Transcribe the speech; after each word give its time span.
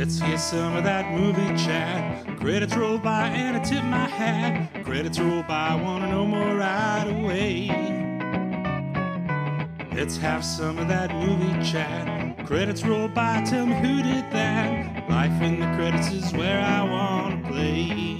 Let's 0.00 0.18
hear 0.18 0.38
some 0.38 0.76
of 0.76 0.84
that 0.84 1.12
movie 1.12 1.62
chat. 1.62 2.26
Credits 2.38 2.74
roll 2.74 2.96
by 2.96 3.26
and 3.26 3.58
I 3.58 3.60
tip 3.60 3.84
my 3.84 4.08
hat. 4.08 4.82
Credits 4.82 5.18
roll 5.20 5.42
by, 5.42 5.74
wanna 5.74 6.06
know 6.06 6.24
more 6.24 6.56
right 6.56 7.04
away. 7.06 7.68
Let's 9.94 10.16
have 10.16 10.42
some 10.42 10.78
of 10.78 10.88
that 10.88 11.14
movie 11.14 11.52
chat. 11.62 12.46
Credits 12.46 12.82
roll 12.82 13.08
by, 13.08 13.42
tell 13.42 13.66
me 13.66 13.74
who 13.74 14.02
did 14.02 14.24
that. 14.32 15.06
Life 15.10 15.42
in 15.42 15.60
the 15.60 15.66
credits 15.76 16.10
is 16.10 16.32
where 16.32 16.62
I 16.62 16.82
wanna 16.82 17.46
play. 17.46 18.16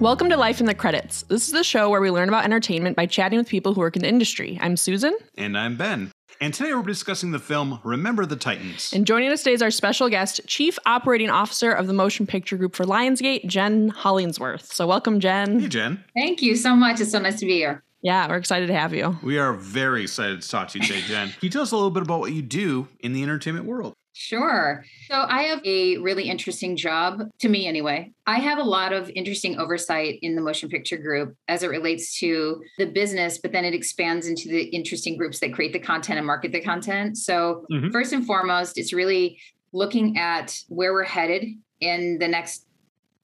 Welcome 0.00 0.28
to 0.28 0.36
Life 0.36 0.60
in 0.60 0.66
the 0.66 0.74
Credits. 0.74 1.22
This 1.22 1.46
is 1.46 1.52
the 1.52 1.64
show 1.64 1.88
where 1.88 2.02
we 2.02 2.10
learn 2.10 2.28
about 2.28 2.44
entertainment 2.44 2.94
by 2.94 3.06
chatting 3.06 3.38
with 3.38 3.48
people 3.48 3.72
who 3.72 3.80
work 3.80 3.96
in 3.96 4.02
the 4.02 4.08
industry. 4.08 4.58
I'm 4.60 4.76
Susan, 4.76 5.16
And 5.38 5.56
I'm 5.56 5.78
Ben. 5.78 6.12
And 6.42 6.54
today 6.54 6.72
we're 6.72 6.82
discussing 6.82 7.32
the 7.32 7.38
film 7.38 7.80
Remember 7.84 8.24
the 8.24 8.34
Titans. 8.34 8.94
and 8.94 9.06
joining 9.06 9.30
us 9.30 9.42
today 9.42 9.52
is 9.52 9.60
our 9.60 9.70
special 9.70 10.08
guest, 10.08 10.40
Chief 10.46 10.78
Operating 10.86 11.28
Officer 11.28 11.70
of 11.70 11.86
the 11.86 11.92
Motion 11.92 12.26
Picture 12.26 12.56
Group 12.56 12.74
for 12.74 12.86
Lionsgate, 12.86 13.44
Jen 13.44 13.90
Hollingsworth. 13.90 14.72
So, 14.72 14.86
welcome, 14.86 15.20
Jen. 15.20 15.60
Hey, 15.60 15.68
Jen. 15.68 15.70
Jen. 15.96 16.04
Thank 16.14 16.40
you 16.40 16.56
so 16.56 16.74
much. 16.74 16.98
It's 16.98 17.10
so 17.10 17.18
nice 17.18 17.38
to 17.40 17.46
be 17.46 17.56
here. 17.56 17.82
Yeah, 18.02 18.26
we're 18.26 18.36
excited 18.36 18.68
to 18.68 18.74
have 18.74 18.94
you. 18.94 19.18
We 19.22 19.38
are 19.38 19.52
very 19.52 20.02
excited 20.02 20.40
to 20.40 20.48
talk 20.48 20.68
to 20.68 20.78
you 20.78 20.86
today, 20.86 21.02
Jen. 21.02 21.28
Can 21.28 21.36
you 21.42 21.50
tell 21.50 21.60
us 21.60 21.72
a 21.72 21.76
little 21.76 21.90
bit 21.90 22.02
about 22.04 22.20
what 22.20 22.32
you 22.32 22.40
do 22.40 22.88
in 23.00 23.12
the 23.12 23.22
entertainment 23.22 23.66
world? 23.66 23.92
Sure. 24.20 24.84
So 25.08 25.24
I 25.26 25.44
have 25.44 25.62
a 25.64 25.96
really 25.96 26.24
interesting 26.28 26.76
job, 26.76 27.22
to 27.38 27.48
me 27.48 27.66
anyway. 27.66 28.12
I 28.26 28.38
have 28.38 28.58
a 28.58 28.62
lot 28.62 28.92
of 28.92 29.08
interesting 29.16 29.58
oversight 29.58 30.18
in 30.20 30.34
the 30.34 30.42
motion 30.42 30.68
picture 30.68 30.98
group 30.98 31.34
as 31.48 31.62
it 31.62 31.68
relates 31.68 32.18
to 32.18 32.60
the 32.76 32.84
business, 32.84 33.38
but 33.38 33.52
then 33.52 33.64
it 33.64 33.72
expands 33.72 34.26
into 34.26 34.50
the 34.50 34.64
interesting 34.64 35.16
groups 35.16 35.40
that 35.40 35.54
create 35.54 35.72
the 35.72 35.78
content 35.78 36.18
and 36.18 36.26
market 36.26 36.52
the 36.52 36.60
content. 36.60 37.16
So, 37.16 37.64
Mhm. 37.72 37.92
first 37.92 38.12
and 38.12 38.26
foremost, 38.26 38.76
it's 38.76 38.92
really 38.92 39.40
looking 39.72 40.18
at 40.18 40.54
where 40.68 40.92
we're 40.92 41.04
headed 41.04 41.46
in 41.80 42.18
the 42.18 42.28
next 42.28 42.66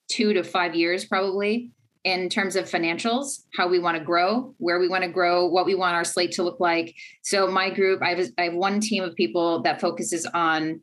two 0.09 0.33
to 0.33 0.43
five 0.43 0.75
years, 0.75 1.05
probably. 1.05 1.73
In 2.05 2.29
terms 2.29 2.55
of 2.55 2.71
financials, 2.71 3.43
how 3.57 3.67
we 3.69 3.81
want 3.81 3.99
to 3.99 4.03
grow, 4.05 4.55
where 4.59 4.79
we 4.79 4.87
want 4.89 5.03
to 5.03 5.11
grow, 5.11 5.45
what 5.47 5.67
we 5.67 5.75
want 5.75 5.95
our 5.97 6.05
slate 6.05 6.31
to 6.33 6.45
look 6.45 6.61
like, 6.61 6.95
so 7.23 7.49
my 7.49 7.69
group, 7.69 8.01
I 8.01 8.15
have, 8.15 8.29
I 8.39 8.45
have 8.45 8.55
one 8.55 8.79
team 8.81 9.03
of 9.03 9.15
people 9.17 9.61
that 9.63 9.81
focuses 9.81 10.25
on 10.27 10.81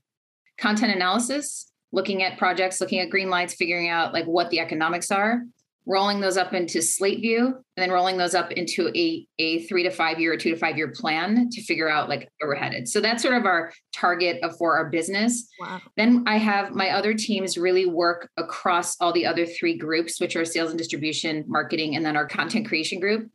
content 0.58 0.94
analysis, 0.96 1.72
looking 1.92 2.23
at 2.23 2.38
projects, 2.38 2.82
looking 2.82 3.00
at 3.00 3.09
green 3.09 3.30
lights, 3.30 3.54
figuring 3.54 3.90
out 3.90 4.14
like 4.14 4.26
what 4.26 4.50
the 4.50 4.60
economics 4.60 5.12
are, 5.12 5.44
rolling 5.86 6.22
those 6.22 6.38
up 6.38 6.54
into 6.54 6.82
slate 6.82 7.20
view, 7.20 7.45
and 7.45 7.56
then 7.76 7.92
rolling 7.92 8.18
those 8.18 8.34
up 8.34 8.52
into 8.52 8.90
a, 8.95 9.28
a 9.38 9.64
three 9.64 9.84
to 9.84 9.90
five 9.90 10.20
year 10.20 10.34
or 10.34 10.38
two 10.38 10.52
to 10.52 10.56
five 10.56 10.78
year 10.78 10.92
plan 10.92 11.50
to 11.52 11.62
figure 11.62 11.90
out 11.90 12.10
like 12.10 12.30
where 12.40 12.50
we're 12.50 12.56
headed. 12.56 12.88
So 12.88 13.02
that's 13.02 13.22
sort 13.22 13.36
of 13.36 13.45
our 13.45 13.73
target 13.94 14.42
of 14.44 14.58
for 14.58 14.78
our 14.78 14.90
business. 14.90 15.48
Wow. 15.60 15.82
Then 15.98 16.23
I 16.26 16.38
have 16.38 16.72
my 16.72 16.92
other 16.92 17.14
teams 17.14 17.58
really 17.58 17.86
work 17.86 18.30
across 18.38 19.00
all 19.02 19.12
the 19.12 19.26
other 19.26 19.45
three 19.45 19.78
groups, 19.78 20.20
which 20.20 20.36
are 20.36 20.45
sales 20.45 20.70
and 20.70 20.78
distribution, 20.78 21.44
marketing, 21.48 21.95
and 21.95 22.06
then 22.06 22.16
our 22.16 22.28
content 22.28 22.67
creation 22.67 23.00
group 23.00 23.30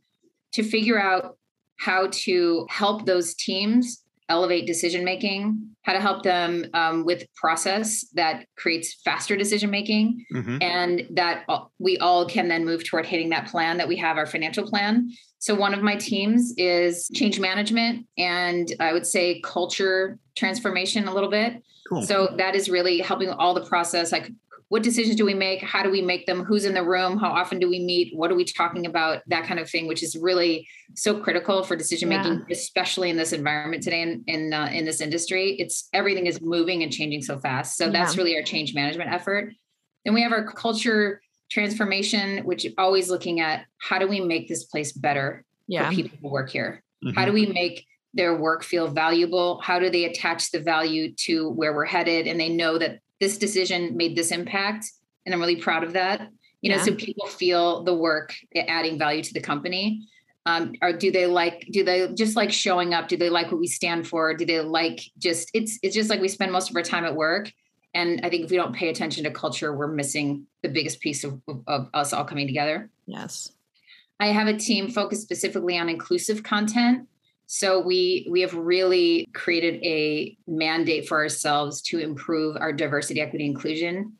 to 0.53 0.63
figure 0.63 1.01
out 1.01 1.37
how 1.79 2.09
to 2.11 2.67
help 2.71 3.07
those 3.07 3.35
teams 3.35 4.03
elevate 4.29 4.67
decision 4.67 5.05
making, 5.05 5.59
how 5.83 5.93
to 5.93 6.01
help 6.01 6.23
them 6.23 6.67
um, 6.75 7.05
with 7.05 7.25
process 7.35 8.07
that 8.15 8.45
creates 8.57 9.01
faster 9.05 9.37
decision 9.37 9.71
making, 9.71 10.25
Mhm. 10.35 10.63
and 10.63 11.07
that 11.11 11.45
we 11.79 11.97
all 11.99 12.27
can 12.27 12.49
then 12.49 12.65
move 12.65 12.85
toward 12.85 13.07
hitting 13.07 13.31
that 13.31 13.47
plan 13.47 13.79
that 13.79 13.89
we 13.89 13.97
have 13.97 14.17
our 14.19 14.27
financial 14.27 14.69
plan. 14.69 15.09
So 15.39 15.55
one 15.55 15.73
of 15.73 15.83
my 15.83 15.97
teams 15.97 16.53
is 16.59 17.09
change 17.15 17.41
management 17.41 18.07
and 18.19 18.69
I 18.81 18.93
would 18.93 19.07
say 19.07 19.41
culture 19.43 20.19
transformation 20.37 21.09
a 21.09 21.15
little 21.15 21.31
bit. 21.31 21.63
Cool. 21.89 22.03
So 22.03 22.35
that 22.37 22.55
is 22.55 22.69
really 22.69 22.99
helping 23.01 23.31
all 23.31 23.55
the 23.55 23.65
process. 23.65 24.13
Like, 24.13 24.31
what 24.69 24.83
decisions 24.83 25.17
do 25.17 25.25
we 25.25 25.33
make? 25.35 25.63
How 25.63 25.83
do 25.83 25.91
we 25.91 26.03
make 26.03 26.27
them? 26.27 26.45
Who's 26.45 26.67
in 26.67 26.75
the 26.75 26.85
room? 26.85 27.19
How 27.19 27.31
often 27.31 27.59
do 27.59 27.69
we 27.71 27.81
meet? 27.81 28.15
What 28.15 28.31
are 28.31 28.35
we 28.35 28.45
talking 28.45 28.85
about? 28.85 29.23
That 29.27 29.45
kind 29.47 29.59
of 29.59 29.69
thing, 29.69 29.87
which 29.87 30.03
is 30.03 30.15
really 30.15 30.69
so 30.95 31.19
critical 31.19 31.63
for 31.63 31.75
decision 31.75 32.11
making, 32.11 32.45
especially 32.51 33.09
in 33.09 33.17
this 33.17 33.33
environment 33.33 33.83
today 33.83 34.03
in 34.03 34.25
in, 34.27 34.53
uh, 34.53 34.67
in 34.73 34.85
this 34.85 35.01
industry. 35.01 35.53
It's 35.59 35.89
everything 35.95 36.27
is 36.27 36.41
moving 36.43 36.83
and 36.83 36.93
changing 36.93 37.23
so 37.23 37.39
fast. 37.39 37.77
So 37.79 37.91
that's 37.91 38.17
really 38.17 38.37
our 38.37 38.43
change 38.43 38.75
management 38.75 39.11
effort. 39.11 39.53
Then 40.05 40.13
we 40.15 40.23
have 40.23 40.33
our 40.33 40.45
culture 40.45 41.23
transformation, 41.51 42.45
which 42.45 42.67
is 42.67 42.75
always 42.77 43.09
looking 43.09 43.41
at 43.41 43.65
how 43.79 43.99
do 43.99 44.07
we 44.07 44.21
make 44.21 44.49
this 44.49 44.65
place 44.65 44.93
better 44.93 45.45
Yeah. 45.67 45.89
for 45.89 45.97
people 45.97 46.19
who 46.21 46.29
work 46.29 46.51
here. 46.51 46.85
Mhm. 47.03 47.15
How 47.15 47.25
do 47.25 47.33
we 47.33 47.47
make 47.47 47.87
their 48.13 48.37
work 48.37 48.63
feel 48.65 48.89
valuable? 48.89 49.61
How 49.63 49.79
do 49.79 49.89
they 49.89 50.05
attach 50.05 50.51
the 50.51 50.61
value 50.61 51.15
to 51.27 51.49
where 51.51 51.75
we're 51.75 51.87
headed? 51.87 52.27
And 52.27 52.39
they 52.39 52.51
know 52.51 52.77
that 52.77 52.99
this 53.21 53.39
decision 53.39 53.97
made 53.97 54.17
this 54.17 54.31
impact. 54.31 54.87
And 55.27 55.35
I'm 55.35 55.41
really 55.41 55.57
proud 55.57 55.85
of 55.85 55.93
that. 55.95 56.31
You 56.61 56.71
know, 56.71 56.77
Yeah. 56.77 56.85
so 56.85 56.95
people 56.95 57.27
feel 57.27 57.85
the 57.85 57.95
work 57.95 58.35
adding 58.57 58.99
value 58.99 59.23
to 59.23 59.33
the 59.33 59.41
company. 59.41 60.07
Um, 60.47 60.73
or 60.81 60.93
do 60.93 61.11
they 61.11 61.27
like, 61.27 61.69
do 61.71 61.85
they 61.85 62.13
just 62.15 62.35
like 62.35 62.51
showing 62.51 62.95
up? 62.95 63.09
Do 63.09 63.17
they 63.17 63.29
like 63.29 63.51
what 63.51 63.61
we 63.61 63.67
stand 63.67 64.09
for? 64.09 64.35
Do 64.35 64.47
they 64.47 64.61
like 64.61 65.01
just, 65.19 65.51
it's, 65.53 65.79
it's 65.83 65.95
just 65.95 66.09
like 66.09 66.21
we 66.21 66.29
spend 66.29 66.53
most 66.53 66.71
of 66.71 66.77
our 66.77 66.83
time 66.83 67.05
at 67.05 67.15
work. 67.15 67.53
And 67.95 68.21
I 68.23 68.31
think 68.31 68.45
if 68.45 68.51
we 68.51 68.57
don't 68.57 68.75
pay 68.75 68.89
attention 68.89 69.25
to 69.25 69.31
culture, 69.31 69.77
we're 69.77 69.89
missing 69.89 70.47
the 70.63 70.69
biggest 70.69 71.01
piece 71.01 71.23
of, 71.25 71.41
of, 71.49 71.63
of 71.67 71.89
us 71.93 72.13
all 72.13 72.25
coming 72.25 72.47
together. 72.47 72.89
Yes. 73.07 73.53
I 74.21 74.29
have 74.29 74.49
a 74.49 74.57
team 74.57 74.89
focused 74.91 75.23
specifically 75.23 75.77
on 75.79 75.89
inclusive 75.89 76.43
content. 76.43 77.09
So 77.51 77.81
we 77.81 78.27
we 78.31 78.43
have 78.43 78.53
really 78.53 79.27
created 79.33 79.83
a 79.83 80.37
mandate 80.47 81.09
for 81.09 81.17
ourselves 81.17 81.81
to 81.83 81.99
improve 81.99 82.59
our 82.59 82.75
diversity, 82.75 83.23
equity, 83.23 83.47
inclusion, 83.47 84.13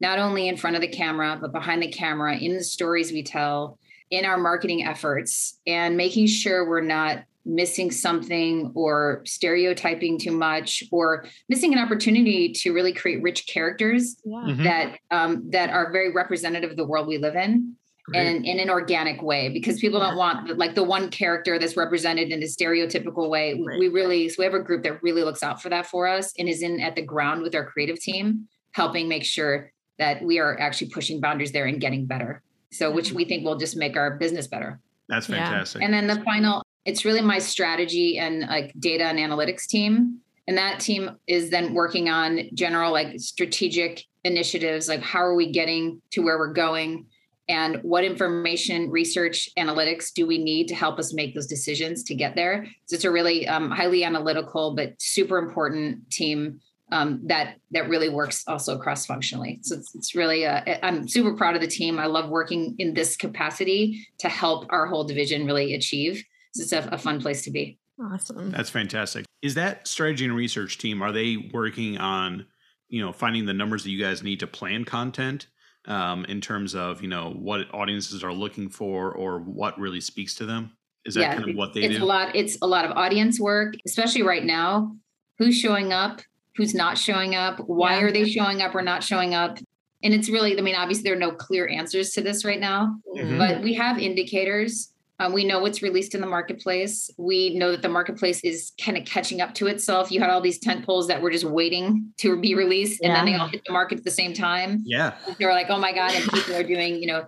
not 0.00 0.20
only 0.20 0.46
in 0.46 0.56
front 0.56 0.76
of 0.76 0.82
the 0.82 0.88
camera, 0.88 1.36
but 1.40 1.50
behind 1.50 1.82
the 1.82 1.88
camera, 1.88 2.36
in 2.36 2.54
the 2.54 2.62
stories 2.62 3.10
we 3.10 3.24
tell, 3.24 3.80
in 4.12 4.24
our 4.24 4.38
marketing 4.38 4.84
efforts, 4.86 5.58
and 5.66 5.96
making 5.96 6.28
sure 6.28 6.68
we're 6.68 6.80
not 6.80 7.24
missing 7.44 7.90
something 7.90 8.70
or 8.76 9.22
stereotyping 9.24 10.16
too 10.16 10.30
much 10.30 10.84
or 10.92 11.24
missing 11.48 11.72
an 11.72 11.80
opportunity 11.80 12.52
to 12.52 12.72
really 12.72 12.92
create 12.92 13.22
rich 13.22 13.48
characters 13.48 14.16
Yeah. 14.24 14.36
Mhm. 14.46 14.62
that 14.64 14.98
um, 15.10 15.50
that 15.50 15.70
are 15.70 15.90
very 15.90 16.12
representative 16.12 16.70
of 16.70 16.76
the 16.76 16.86
world 16.86 17.08
we 17.08 17.18
live 17.18 17.34
in 17.34 17.74
Great. 18.08 18.26
and 18.26 18.46
in 18.46 18.58
an 18.58 18.70
organic 18.70 19.20
way 19.22 19.48
because 19.50 19.78
people 19.80 20.00
don't 20.00 20.16
want 20.16 20.56
like 20.56 20.74
the 20.74 20.82
one 20.82 21.10
character 21.10 21.58
that's 21.58 21.76
represented 21.76 22.30
in 22.30 22.42
a 22.42 22.46
stereotypical 22.46 23.28
way 23.28 23.54
We- 23.54 23.66
Right. 23.66 23.78
we 23.78 23.88
really 23.88 24.28
so 24.28 24.36
we 24.38 24.44
have 24.44 24.54
a 24.54 24.60
group 24.60 24.82
that 24.84 25.02
really 25.02 25.22
looks 25.22 25.42
out 25.42 25.60
for 25.60 25.68
that 25.68 25.86
for 25.86 26.06
us 26.06 26.32
and 26.38 26.48
is 26.48 26.62
in 26.62 26.80
at 26.80 26.96
the 26.96 27.02
ground 27.02 27.42
with 27.42 27.54
our 27.54 27.64
creative 27.66 28.00
team 28.00 28.48
helping 28.72 29.08
make 29.08 29.24
sure 29.24 29.72
that 29.98 30.22
we 30.22 30.38
are 30.38 30.58
actually 30.58 30.90
pushing 30.90 31.20
boundaries 31.20 31.52
there 31.52 31.66
and 31.66 31.80
getting 31.80 32.06
better 32.06 32.42
so 32.70 32.90
which 32.90 33.12
we 33.12 33.24
think 33.24 33.44
will 33.44 33.56
just 33.58 33.76
make 33.76 33.96
our 33.96 34.16
business 34.16 34.46
better 34.46 34.80
That's 35.08 35.28
Yeah. 35.28 35.44
fantastic. 35.44 35.82
and 35.82 35.92
then 35.92 36.06
the 36.06 36.20
final, 36.22 36.62
it's 36.84 37.04
really 37.04 37.20
my 37.22 37.38
strategy 37.38 38.18
and 38.18 38.40
like 38.40 38.72
data 38.78 39.04
and 39.04 39.18
analytics 39.18 39.66
team. 39.66 40.18
And 40.46 40.56
that 40.56 40.80
team 40.80 41.10
is 41.26 41.50
then 41.50 41.74
working 41.74 42.08
on 42.08 42.48
general 42.54 42.90
like 42.92 43.20
strategic 43.20 44.04
initiatives, 44.24 44.88
like 44.88 45.02
how 45.02 45.18
are 45.20 45.34
we 45.34 45.50
getting 45.52 46.00
to 46.12 46.22
where 46.22 46.38
we're 46.38 46.54
going? 46.54 47.04
And 47.48 47.82
what 47.82 48.04
information, 48.04 48.90
research, 48.90 49.48
analytics 49.58 50.12
do 50.12 50.26
we 50.26 50.36
need 50.36 50.68
to 50.68 50.74
help 50.74 50.98
us 50.98 51.14
make 51.14 51.34
those 51.34 51.46
decisions 51.46 52.02
to 52.04 52.14
get 52.14 52.34
there? 52.34 52.66
So 52.86 52.94
it's 52.94 53.04
a 53.04 53.10
really 53.10 53.48
um, 53.48 53.70
highly 53.70 54.04
analytical 54.04 54.74
but 54.74 54.94
super 55.00 55.38
important 55.38 56.10
team 56.10 56.60
um, 56.90 57.20
that 57.24 57.56
that 57.70 57.88
really 57.88 58.08
works 58.08 58.44
also 58.46 58.78
cross 58.78 59.06
functionally. 59.06 59.60
So 59.62 59.76
it's, 59.76 59.94
it's 59.94 60.14
really 60.14 60.46
uh, 60.46 60.78
I'm 60.82 61.08
super 61.08 61.34
proud 61.34 61.54
of 61.54 61.60
the 61.60 61.66
team. 61.66 61.98
I 61.98 62.06
love 62.06 62.30
working 62.30 62.74
in 62.78 62.94
this 62.94 63.16
capacity 63.16 64.06
to 64.18 64.28
help 64.28 64.66
our 64.70 64.86
whole 64.86 65.04
division 65.04 65.46
really 65.46 65.74
achieve. 65.74 66.24
So 66.54 66.62
it's 66.62 66.72
a, 66.72 66.88
a 66.92 66.98
fun 66.98 67.20
place 67.20 67.42
to 67.44 67.50
be. 67.50 67.78
Awesome. 68.00 68.50
That's 68.50 68.70
fantastic. 68.70 69.26
Is 69.42 69.54
that 69.54 69.86
strategy 69.86 70.24
and 70.24 70.34
research 70.34 70.78
team, 70.78 71.02
are 71.02 71.12
they 71.12 71.50
working 71.52 71.98
on, 71.98 72.46
you 72.88 73.04
know, 73.04 73.12
finding 73.12 73.44
the 73.44 73.54
numbers 73.54 73.82
that 73.84 73.90
you 73.90 74.00
guys 74.00 74.22
need 74.22 74.40
to 74.40 74.46
plan 74.46 74.84
content 74.84 75.48
um, 75.88 76.24
in 76.26 76.40
terms 76.40 76.74
of, 76.74 77.02
you 77.02 77.08
know, 77.08 77.30
what 77.30 77.72
audiences 77.74 78.22
are 78.22 78.32
looking 78.32 78.68
for 78.68 79.12
or 79.12 79.40
what 79.40 79.78
really 79.78 80.00
speaks 80.00 80.34
to 80.36 80.46
them? 80.46 80.70
Is 81.04 81.14
that 81.14 81.36
kind 81.36 81.48
of 81.48 81.56
what 81.56 81.72
they 81.72 81.82
it's 81.82 81.96
do? 81.96 82.04
a 82.04 82.06
lot. 82.06 82.36
It's 82.36 82.58
a 82.60 82.66
lot 82.66 82.84
of 82.84 82.92
audience 82.92 83.40
work, 83.40 83.74
especially 83.86 84.22
right 84.22 84.44
now. 84.44 84.94
Who's 85.38 85.56
showing 85.58 85.92
up? 85.92 86.20
Who's 86.56 86.74
not 86.74 86.98
showing 86.98 87.34
up? 87.34 87.60
Why 87.60 87.98
Yeah. 87.98 88.04
are 88.04 88.12
they 88.12 88.28
showing 88.28 88.60
up 88.60 88.74
or 88.74 88.82
not 88.82 89.02
showing 89.02 89.32
up? 89.34 89.58
And 90.02 90.12
it's 90.12 90.28
really, 90.28 90.56
I 90.58 90.60
mean, 90.60 90.74
obviously 90.74 91.04
there 91.04 91.14
are 91.14 91.18
no 91.18 91.30
clear 91.32 91.66
answers 91.68 92.10
to 92.10 92.20
this 92.20 92.44
right 92.44 92.60
now, 92.60 92.96
Mhm. 93.16 93.38
but 93.38 93.62
we 93.62 93.74
have 93.74 93.98
indicators. 93.98 94.92
Um, 95.20 95.32
we 95.32 95.44
know 95.44 95.58
what's 95.58 95.82
released 95.82 96.14
in 96.14 96.20
the 96.20 96.26
marketplace. 96.26 97.10
We 97.18 97.56
know 97.56 97.72
that 97.72 97.82
the 97.82 97.88
marketplace 97.88 98.40
is 98.44 98.72
kind 98.80 98.96
of 98.96 99.04
catching 99.04 99.40
up 99.40 99.52
to 99.54 99.66
itself. 99.66 100.12
You 100.12 100.20
had 100.20 100.30
all 100.30 100.40
these 100.40 100.58
tent 100.58 100.86
poles 100.86 101.08
that 101.08 101.20
were 101.20 101.30
just 101.30 101.44
waiting 101.44 102.12
to 102.18 102.40
be 102.40 102.54
released, 102.54 103.02
and 103.02 103.14
then 103.14 103.24
they 103.24 103.34
all 103.34 103.48
hit 103.48 103.62
the 103.66 103.72
market 103.72 103.98
at 103.98 104.04
the 104.04 104.10
same 104.10 104.32
time 104.32 104.82
yeah. 104.84 105.14
they 105.38 105.44
were 105.44 105.52
like, 105.52 105.66
oh 105.70 105.78
my 105.78 105.92
God, 105.92 106.12
and 106.12 106.24
people 106.30 106.54
are 106.54 106.62
doing, 106.62 107.00
you 107.00 107.06
know, 107.06 107.26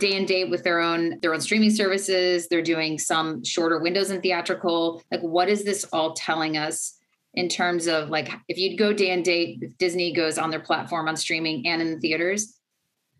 day 0.00 0.16
and 0.16 0.26
date 0.26 0.50
with 0.50 0.64
their 0.64 0.80
own 0.80 1.20
their 1.20 1.32
own 1.32 1.40
streaming 1.40 1.70
services. 1.70 2.48
They're 2.48 2.62
doing 2.62 2.98
some 2.98 3.44
shorter 3.44 3.78
windows 3.78 4.10
in 4.10 4.20
theatrical. 4.20 5.02
Like, 5.12 5.20
what 5.20 5.48
is 5.48 5.64
this 5.64 5.84
all 5.92 6.14
telling 6.14 6.56
us? 6.56 6.94
in 7.34 7.48
terms 7.48 7.86
of 7.86 8.08
like 8.08 8.32
if 8.48 8.58
you'd 8.58 8.78
go 8.78 8.92
day 8.92 9.10
and 9.10 9.24
date, 9.24 9.58
if 9.60 9.76
Disney 9.78 10.12
goes 10.12 10.38
on 10.38 10.50
their 10.50 10.60
platform 10.60 11.08
on 11.08 11.16
streaming 11.16 11.66
and 11.66 11.80
in 11.80 11.94
the 11.94 12.00
theaters, 12.00 12.58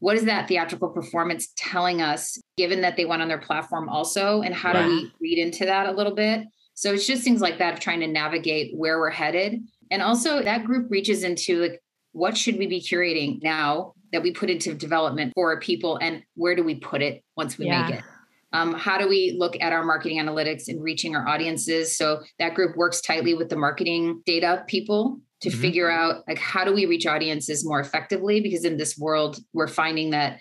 what 0.00 0.16
is 0.16 0.24
that 0.24 0.48
theatrical 0.48 0.88
performance 0.88 1.48
telling 1.56 2.00
us, 2.00 2.38
given 2.58 2.82
that 2.82 2.96
they 2.96 3.06
went 3.06 3.22
on 3.22 3.28
their 3.28 3.38
platform 3.38 3.88
also? 3.88 4.43
And 4.43 4.55
how 4.55 4.75
Right. 4.75 4.84
do 4.84 4.88
we 4.90 5.12
read 5.20 5.38
into 5.38 5.64
that 5.64 5.87
a 5.87 5.93
little 5.93 6.14
bit? 6.14 6.43
So 6.75 6.93
it's 6.93 7.06
just 7.06 7.22
things 7.25 7.40
like 7.40 7.58
that 7.58 7.72
of 7.75 7.81
trying 7.81 8.00
to 8.00 8.06
navigate 8.06 8.76
where 8.76 8.99
we're 8.99 9.10
headed. 9.10 9.62
And 9.90 10.02
also 10.02 10.43
that 10.43 10.64
group 10.64 10.90
reaches 10.90 11.25
into 11.25 11.62
like 11.62 11.81
what 12.12 12.37
should 12.37 12.58
we 12.58 12.66
be 12.66 12.81
curating 12.81 13.43
now 13.43 13.94
that 14.12 14.22
we 14.22 14.32
put 14.32 14.50
into 14.50 14.75
development 14.75 15.32
for 15.34 15.52
our 15.55 15.60
people 15.60 15.96
and 15.99 16.22
where 16.34 16.55
do 16.56 16.62
we 16.62 16.75
put 16.75 17.00
it 17.00 17.22
once 17.37 17.56
we 17.58 17.66
Yeah. 17.66 17.87
make 17.87 17.99
it? 17.99 18.05
Um, 18.52 18.72
how 18.75 18.96
do 18.99 19.06
we 19.08 19.37
look 19.38 19.56
at 19.61 19.72
our 19.72 19.84
marketing 19.84 20.19
analytics 20.19 20.69
and 20.69 20.82
reaching 20.82 21.14
our 21.14 21.28
audiences? 21.28 21.96
So 21.96 22.22
that 22.38 22.54
group 22.54 22.76
works 22.76 23.00
tightly 23.00 23.34
with 23.34 23.50
the 23.50 23.56
marketing 23.56 24.22
data 24.25 24.64
people 24.66 25.20
to 25.43 25.50
Mhm. 25.50 25.54
figure 25.61 25.90
out 25.90 26.25
like 26.26 26.38
how 26.38 26.64
do 26.64 26.72
we 26.72 26.87
reach 26.87 27.06
audiences 27.06 27.64
more 27.64 27.78
effectively? 27.78 28.40
Because 28.40 28.64
in 28.64 28.76
this 28.78 28.96
world, 28.99 29.38
we're 29.52 29.69
finding 29.69 30.11
that 30.11 30.40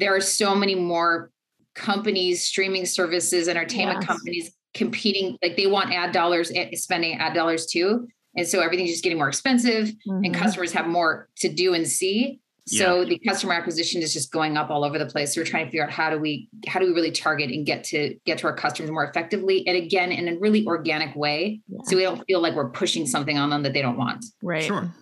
there 0.00 0.14
are 0.16 0.20
so 0.20 0.54
many 0.54 0.74
more 0.74 1.30
companies, 1.74 2.42
streaming 2.42 2.86
services, 2.86 3.46
entertainment 3.48 3.98
Yes. 4.00 4.06
companies 4.08 4.50
competing. 4.74 5.36
Like 5.42 5.56
they 5.56 5.66
want 5.66 5.92
ad 5.92 6.12
dollars, 6.12 6.50
eh, 6.54 6.70
spending 6.74 7.18
ad 7.18 7.34
dollars 7.34 7.66
too, 7.66 8.08
and 8.36 8.46
so 8.46 8.60
everything's 8.60 8.90
just 8.90 9.02
getting 9.04 9.18
more 9.18 9.28
expensive 9.28 9.92
and 10.06 10.24
Mhm. 10.24 10.34
customers 10.34 10.72
have 10.72 10.86
more 10.86 11.28
to 11.38 11.48
do 11.48 11.74
and 11.74 11.86
see. 11.86 12.40
So 12.66 13.04
the 13.04 13.18
customer 13.18 13.54
acquisition 13.54 14.00
is 14.00 14.12
just 14.12 14.30
going 14.30 14.56
up 14.56 14.70
all 14.70 14.84
over 14.84 14.96
the 14.96 15.06
place. 15.06 15.34
So 15.34 15.40
we're 15.40 15.44
trying 15.46 15.64
to 15.64 15.70
figure 15.72 15.82
out 15.82 15.90
how 15.90 16.08
do 16.08 16.18
we 16.18 16.48
how 16.68 16.78
do 16.78 16.86
we 16.86 16.92
really 16.92 17.10
target 17.10 17.50
and 17.50 17.66
get 17.66 17.82
to 17.84 18.14
get 18.26 18.38
to 18.38 18.46
our 18.46 18.54
customers 18.54 18.92
more 18.92 19.04
effectively 19.04 19.66
and 19.66 19.76
again 19.76 20.12
in 20.12 20.28
a 20.28 20.38
really 20.38 20.64
organic 20.66 21.16
way. 21.16 21.60
Yeah. 21.68 21.78
So 21.84 21.96
we 21.96 22.02
don't 22.02 22.24
feel 22.26 22.40
like 22.40 22.54
we're 22.54 22.70
pushing 22.70 23.06
something 23.06 23.36
on 23.36 23.50
them 23.50 23.64
that 23.64 23.72
they 23.72 23.82
don't 23.82 23.96
want. 23.98 24.24
Right. 24.40 24.62
Sure. 24.62 24.94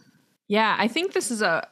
Yeah, 0.47 0.77
I 0.79 0.89
think 0.89 1.13
this 1.13 1.31
is 1.31 1.43
a 1.43 1.69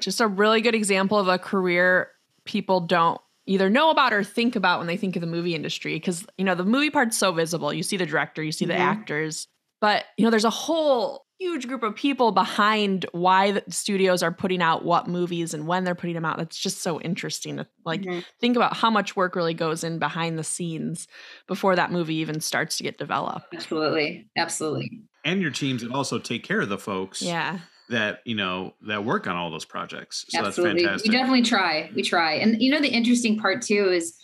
just 0.00 0.20
a 0.20 0.26
really 0.26 0.60
good 0.62 0.74
example 0.74 1.16
of 1.18 1.28
a 1.28 1.38
career 1.38 2.08
people 2.46 2.80
don't 2.80 3.20
either 3.46 3.70
know 3.70 3.90
about 3.90 4.12
or 4.12 4.24
think 4.24 4.56
about 4.56 4.78
when 4.78 4.86
they 4.88 4.96
think 4.96 5.16
of 5.16 5.20
the 5.20 5.26
movie 5.26 5.54
industry 5.54 5.94
because 5.94 6.26
you 6.38 6.44
know 6.44 6.54
the 6.54 6.64
movie 6.64 6.90
part's 6.90 7.18
so 7.18 7.32
visible. 7.32 7.72
You 7.72 7.82
see 7.82 7.96
the 7.96 8.06
director, 8.06 8.42
you 8.42 8.52
see 8.52 8.64
the 8.66 8.74
Mhm. 8.74 8.78
actors, 8.78 9.48
but 9.80 10.06
you 10.16 10.24
know 10.24 10.30
there's 10.30 10.44
a 10.44 10.50
whole 10.50 11.26
huge 11.38 11.68
group 11.68 11.82
of 11.82 11.94
people 11.94 12.32
behind 12.32 13.04
why 13.12 13.52
the 13.52 13.62
studios 13.68 14.22
are 14.22 14.32
putting 14.32 14.62
out 14.62 14.84
what 14.86 15.06
movies 15.06 15.52
and 15.52 15.66
when 15.66 15.84
they're 15.84 15.94
putting 15.94 16.14
them 16.14 16.24
out. 16.24 16.38
That's 16.38 16.58
just 16.58 16.78
so 16.82 16.98
interesting 17.02 17.58
to 17.58 17.66
like 17.84 18.06
Mhm. 18.06 18.24
think 18.40 18.56
about 18.56 18.74
how 18.74 18.90
much 18.90 19.16
work 19.16 19.36
really 19.36 19.52
goes 19.54 19.84
in 19.84 19.98
behind 19.98 20.38
the 20.38 20.44
scenes 20.44 21.06
before 21.46 21.76
that 21.76 21.92
movie 21.92 22.14
even 22.16 22.40
starts 22.40 22.78
to 22.78 22.82
get 22.84 22.96
developed. 22.98 23.46
Absolutely. 23.54 24.28
Absolutely. 24.36 25.04
And 25.24 25.40
your 25.42 25.50
teams 25.50 25.82
that 25.82 25.92
also 25.92 26.18
take 26.18 26.44
care 26.44 26.60
of 26.60 26.68
the 26.68 26.78
folks 26.78 27.20
Yeah. 27.20 27.60
That, 27.88 28.20
you 28.24 28.34
know, 28.34 28.74
that 28.82 29.04
work 29.04 29.26
on 29.26 29.36
all 29.36 29.50
those 29.50 29.64
projects. 29.64 30.24
So 30.28 30.44
Absolutely. 30.44 30.82
that's 30.82 31.02
fantastic. 31.02 31.10
We 31.12 31.16
definitely 31.16 31.42
try. 31.42 31.90
We 31.94 32.02
try. 32.02 32.34
And 32.34 32.60
you 32.60 32.70
know, 32.70 32.80
the 32.80 32.88
interesting 32.88 33.38
part 33.38 33.62
too 33.62 33.90
is 33.90 34.16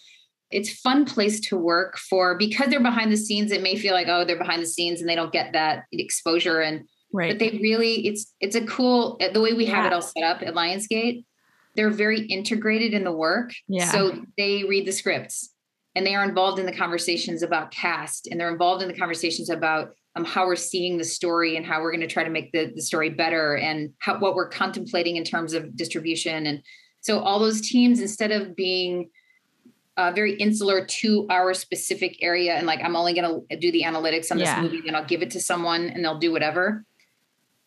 it's 0.51 0.71
fun 0.81 1.05
place 1.05 1.41
to 1.49 1.57
work 1.57 1.97
for 1.97 2.37
because 2.37 2.69
they're 2.69 2.83
behind 2.83 3.11
the 3.11 3.17
scenes. 3.17 3.53
It 3.53 3.63
may 3.63 3.77
feel 3.77 3.95
like, 3.95 4.09
oh, 4.09 4.25
they're 4.25 4.39
behind 4.39 4.63
the 4.63 4.67
scenes 4.67 5.01
and 5.01 5.09
they 5.09 5.15
don't 5.15 5.33
get 5.33 5.53
that 5.53 5.85
exposure. 5.93 6.61
And 6.61 6.85
Right. 7.15 7.31
but 7.31 7.39
they 7.39 7.59
really 7.59 8.07
it's 8.07 8.35
it's 8.41 8.57
a 8.57 8.65
cool 8.65 9.19
eh, 9.21 9.31
the 9.33 9.41
way 9.41 9.53
we 9.53 9.67
have 9.67 9.85
it 9.85 9.93
all 9.93 10.01
set 10.01 10.23
up 10.23 10.43
at 10.43 10.55
Lionsgate. 10.55 11.25
They're 11.77 11.91
very 11.91 12.21
integrated 12.27 12.95
in 12.95 13.05
the 13.05 13.13
work. 13.13 13.53
Yeah. 13.69 13.91
So 13.91 14.25
they 14.39 14.65
read 14.65 14.87
the 14.87 14.93
scripts 14.93 15.51
and 15.95 16.07
they 16.07 16.15
are 16.15 16.25
involved 16.25 16.59
in 16.59 16.67
the 16.67 16.73
conversations 16.73 17.43
about 17.43 17.71
cast 17.71 18.27
and 18.27 18.41
they're 18.41 18.51
involved 18.51 18.83
in 18.83 18.89
the 18.89 18.97
conversations 18.97 19.51
about 19.51 19.95
um, 20.15 20.25
how 20.25 20.47
we're 20.47 20.57
seeing 20.57 20.99
the 20.99 21.05
story 21.05 21.57
and 21.57 21.65
how 21.65 21.81
we're 21.81 21.91
going 21.91 22.01
to 22.01 22.07
try 22.07 22.25
to 22.25 22.31
make 22.31 22.53
the, 22.53 22.73
the 22.75 22.83
story 22.83 23.11
better 23.11 23.57
and 23.57 23.93
how, 23.99 24.19
what 24.19 24.35
we're 24.35 24.49
contemplating 24.49 25.17
in 25.17 25.25
terms 25.25 25.53
of 25.55 25.77
distribution 25.77 26.47
and 26.47 26.63
so 27.01 27.19
all 27.21 27.39
those 27.41 27.61
teams 27.61 28.01
instead 28.01 28.31
of 28.31 28.55
being 28.55 29.11
uh, 29.97 30.13
very 30.13 30.35
insular 30.37 30.85
to 30.87 31.27
our 31.31 31.53
specific 31.55 32.17
area 32.23 32.55
and 32.55 32.67
like 32.67 32.81
i'm 32.83 32.97
only 32.97 33.15
going 33.15 33.43
to 33.51 33.57
do 33.57 33.71
the 33.73 33.83
analytics 33.83 34.31
on 34.31 34.39
this 34.39 34.49
Yeah. 34.49 34.63
movie 34.63 34.83
and 34.87 34.97
i'll 34.97 35.05
give 35.05 35.23
it 35.23 35.31
to 35.33 35.41
someone 35.41 35.89
and 35.89 36.05
they'll 36.05 36.19
do 36.19 36.33
whatever 36.33 36.85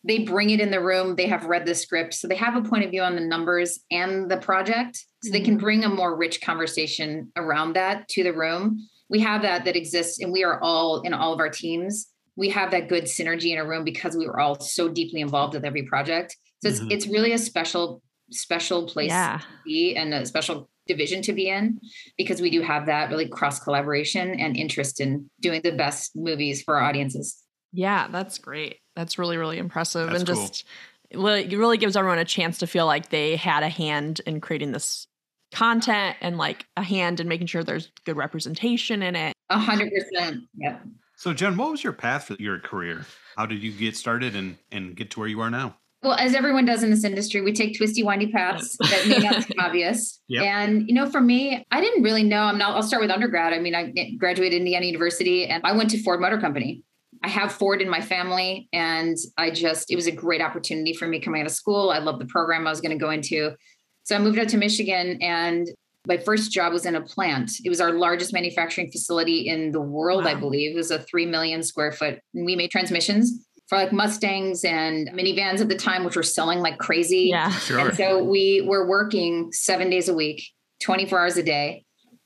they 0.04 0.20
bring 0.20 0.50
it 0.50 0.60
in 0.60 0.70
the 0.70 0.80
room 0.80 1.16
they 1.16 1.26
have 1.26 1.44
read 1.46 1.66
the 1.66 1.74
script 1.74 2.14
so 2.14 2.26
they 2.28 2.36
have 2.36 2.56
a 2.56 2.62
point 2.68 2.84
of 2.84 2.90
view 2.90 3.02
on 3.02 3.14
the 3.16 3.20
numbers 3.20 3.80
and 3.90 4.30
the 4.30 4.36
project 4.36 5.04
so 5.22 5.30
they 5.32 5.40
can 5.40 5.56
Mhm. 5.56 5.60
bring 5.60 5.84
a 5.84 5.88
more 5.88 6.16
rich 6.16 6.40
conversation 6.40 7.30
around 7.36 7.74
that 7.74 8.08
to 8.08 8.22
the 8.22 8.32
room 8.32 8.78
we 9.08 9.20
have 9.20 9.42
that 9.42 9.64
that 9.64 9.76
exists 9.76 10.20
and 10.20 10.32
we 10.32 10.42
are 10.44 10.60
all 10.62 11.00
in 11.02 11.12
all 11.14 11.32
of 11.32 11.38
our 11.40 11.50
teams 11.50 12.08
we 12.36 12.50
have 12.50 12.70
that 12.70 12.88
good 12.88 13.04
synergy 13.04 13.50
in 13.52 13.58
a 13.58 13.64
room 13.66 13.82
because 13.84 14.16
we 14.16 14.26
were 14.26 14.38
all 14.38 14.58
so 14.60 14.88
deeply 14.88 15.20
involved 15.20 15.54
with 15.54 15.64
every 15.64 15.82
project 15.84 16.36
so 16.62 16.68
it's 16.68 16.80
Mhm. 16.80 16.90
it's 16.92 17.06
really 17.06 17.32
a 17.32 17.38
special 17.38 18.02
special 18.30 18.86
place 18.86 19.10
yeah. 19.10 19.38
to 19.38 19.44
be 19.64 19.96
and 19.96 20.12
a 20.14 20.26
special 20.26 20.68
division 20.86 21.22
to 21.22 21.32
be 21.32 21.48
in 21.48 21.78
because 22.18 22.40
we 22.40 22.50
do 22.50 22.60
have 22.62 22.86
that 22.86 23.10
really 23.10 23.28
cross 23.28 23.58
collaboration 23.60 24.38
and 24.38 24.56
interest 24.56 25.00
in 25.00 25.28
doing 25.40 25.60
the 25.62 25.72
best 25.72 26.12
movies 26.14 26.62
for 26.62 26.76
our 26.76 26.82
audiences 26.88 27.42
Yeah, 27.72 28.08
that's 28.10 28.38
great. 28.38 28.78
That's 28.94 29.18
really, 29.18 29.36
really 29.36 29.58
impressive. 29.58 30.08
That's 30.08 30.20
and 30.20 30.28
cool. 30.28 30.36
just 30.46 30.64
it 31.10 31.18
really 31.18 31.42
it 31.44 31.56
really 31.58 31.76
gives 31.78 31.96
everyone 31.96 32.18
a 32.18 32.24
chance 32.24 32.58
to 32.58 32.66
feel 32.66 32.86
like 32.86 33.10
they 33.10 33.36
had 33.36 33.62
a 33.62 33.68
hand 33.68 34.20
in 34.26 34.40
creating 34.40 34.72
this 34.72 35.06
content 35.52 36.16
and 36.20 36.38
like 36.38 36.64
a 36.76 36.82
hand 36.82 37.20
in 37.20 37.28
making 37.28 37.46
sure 37.48 37.62
there's 37.62 37.90
good 38.04 38.16
representation 38.16 39.02
in 39.02 39.14
it. 39.16 39.32
A 39.50 39.58
hundred 39.58 39.90
percent. 39.92 40.44
Yep. 40.56 40.82
So, 41.16 41.32
Jen, 41.32 41.56
what 41.56 41.70
was 41.70 41.82
your 41.82 41.94
path 41.94 42.24
for 42.24 42.34
your 42.34 42.60
career? 42.60 43.06
How 43.36 43.46
did 43.46 43.62
you 43.62 43.72
get 43.72 43.96
started 43.96 44.36
and, 44.36 44.58
and 44.70 44.94
get 44.94 45.10
to 45.12 45.20
where 45.20 45.28
you 45.28 45.40
are 45.40 45.50
now? 45.50 45.76
Well, 46.02 46.12
as 46.12 46.34
everyone 46.34 46.66
does 46.66 46.82
in 46.82 46.90
this 46.90 47.04
industry, 47.04 47.40
we 47.40 47.54
take 47.54 47.76
twisty, 47.76 48.02
windy 48.02 48.30
paths 48.30 48.76
that 48.78 49.06
may 49.08 49.18
not 49.18 49.42
seem 49.42 49.58
obvious. 49.58 50.20
Yep. 50.28 50.42
And 50.42 50.88
you 50.88 50.94
know, 50.94 51.08
for 51.08 51.20
me, 51.20 51.64
I 51.70 51.80
didn't 51.80 52.02
really 52.02 52.24
know. 52.24 52.42
I'm 52.42 52.58
not. 52.58 52.74
I'll 52.74 52.82
start 52.82 53.00
with 53.00 53.12
undergrad. 53.12 53.52
I 53.52 53.60
mean, 53.60 53.76
I 53.76 53.92
graduated 54.18 54.58
Indiana 54.58 54.84
University, 54.84 55.46
and 55.46 55.64
I 55.64 55.70
went 55.70 55.90
to 55.90 56.02
Ford 56.02 56.20
Motor 56.20 56.40
Company. 56.40 56.82
I 57.22 57.28
have 57.28 57.52
Ford 57.52 57.80
in 57.80 57.88
my 57.88 58.00
family, 58.00 58.68
and 58.72 59.16
I 59.38 59.52
just 59.52 59.88
it 59.88 59.94
was 59.94 60.08
a 60.08 60.10
great 60.10 60.42
opportunity 60.42 60.94
for 60.94 61.06
me 61.06 61.20
coming 61.20 61.42
out 61.42 61.46
of 61.46 61.52
school. 61.52 61.90
I 61.90 61.98
loved 61.98 62.20
the 62.20 62.26
program 62.26 62.66
I 62.66 62.70
was 62.70 62.80
going 62.80 62.90
to 62.90 63.00
go 63.00 63.10
into, 63.10 63.52
so 64.02 64.16
I 64.16 64.18
moved 64.18 64.36
out 64.36 64.48
to 64.48 64.56
Michigan, 64.56 65.22
and 65.22 65.68
my 66.06 66.16
first 66.16 66.52
job 66.52 66.72
was 66.72 66.86
in 66.86 66.94
a 66.94 67.00
plant. 67.00 67.52
It 67.64 67.68
was 67.68 67.80
our 67.80 67.92
largest 67.92 68.32
manufacturing 68.32 68.90
facility 68.90 69.48
in 69.48 69.72
the 69.72 69.80
world, 69.80 70.26
I 70.26 70.34
believe. 70.34 70.72
It 70.72 70.76
was 70.76 70.90
a 70.90 70.98
three 70.98 71.26
million 71.26 71.62
square 71.62 71.92
foot. 71.92 72.20
And 72.34 72.46
we 72.46 72.56
made 72.56 72.70
transmissions 72.70 73.46
for 73.68 73.76
like 73.76 73.92
Mustangs 73.92 74.64
and 74.64 75.08
minivans 75.08 75.60
at 75.60 75.68
the 75.68 75.76
time, 75.76 76.04
which 76.04 76.16
were 76.16 76.22
selling 76.22 76.60
like 76.60 76.78
crazy. 76.78 77.28
Yeah. 77.30 77.50
Sure. 77.50 77.78
And 77.80 77.96
so 77.96 78.22
we 78.22 78.62
were 78.66 78.86
working 78.86 79.50
seven 79.52 79.90
days 79.90 80.08
a 80.08 80.14
week, 80.14 80.42
24 80.82 81.18
hours 81.18 81.36
a 81.36 81.42
day. 81.42 81.84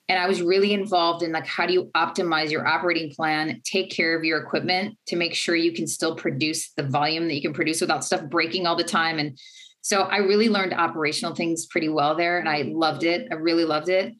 And 0.08 0.18
I 0.18 0.26
was 0.26 0.42
really 0.42 0.72
involved 0.72 1.22
in 1.22 1.30
like 1.30 1.46
how 1.46 1.66
do 1.66 1.72
you 1.72 1.90
optimize 1.96 2.50
your 2.50 2.66
operating 2.66 3.10
plan, 3.10 3.60
take 3.64 3.90
care 3.90 4.18
of 4.18 4.24
your 4.24 4.40
equipment 4.40 4.98
to 5.06 5.16
make 5.16 5.34
sure 5.34 5.54
you 5.54 5.72
can 5.72 5.86
still 5.86 6.16
produce 6.16 6.72
the 6.72 6.82
volume 6.82 7.28
that 7.28 7.34
you 7.34 7.42
can 7.42 7.52
produce 7.52 7.80
without 7.80 8.04
stuff 8.04 8.24
breaking 8.28 8.66
all 8.66 8.74
the 8.74 8.82
time. 8.82 9.20
And 9.20 9.38
so 9.82 10.02
I 10.02 10.18
really 10.18 10.48
learned 10.48 10.74
operational 10.74 11.34
things 11.34 11.66
pretty 11.66 11.88
well 11.88 12.14
there. 12.14 12.38
And 12.38 12.48
I 12.48 12.62
mm-hmm. 12.62 12.76
loved 12.76 13.04
it. 13.04 13.28
I 13.30 13.34
really 13.34 13.64
loved 13.64 13.88
it. 13.88 14.14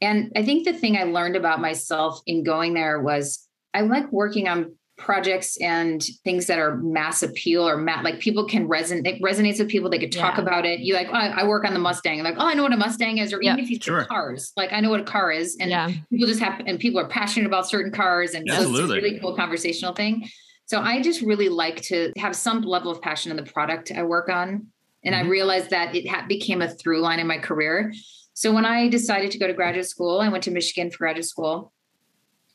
And 0.00 0.32
I 0.34 0.42
think 0.42 0.64
the 0.64 0.72
thing 0.72 0.96
I 0.96 1.04
learned 1.04 1.36
about 1.36 1.60
myself 1.60 2.20
in 2.26 2.42
going 2.42 2.74
there 2.74 3.00
was 3.00 3.46
I 3.72 3.82
like 3.82 4.10
working 4.10 4.48
on 4.48 4.74
projects 4.98 5.56
and 5.60 6.02
things 6.22 6.46
that 6.46 6.58
are 6.58 6.76
mass 6.76 7.22
appeal 7.22 7.66
or 7.66 7.76
mat 7.76 8.04
like 8.04 8.20
people 8.20 8.46
can 8.46 8.68
resonate 8.68 9.06
it 9.06 9.22
resonates 9.22 9.58
with 9.58 9.68
people 9.68 9.88
they 9.88 9.98
could 9.98 10.12
talk 10.12 10.36
Yeah. 10.36 10.42
about 10.42 10.66
it 10.66 10.80
you 10.80 10.94
like 10.94 11.08
oh, 11.08 11.14
i 11.14 11.44
work 11.44 11.64
on 11.64 11.72
the 11.72 11.80
mustang 11.80 12.18
I'm 12.20 12.24
like 12.24 12.36
oh 12.38 12.46
i 12.46 12.54
know 12.54 12.62
what 12.62 12.74
a 12.74 12.76
mustang 12.76 13.18
is 13.18 13.32
or 13.32 13.40
even 13.40 13.58
if 13.58 13.70
you 13.70 13.80
Sure. 13.80 14.04
cars 14.04 14.52
like 14.56 14.72
i 14.72 14.80
know 14.80 14.90
what 14.90 15.00
a 15.00 15.04
car 15.04 15.32
is 15.32 15.56
and 15.58 15.70
yeah. 15.70 15.90
people 16.10 16.28
just 16.28 16.40
have 16.40 16.60
and 16.66 16.78
people 16.78 17.00
are 17.00 17.08
passionate 17.08 17.46
about 17.46 17.68
certain 17.68 17.90
cars 17.90 18.34
and 18.34 18.46
so 18.46 18.54
it's 18.54 18.64
Absolutely. 18.64 18.98
a 18.98 19.02
really 19.02 19.18
cool 19.18 19.34
conversational 19.34 19.94
thing 19.94 20.28
so 20.72 20.80
i 20.80 21.02
just 21.02 21.20
really 21.20 21.50
like 21.50 21.82
to 21.82 22.10
have 22.16 22.34
some 22.34 22.62
level 22.62 22.90
of 22.90 23.02
passion 23.02 23.30
in 23.30 23.36
the 23.36 23.50
product 23.52 23.92
i 23.94 24.02
work 24.02 24.30
on 24.30 24.66
and 25.04 25.14
i 25.14 25.22
Mhm. 25.22 25.28
realized 25.28 25.68
that 25.70 25.94
it 25.94 26.08
ha- 26.08 26.24
became 26.26 26.62
a 26.62 26.68
through 26.68 27.00
line 27.02 27.20
in 27.20 27.26
my 27.26 27.36
career 27.38 27.92
so 28.32 28.52
when 28.54 28.64
i 28.64 28.88
decided 28.88 29.30
to 29.32 29.38
go 29.38 29.46
to 29.46 29.52
graduate 29.52 29.86
school 29.86 30.20
i 30.20 30.28
went 30.30 30.44
to 30.44 30.50
michigan 30.50 30.90
for 30.90 30.96
graduate 30.98 31.26
school 31.26 31.72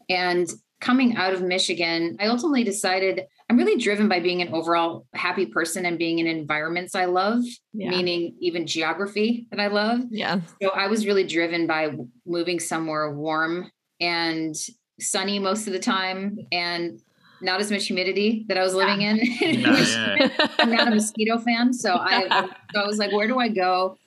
and 0.10 0.48
coming 0.82 1.16
out 1.16 1.34
of 1.34 1.42
michigan 1.44 2.18
i 2.20 2.26
ultimately 2.26 2.64
decided 2.64 3.22
i'm 3.50 3.58
really 3.62 3.78
driven 3.80 4.08
by 4.10 4.20
being 4.20 4.42
an 4.42 4.52
overall 4.52 5.06
happy 5.14 5.46
person 5.46 5.86
and 5.86 6.00
being 6.00 6.18
in 6.18 6.26
environments 6.28 6.96
i 6.96 7.06
love 7.06 7.42
Yeah. 7.74 7.92
meaning 7.92 8.36
even 8.40 8.66
geography 8.66 9.46
that 9.52 9.60
i 9.60 9.68
love 9.68 10.00
Yeah. 10.10 10.42
so 10.62 10.70
I 10.70 10.88
was 10.88 11.06
really 11.06 11.26
driven 11.36 11.68
by 11.68 11.82
moving 12.26 12.60
somewhere 12.60 13.12
warm 13.14 13.72
and 14.02 14.56
sunny 15.00 15.38
most 15.38 15.68
of 15.68 15.74
the 15.74 15.80
time 15.80 16.40
and 16.52 17.00
not 17.42 17.60
as 17.60 17.72
much 17.72 17.86
humidity 17.88 18.46
that 18.48 18.58
I 18.58 18.64
was 18.64 18.74
living 18.74 19.02
in. 19.02 19.18
Yeah, 19.58 20.16
yeah. 20.20 20.48
I'm 20.60 20.72
not 20.72 20.88
a 20.88 20.92
mosquito 20.92 21.38
fan. 21.38 21.74
So 21.74 21.94
I, 22.00 22.48
so 22.74 22.82
I 22.82 22.86
was 22.86 22.98
like, 22.98 23.12
where 23.12 23.28
do 23.28 23.40
I 23.40 23.50
go? 23.50 23.98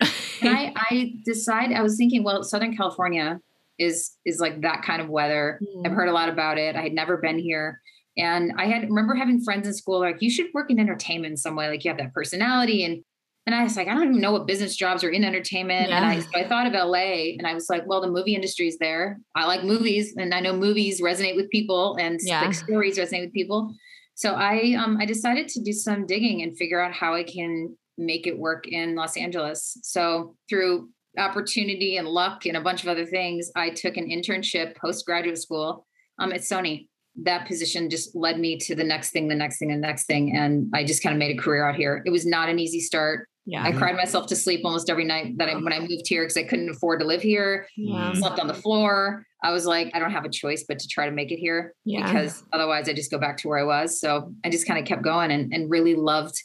And 0.42 0.56
I, 0.56 0.72
I 0.76 1.14
decided, 1.24 1.76
I 1.76 1.82
was 1.82 1.96
thinking, 1.96 2.24
well, 2.24 2.42
Southern 2.42 2.76
California 2.76 3.40
is, 3.78 4.16
is 4.24 4.40
like 4.40 4.60
that 4.62 4.82
kind 4.82 5.00
of 5.00 5.08
weather. 5.08 5.60
Hmm. 5.60 5.86
I've 5.86 5.92
heard 5.92 6.08
a 6.08 6.12
lot 6.12 6.28
about 6.28 6.58
it. 6.58 6.76
I 6.76 6.82
had 6.82 6.92
never 6.92 7.16
been 7.16 7.38
here. 7.38 7.80
And 8.16 8.52
I 8.58 8.66
had 8.66 8.82
remember 8.82 9.14
having 9.14 9.40
friends 9.40 9.66
in 9.66 9.74
school 9.74 10.00
like, 10.00 10.20
you 10.20 10.30
should 10.30 10.46
work 10.52 10.70
in 10.70 10.78
entertainment 10.78 11.32
in 11.32 11.36
some 11.36 11.56
way. 11.56 11.68
Like 11.68 11.84
you 11.84 11.90
have 11.90 11.98
that 11.98 12.12
personality. 12.12 12.84
And 12.84 13.02
and 13.46 13.54
I 13.54 13.62
was 13.62 13.76
like, 13.76 13.88
I 13.88 13.94
don't 13.94 14.08
even 14.08 14.20
know 14.20 14.32
what 14.32 14.46
business 14.46 14.76
jobs 14.76 15.02
are 15.02 15.10
in 15.10 15.24
entertainment. 15.24 15.88
Yeah. 15.88 15.96
And 15.96 16.04
I, 16.04 16.20
so 16.20 16.28
I 16.34 16.46
thought 16.46 16.66
of 16.66 16.72
LA 16.72 17.32
and 17.38 17.46
I 17.46 17.54
was 17.54 17.68
like, 17.70 17.84
well, 17.86 18.00
the 18.00 18.10
movie 18.10 18.34
industry 18.34 18.68
is 18.68 18.76
there. 18.78 19.18
I 19.34 19.46
like 19.46 19.64
movies 19.64 20.14
and 20.16 20.34
I 20.34 20.40
know 20.40 20.54
movies 20.54 21.00
resonate 21.00 21.36
with 21.36 21.50
people 21.50 21.96
and 21.98 22.20
yeah. 22.22 22.42
like 22.42 22.54
stories 22.54 22.98
resonate 22.98 23.22
with 23.22 23.32
people. 23.32 23.74
So 24.14 24.34
I 24.34 24.74
um 24.78 24.98
I 25.00 25.06
decided 25.06 25.48
to 25.48 25.62
do 25.62 25.72
some 25.72 26.06
digging 26.06 26.42
and 26.42 26.56
figure 26.56 26.80
out 26.80 26.92
how 26.92 27.14
I 27.14 27.24
can 27.24 27.76
make 27.96 28.26
it 28.26 28.38
work 28.38 28.68
in 28.68 28.94
Los 28.94 29.16
Angeles. 29.16 29.78
So 29.82 30.36
through 30.48 30.90
opportunity 31.18 31.96
and 31.96 32.06
luck 32.06 32.44
and 32.46 32.56
a 32.56 32.60
bunch 32.60 32.82
of 32.82 32.88
other 32.88 33.06
things, 33.06 33.50
I 33.56 33.70
took 33.70 33.96
an 33.96 34.08
internship 34.08 34.76
postgraduate 34.76 35.38
school 35.38 35.86
um, 36.18 36.32
at 36.32 36.42
Sony. 36.42 36.88
That 37.16 37.46
position 37.46 37.90
just 37.90 38.14
led 38.14 38.38
me 38.38 38.56
to 38.58 38.74
the 38.74 38.84
next 38.84 39.10
thing, 39.10 39.28
the 39.28 39.34
next 39.34 39.58
thing, 39.58 39.68
the 39.68 39.76
next 39.76 40.06
thing. 40.06 40.36
And 40.36 40.70
I 40.74 40.84
just 40.84 41.02
kind 41.02 41.14
of 41.14 41.18
made 41.18 41.36
a 41.36 41.40
career 41.40 41.68
out 41.68 41.74
here. 41.74 42.02
It 42.06 42.10
was 42.10 42.24
not 42.24 42.48
an 42.48 42.58
easy 42.58 42.80
start. 42.80 43.28
Yeah. 43.46 43.64
I 43.64 43.72
cried 43.72 43.96
myself 43.96 44.26
to 44.28 44.36
sleep 44.36 44.60
almost 44.64 44.88
every 44.88 45.04
night 45.04 45.38
that 45.38 45.48
I 45.48 45.54
when 45.54 45.72
I 45.72 45.80
moved 45.80 46.06
here 46.06 46.22
because 46.22 46.36
I 46.36 46.44
couldn't 46.44 46.68
afford 46.68 47.00
to 47.00 47.06
live 47.06 47.22
here. 47.22 47.66
Yeah. 47.76 48.12
Slept 48.12 48.38
on 48.38 48.46
the 48.46 48.54
floor. 48.54 49.24
I 49.42 49.50
was 49.50 49.66
like, 49.66 49.90
I 49.94 49.98
don't 49.98 50.12
have 50.12 50.24
a 50.24 50.28
choice 50.28 50.64
but 50.68 50.78
to 50.78 50.86
try 50.86 51.06
to 51.06 51.12
make 51.12 51.32
it 51.32 51.38
here 51.38 51.74
yeah. 51.84 52.04
because 52.04 52.44
otherwise 52.52 52.88
I 52.88 52.92
just 52.92 53.10
go 53.10 53.18
back 53.18 53.38
to 53.38 53.48
where 53.48 53.58
I 53.58 53.64
was. 53.64 53.98
So 53.98 54.32
I 54.44 54.50
just 54.50 54.66
kind 54.66 54.78
of 54.78 54.84
kept 54.84 55.02
going 55.02 55.30
and, 55.30 55.52
and 55.52 55.70
really 55.70 55.96
loved 55.96 56.40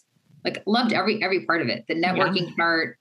like 0.45 0.63
loved 0.65 0.93
every 0.93 1.21
every 1.21 1.45
part 1.45 1.61
of 1.61 1.67
it. 1.67 1.83
The 1.87 1.95
networking 1.95 2.49
yeah. 2.49 2.55
part, 2.55 2.97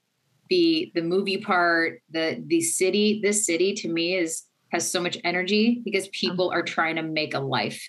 the 0.48 0.90
the 0.94 1.02
movie 1.02 1.38
part, 1.38 2.00
the 2.10 2.42
the 2.46 2.62
city. 2.62 3.20
This 3.22 3.46
city 3.46 3.74
to 3.74 3.88
me 3.88 4.16
is 4.16 4.42
has 4.74 4.90
so 4.90 5.00
much 5.00 5.16
energy 5.24 5.80
because 5.84 6.08
people 6.08 6.50
are 6.50 6.62
trying 6.62 6.96
to 6.96 7.02
make 7.02 7.32
a 7.34 7.40
life. 7.40 7.88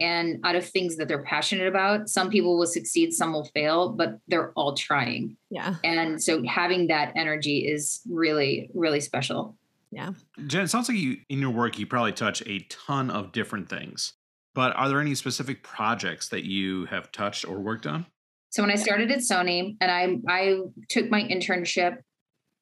And 0.00 0.38
out 0.44 0.54
of 0.54 0.64
things 0.64 0.96
that 0.96 1.08
they're 1.08 1.24
passionate 1.24 1.66
about, 1.66 2.08
some 2.08 2.30
people 2.30 2.56
will 2.56 2.66
succeed, 2.66 3.12
some 3.12 3.32
will 3.32 3.46
fail, 3.46 3.88
but 3.88 4.18
they're 4.28 4.52
all 4.52 4.74
trying. 4.74 5.36
Yeah. 5.50 5.74
And 5.82 6.22
so 6.22 6.44
having 6.44 6.86
that 6.86 7.12
energy 7.16 7.66
is 7.66 8.00
really, 8.08 8.70
really 8.74 9.00
special. 9.00 9.56
Yeah. 9.90 10.12
Jen, 10.46 10.64
it 10.64 10.68
sounds 10.68 10.88
like 10.88 10.98
you 10.98 11.16
in 11.28 11.40
your 11.40 11.50
work 11.50 11.78
you 11.78 11.86
probably 11.86 12.12
touch 12.12 12.42
a 12.46 12.60
ton 12.68 13.10
of 13.10 13.32
different 13.32 13.68
things. 13.68 14.12
But 14.54 14.76
are 14.76 14.88
there 14.88 15.00
any 15.00 15.14
specific 15.14 15.62
projects 15.62 16.28
that 16.28 16.44
you 16.44 16.84
have 16.86 17.10
touched 17.10 17.48
or 17.48 17.58
worked 17.58 17.86
on? 17.86 18.06
So 18.50 18.62
when 18.62 18.70
I 18.70 18.76
started 18.76 19.10
at 19.10 19.18
Sony 19.18 19.76
and 19.80 19.90
I 19.90 20.18
I 20.28 20.58
took 20.88 21.10
my 21.10 21.22
internship 21.22 21.98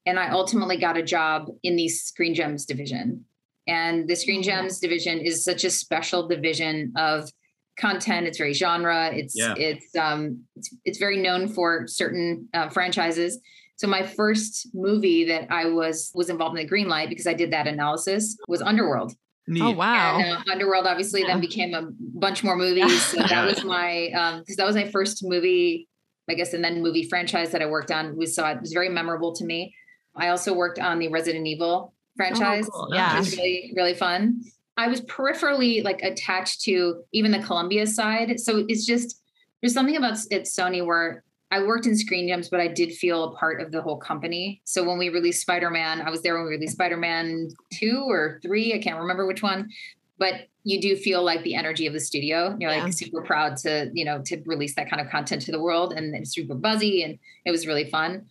and 0.06 0.18
I 0.18 0.30
ultimately 0.30 0.78
got 0.78 0.96
a 0.96 1.02
job 1.02 1.48
in 1.62 1.76
the 1.76 1.88
Screen 1.88 2.34
Gems 2.34 2.64
division. 2.64 3.24
And 3.66 4.08
the 4.08 4.14
Screen 4.14 4.42
Gems 4.42 4.78
division 4.78 5.18
is 5.18 5.44
such 5.44 5.64
a 5.64 5.70
special 5.70 6.28
division 6.28 6.92
of 6.96 7.30
content. 7.78 8.26
It's 8.26 8.38
very 8.38 8.52
genre. 8.52 9.10
It's 9.12 9.34
yeah. 9.36 9.54
it's 9.56 9.94
um 9.96 10.44
it's, 10.56 10.74
it's 10.84 10.98
very 10.98 11.18
known 11.18 11.48
for 11.48 11.86
certain 11.86 12.48
uh, 12.54 12.68
franchises. 12.68 13.38
So 13.76 13.86
my 13.86 14.02
first 14.02 14.68
movie 14.72 15.24
that 15.24 15.48
I 15.50 15.66
was 15.66 16.10
was 16.14 16.30
involved 16.30 16.56
in 16.58 16.64
the 16.64 16.68
green 16.68 16.88
light 16.88 17.08
because 17.08 17.26
I 17.26 17.34
did 17.34 17.52
that 17.52 17.66
analysis 17.66 18.36
was 18.48 18.62
Underworld. 18.62 19.12
Neat. 19.48 19.62
Oh 19.62 19.70
wow! 19.70 20.18
And, 20.18 20.38
uh, 20.38 20.52
Underworld 20.52 20.86
obviously 20.86 21.20
yeah. 21.20 21.28
then 21.28 21.40
became 21.40 21.74
a 21.74 21.88
bunch 22.00 22.42
more 22.42 22.56
movies. 22.56 23.02
So 23.02 23.18
that 23.18 23.44
was 23.44 23.64
my 23.64 24.08
um 24.10 24.40
because 24.40 24.56
that 24.56 24.66
was 24.66 24.76
my 24.76 24.90
first 24.90 25.24
movie, 25.24 25.88
I 26.28 26.34
guess, 26.34 26.52
and 26.52 26.64
then 26.64 26.82
movie 26.82 27.08
franchise 27.08 27.50
that 27.50 27.62
I 27.62 27.66
worked 27.66 27.90
on. 27.90 28.16
We 28.16 28.26
saw 28.26 28.50
it 28.50 28.60
was 28.60 28.72
very 28.72 28.88
memorable 28.88 29.34
to 29.34 29.44
me. 29.44 29.74
I 30.16 30.28
also 30.28 30.54
worked 30.54 30.78
on 30.78 30.98
the 30.98 31.08
Resident 31.08 31.46
Evil 31.46 31.92
Oh, 32.16 32.24
franchise. 32.24 32.66
Oh, 32.68 32.86
cool. 32.86 32.94
Yeah, 32.94 33.18
which 33.18 33.30
was 33.30 33.36
really 33.36 33.72
really 33.76 33.94
fun. 33.94 34.42
I 34.76 34.88
was 34.88 35.00
peripherally 35.02 35.82
like 35.82 36.02
attached 36.02 36.62
to 36.62 37.02
even 37.12 37.30
the 37.30 37.38
Columbia 37.38 37.86
side, 37.86 38.38
so 38.40 38.64
it's 38.68 38.84
just 38.84 39.22
there's 39.60 39.74
something 39.74 39.96
about 39.96 40.18
it 40.30 40.42
Sony 40.42 40.84
where 40.84 41.24
I 41.50 41.62
worked 41.62 41.86
in 41.86 41.96
Screen 41.96 42.28
Gems, 42.28 42.48
but 42.48 42.60
I 42.60 42.68
did 42.68 42.92
feel 42.92 43.24
a 43.24 43.36
part 43.36 43.60
of 43.60 43.70
the 43.70 43.80
whole 43.80 43.98
company. 43.98 44.60
So 44.64 44.82
when 44.82 44.98
we 44.98 45.08
released 45.08 45.40
Spider 45.40 45.70
Man, 45.70 46.02
I 46.02 46.10
was 46.10 46.22
there 46.22 46.34
when 46.34 46.44
we 46.44 46.50
released 46.50 46.72
Spider 46.72 46.96
Man 46.96 47.48
two 47.72 48.04
or 48.08 48.40
three. 48.42 48.74
I 48.74 48.78
can't 48.78 48.98
remember 48.98 49.26
which 49.26 49.42
one, 49.42 49.70
but 50.18 50.48
you 50.64 50.80
do 50.80 50.96
feel 50.96 51.22
like 51.22 51.42
the 51.44 51.54
energy 51.54 51.86
of 51.86 51.92
the 51.92 52.00
studio. 52.00 52.56
You're 52.58 52.72
yeah. 52.72 52.84
like 52.84 52.92
super 52.92 53.22
proud 53.22 53.56
to 53.58 53.90
you 53.94 54.04
know 54.04 54.20
to 54.26 54.42
release 54.44 54.74
that 54.74 54.90
kind 54.90 55.00
of 55.00 55.08
content 55.08 55.42
to 55.42 55.52
the 55.52 55.60
world, 55.60 55.92
and 55.92 56.14
it's 56.14 56.34
super 56.34 56.54
buzzy, 56.54 57.02
and 57.02 57.18
it 57.44 57.52
was 57.52 57.66
really 57.66 57.88
fun. 57.88 58.26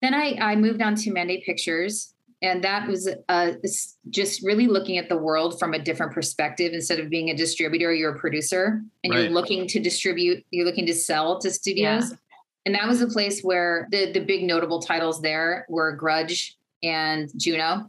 Then 0.00 0.14
I 0.14 0.36
I 0.40 0.56
moved 0.56 0.80
on 0.80 0.94
to 0.96 1.12
Mandate 1.12 1.44
Pictures, 1.44 2.14
and 2.42 2.62
that 2.64 2.86
was 2.86 3.08
uh, 3.28 3.52
just 4.10 4.42
really 4.42 4.66
looking 4.66 4.98
at 4.98 5.08
the 5.08 5.16
world 5.16 5.58
from 5.58 5.72
a 5.72 5.78
different 5.78 6.12
perspective 6.12 6.72
instead 6.74 7.00
of 7.00 7.08
being 7.08 7.30
a 7.30 7.34
distributor 7.34 7.92
you're 7.94 8.14
a 8.14 8.18
producer 8.18 8.82
and 9.04 9.12
right. 9.12 9.22
you're 9.22 9.32
looking 9.32 9.66
to 9.66 9.80
distribute 9.80 10.44
you're 10.50 10.66
looking 10.66 10.86
to 10.86 10.94
sell 10.94 11.38
to 11.38 11.50
studios 11.50 12.10
yeah. 12.10 12.16
And 12.66 12.74
that 12.74 12.88
was 12.88 13.00
a 13.00 13.06
place 13.06 13.42
where 13.42 13.86
the 13.92 14.12
the 14.12 14.18
big 14.18 14.42
notable 14.42 14.82
titles 14.82 15.22
there 15.22 15.66
were 15.68 15.92
Grudge 15.92 16.58
and 16.82 17.30
Juno. 17.36 17.86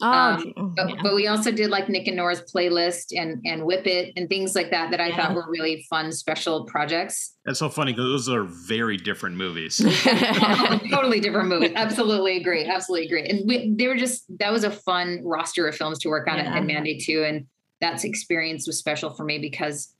Oh, 0.00 0.10
um, 0.10 0.74
but, 0.76 0.88
yeah. 0.88 0.94
but, 1.02 1.14
we 1.14 1.26
also 1.26 1.50
did 1.50 1.70
like 1.70 1.88
Nick 1.88 2.06
and 2.06 2.16
Nora's 2.16 2.40
playlist 2.42 3.06
and 3.16 3.40
and 3.44 3.64
Whip 3.64 3.86
It 3.86 4.12
and 4.16 4.28
things 4.28 4.54
like 4.54 4.70
that 4.70 4.90
that 4.90 5.00
I 5.00 5.08
yeah. 5.08 5.16
thought 5.16 5.34
were 5.34 5.46
really 5.48 5.84
fun 5.90 6.12
special 6.12 6.64
projects. 6.64 7.34
That's 7.44 7.58
so 7.58 7.68
funny 7.68 7.92
because 7.92 8.04
those 8.04 8.28
are 8.28 8.44
very 8.44 8.96
different 8.96 9.36
movies. 9.36 9.78
totally 10.90 11.20
different 11.20 11.48
movies. 11.48 11.72
Absolutely 11.74 12.36
agree. 12.36 12.64
Absolutely 12.64 13.06
agree. 13.06 13.28
And 13.28 13.48
we, 13.48 13.74
they 13.74 13.88
were 13.88 13.96
just 13.96 14.24
that 14.38 14.52
was 14.52 14.64
a 14.64 14.70
fun 14.70 15.20
roster 15.24 15.66
of 15.66 15.74
films 15.74 15.98
to 16.00 16.08
work 16.08 16.28
on 16.28 16.36
yeah. 16.36 16.50
at, 16.50 16.58
at 16.58 16.64
Mandate 16.64 17.02
too, 17.02 17.24
and 17.24 17.46
that 17.80 18.04
experience 18.04 18.66
was 18.66 18.78
special 18.78 19.10
for 19.10 19.24
me 19.24 19.38
because 19.38 19.94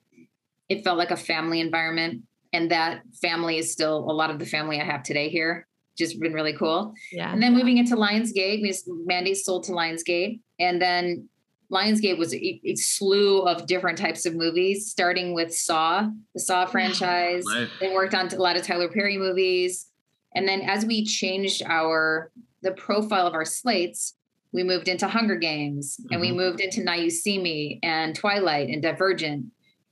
it 0.68 0.84
felt 0.84 0.98
like 0.98 1.10
a 1.10 1.16
family 1.16 1.60
environment 1.60 2.22
and 2.52 2.70
that 2.70 3.02
family 3.20 3.58
is 3.58 3.72
still 3.72 3.98
a 3.98 4.12
lot 4.12 4.30
of 4.30 4.38
the 4.38 4.46
family 4.46 4.80
I 4.80 4.84
have 4.84 5.02
today 5.02 5.28
here. 5.28 5.66
Just 5.98 6.20
been 6.20 6.32
really 6.32 6.52
cool. 6.52 6.94
Yeah. 7.10 7.32
And 7.32 7.42
then 7.42 7.54
moving 7.54 7.78
into 7.78 7.96
Lionsgate, 7.96 8.62
we 8.62 8.74
Mandy 9.04 9.34
sold 9.34 9.64
to 9.64 9.72
Lionsgate, 9.72 10.40
and 10.60 10.80
then 10.80 11.28
Lionsgate 11.70 12.16
was 12.16 12.32
a, 12.34 12.60
a, 12.64 12.74
slew 12.76 13.42
of 13.42 13.66
different 13.66 13.98
types 13.98 14.24
of 14.24 14.34
movies, 14.34 14.90
starting 14.90 15.34
with 15.34 15.54
Saw, 15.54 16.08
the 16.34 16.40
Saw 16.40 16.64
franchise. 16.64 17.44
Right. 17.46 17.68
They 17.80 17.92
worked 17.92 18.14
on 18.14 18.28
a 18.28 18.36
lot 18.36 18.56
of 18.56 18.62
Tyler 18.62 18.88
Perry 18.88 19.18
movies, 19.18 19.88
and 20.34 20.48
then 20.48 20.62
as 20.62 20.86
we 20.86 21.04
changed 21.04 21.62
our 21.66 22.30
the 22.62 22.72
profile 22.72 23.26
of 23.26 23.34
our 23.34 23.44
slates, 23.44 24.14
we 24.52 24.62
moved 24.62 24.88
into 24.88 25.06
Hunger 25.08 25.36
Games, 25.36 25.96
mm-hmm. 25.96 26.12
and 26.12 26.20
we 26.20 26.28
mm-hmm. 26.28 26.38
moved 26.38 26.60
into 26.60 26.82
Now 26.82 26.94
You 26.94 27.10
See 27.10 27.38
Me 27.38 27.80
and 27.82 28.14
Twilight 28.14 28.68
and 28.68 28.82
Divergent 28.82 29.46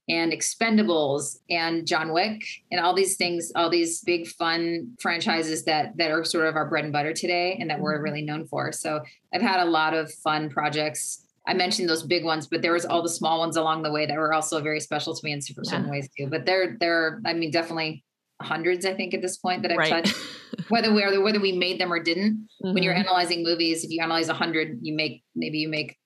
and 0.09 0.33
Expendables 0.33 1.39
and 1.51 1.87
John 1.87 2.13
Wick 2.13 2.45
and 2.71 2.81
all 2.81 2.95
these 2.95 3.17
things, 3.17 3.51
all 3.57 3.69
these 3.69 4.01
big 4.03 4.29
fun 4.29 4.97
franchises 5.01 5.65
that 5.65 5.97
that 5.97 6.11
are 6.11 6.25
sort 6.25 6.47
of 6.47 6.57
our 6.57 6.69
bread 6.69 6.85
and 6.85 6.93
butter 6.93 7.13
today 7.13 7.57
and 7.61 7.69
that 7.71 7.81
we're 7.81 7.95
mm-hmm. 7.95 8.05
really 8.05 8.23
known 8.23 8.47
for. 8.47 8.73
So 8.73 9.03
I've 9.35 9.43
had 9.43 9.61
a 9.61 9.65
lot 9.65 9.95
of 9.95 10.13
fun 10.13 10.49
projects. 10.49 11.25
I 11.47 11.55
mentioned 11.55 11.89
those 11.89 12.03
big 12.03 12.25
ones, 12.25 12.47
but 12.47 12.63
there 12.63 12.73
was 12.73 12.85
all 12.85 13.03
the 13.03 13.09
small 13.09 13.39
ones 13.39 13.57
along 13.57 13.83
the 13.83 13.93
way 13.93 14.07
that 14.07 14.17
were 14.17 14.33
also 14.33 14.61
very 14.61 14.81
special 14.81 15.15
to 15.15 15.21
me 15.25 15.33
in 15.33 15.41
super 15.41 15.63
certain 15.65 15.89
ways 15.89 16.09
too. 16.17 16.27
But 16.27 16.45
there, 16.45 16.77
there, 16.81 17.21
I 17.25 17.35
mean, 17.35 17.53
definitely 17.53 18.05
hundreds, 18.43 18.85
I 18.85 18.95
think, 18.95 19.15
at 19.15 19.23
this 19.23 19.37
point 19.37 19.63
that 19.63 19.71
I've 19.71 19.79
right. 19.79 20.05
touched. 20.05 20.17
Whether 20.69 20.93
we 20.93 21.05
are, 21.05 21.21
whether 21.23 21.39
we 21.39 21.53
made 21.53 21.81
them 21.81 21.93
or 21.93 22.03
didn't. 22.03 22.49
Mm-hmm. 22.65 22.75
When 22.75 22.83
you're 22.83 22.93
mm-hmm. 22.93 23.03
analyzing 23.03 23.45
movies, 23.45 23.85
if 23.85 23.91
you 23.91 24.03
analyze 24.03 24.29
a 24.29 24.35
hundred, 24.35 24.79
you 24.83 24.97
make 24.97 25.23
maybe 25.37 25.59
you 25.59 25.69
make 25.69 25.97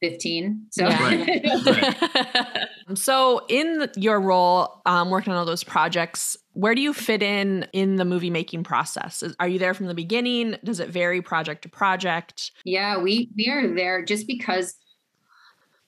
15 0.00 0.66
so. 0.70 0.88
Yeah. 0.88 2.64
so 2.94 3.44
in 3.48 3.90
your 3.96 4.20
role 4.20 4.80
um, 4.86 5.10
working 5.10 5.32
on 5.32 5.38
all 5.38 5.44
those 5.44 5.64
projects 5.64 6.36
where 6.52 6.74
do 6.74 6.80
you 6.80 6.92
fit 6.92 7.22
in 7.22 7.66
in 7.72 7.96
the 7.96 8.04
movie 8.04 8.30
making 8.30 8.64
process? 8.64 9.22
Are 9.38 9.46
you 9.46 9.60
there 9.60 9.74
from 9.74 9.86
the 9.86 9.94
beginning? 9.94 10.56
Does 10.64 10.80
it 10.80 10.88
vary 10.88 11.22
project 11.22 11.62
to 11.62 11.68
project? 11.68 12.50
Yeah 12.64 12.98
we 12.98 13.30
we 13.36 13.48
are 13.48 13.74
there 13.74 14.04
just 14.04 14.26
because 14.26 14.74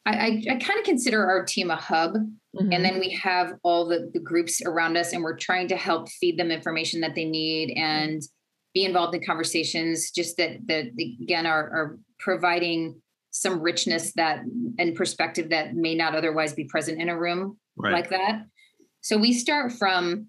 i 0.06 0.12
i, 0.12 0.42
I 0.50 0.56
kind 0.56 0.78
of 0.78 0.84
consider 0.84 1.26
our 1.26 1.44
team 1.44 1.70
a 1.70 1.76
hub 1.76 2.14
mm-hmm. 2.14 2.72
and 2.72 2.84
then 2.84 2.98
we 2.98 3.10
have 3.22 3.52
all 3.62 3.86
the, 3.86 4.10
the 4.12 4.20
groups 4.20 4.62
around 4.64 4.96
us 4.96 5.12
and 5.12 5.22
we're 5.22 5.36
trying 5.36 5.68
to 5.68 5.76
help 5.76 6.08
feed 6.08 6.38
them 6.38 6.50
information 6.50 7.00
that 7.00 7.14
they 7.14 7.24
need 7.24 7.74
and 7.76 8.22
be 8.74 8.84
involved 8.84 9.14
in 9.14 9.22
conversations 9.24 10.10
just 10.10 10.36
that 10.36 10.58
that 10.66 10.86
again 11.22 11.46
are, 11.46 11.64
are 11.70 11.98
providing 12.18 13.00
some 13.30 13.60
richness 13.60 14.12
that 14.14 14.40
and 14.78 14.94
perspective 14.94 15.50
that 15.50 15.74
may 15.74 15.94
not 15.94 16.14
otherwise 16.14 16.52
be 16.52 16.64
present 16.64 17.00
in 17.00 17.08
a 17.08 17.18
room 17.18 17.58
right. 17.76 17.92
like 17.92 18.10
that. 18.10 18.42
So 19.00 19.16
we 19.16 19.32
start 19.32 19.72
from 19.72 20.26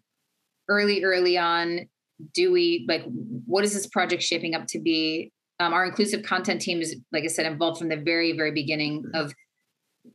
early, 0.70 1.04
early 1.04 1.38
on. 1.38 1.88
Do 2.34 2.52
we 2.52 2.86
like 2.88 3.04
what 3.46 3.64
is 3.64 3.74
this 3.74 3.88
project 3.88 4.22
shaping 4.22 4.54
up 4.54 4.68
to 4.68 4.80
be? 4.80 5.32
Um, 5.60 5.74
our 5.74 5.86
inclusive 5.86 6.24
content 6.24 6.62
team 6.62 6.82
is, 6.82 6.96
like 7.12 7.24
I 7.24 7.28
said, 7.28 7.46
involved 7.46 7.80
from 7.80 7.90
the 7.90 7.98
very, 7.98 8.36
very 8.36 8.52
beginning 8.52 9.04
of 9.14 9.34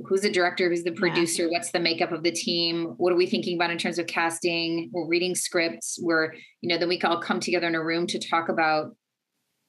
who's 0.05 0.23
the 0.23 0.31
director, 0.31 0.69
who's 0.69 0.83
the 0.83 0.93
producer, 0.93 1.45
yeah. 1.45 1.51
what's 1.51 1.71
the 1.71 1.81
makeup 1.81 2.13
of 2.13 2.23
the 2.23 2.33
team, 2.33 2.95
what 2.97 3.13
are 3.13 3.17
we 3.17 3.27
thinking 3.27 3.57
about 3.57 3.71
in 3.71 3.79
terms 3.79 3.99
of 3.99 4.07
casting? 4.07 4.91
We're 4.93 5.07
reading 5.07 5.35
scripts. 5.35 5.99
We're, 6.03 6.33
you 6.61 6.69
know, 6.69 6.79
then 6.79 6.89
we 6.89 7.01
all 7.03 7.21
come 7.21 7.41
together 7.41 7.69
in 7.69 7.75
a 7.75 7.85
room 7.85 8.07
to 8.09 8.19
talk 8.19 8.49
about 8.49 8.97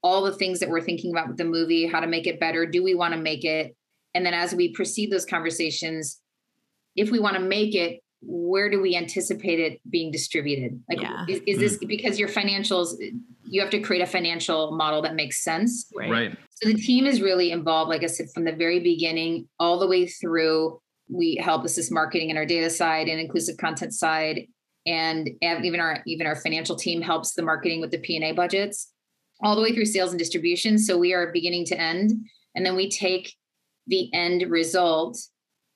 all 0.07 0.23
the 0.23 0.31
things 0.31 0.59
that 0.59 0.69
we're 0.69 0.81
thinking 0.81 1.11
about 1.11 1.27
with 1.27 1.35
the 1.37 1.43
movie, 1.43 1.85
how 1.85 1.99
to 1.99 2.07
make 2.07 2.27
it 2.27 2.39
better. 2.39 2.65
Do 2.65 2.81
we 2.81 2.95
want 2.95 3.13
to 3.13 3.19
make 3.19 3.43
it? 3.43 3.75
And 4.13 4.25
then 4.25 4.33
as 4.33 4.55
we 4.55 4.71
proceed 4.73 5.11
those 5.11 5.25
conversations, 5.25 6.21
if 6.95 7.11
we 7.11 7.19
want 7.19 7.35
to 7.35 7.41
make 7.41 7.75
it, 7.75 7.99
where 8.21 8.69
do 8.69 8.81
we 8.81 8.95
anticipate 8.95 9.59
it 9.59 9.81
being 9.89 10.09
distributed? 10.09 10.81
Like, 10.89 11.01
Yeah. 11.01 11.25
is, 11.27 11.41
is 11.45 11.59
this 11.59 11.77
because 11.77 12.17
your 12.17 12.29
financials, 12.29 12.95
you 13.43 13.61
have 13.61 13.69
to 13.71 13.79
create 13.79 14.01
a 14.01 14.07
financial 14.07 14.75
model 14.75 15.01
that 15.01 15.13
makes 15.13 15.43
sense. 15.43 15.91
Right. 15.93 16.35
So 16.51 16.69
the 16.69 16.75
team 16.75 17.05
is 17.05 17.21
really 17.21 17.51
involved, 17.51 17.89
like 17.89 18.03
I 18.03 18.07
said, 18.07 18.27
from 18.33 18.45
the 18.45 18.53
very 18.53 18.79
beginning 18.79 19.47
all 19.59 19.77
the 19.77 19.87
way 19.87 20.07
through. 20.07 20.79
We 21.09 21.35
help 21.35 21.63
assist 21.65 21.91
marketing 21.91 22.29
in 22.29 22.37
our 22.37 22.45
data 22.45 22.69
side 22.69 23.07
and 23.07 23.19
inclusive 23.19 23.57
content 23.57 23.93
side, 23.93 24.47
and 24.85 25.29
even 25.41 25.79
our 25.79 26.01
even 26.07 26.27
our 26.27 26.35
financial 26.35 26.75
team 26.75 27.01
helps 27.01 27.33
the 27.33 27.43
marketing 27.43 27.81
with 27.81 27.91
the 27.91 27.99
P 27.99 28.15
and 28.15 28.25
A 28.25 28.31
budgets, 28.31 28.91
all 29.41 29.55
the 29.55 29.61
way 29.61 29.73
through 29.73 29.85
sales 29.85 30.11
and 30.11 30.19
distribution. 30.19 30.77
So 30.77 30.97
we 30.97 31.13
are 31.13 31.31
beginning 31.31 31.65
to 31.65 31.79
end, 31.79 32.11
and 32.55 32.65
then 32.65 32.75
we 32.75 32.89
take 32.89 33.33
the 33.87 34.13
end 34.13 34.49
result, 34.49 35.17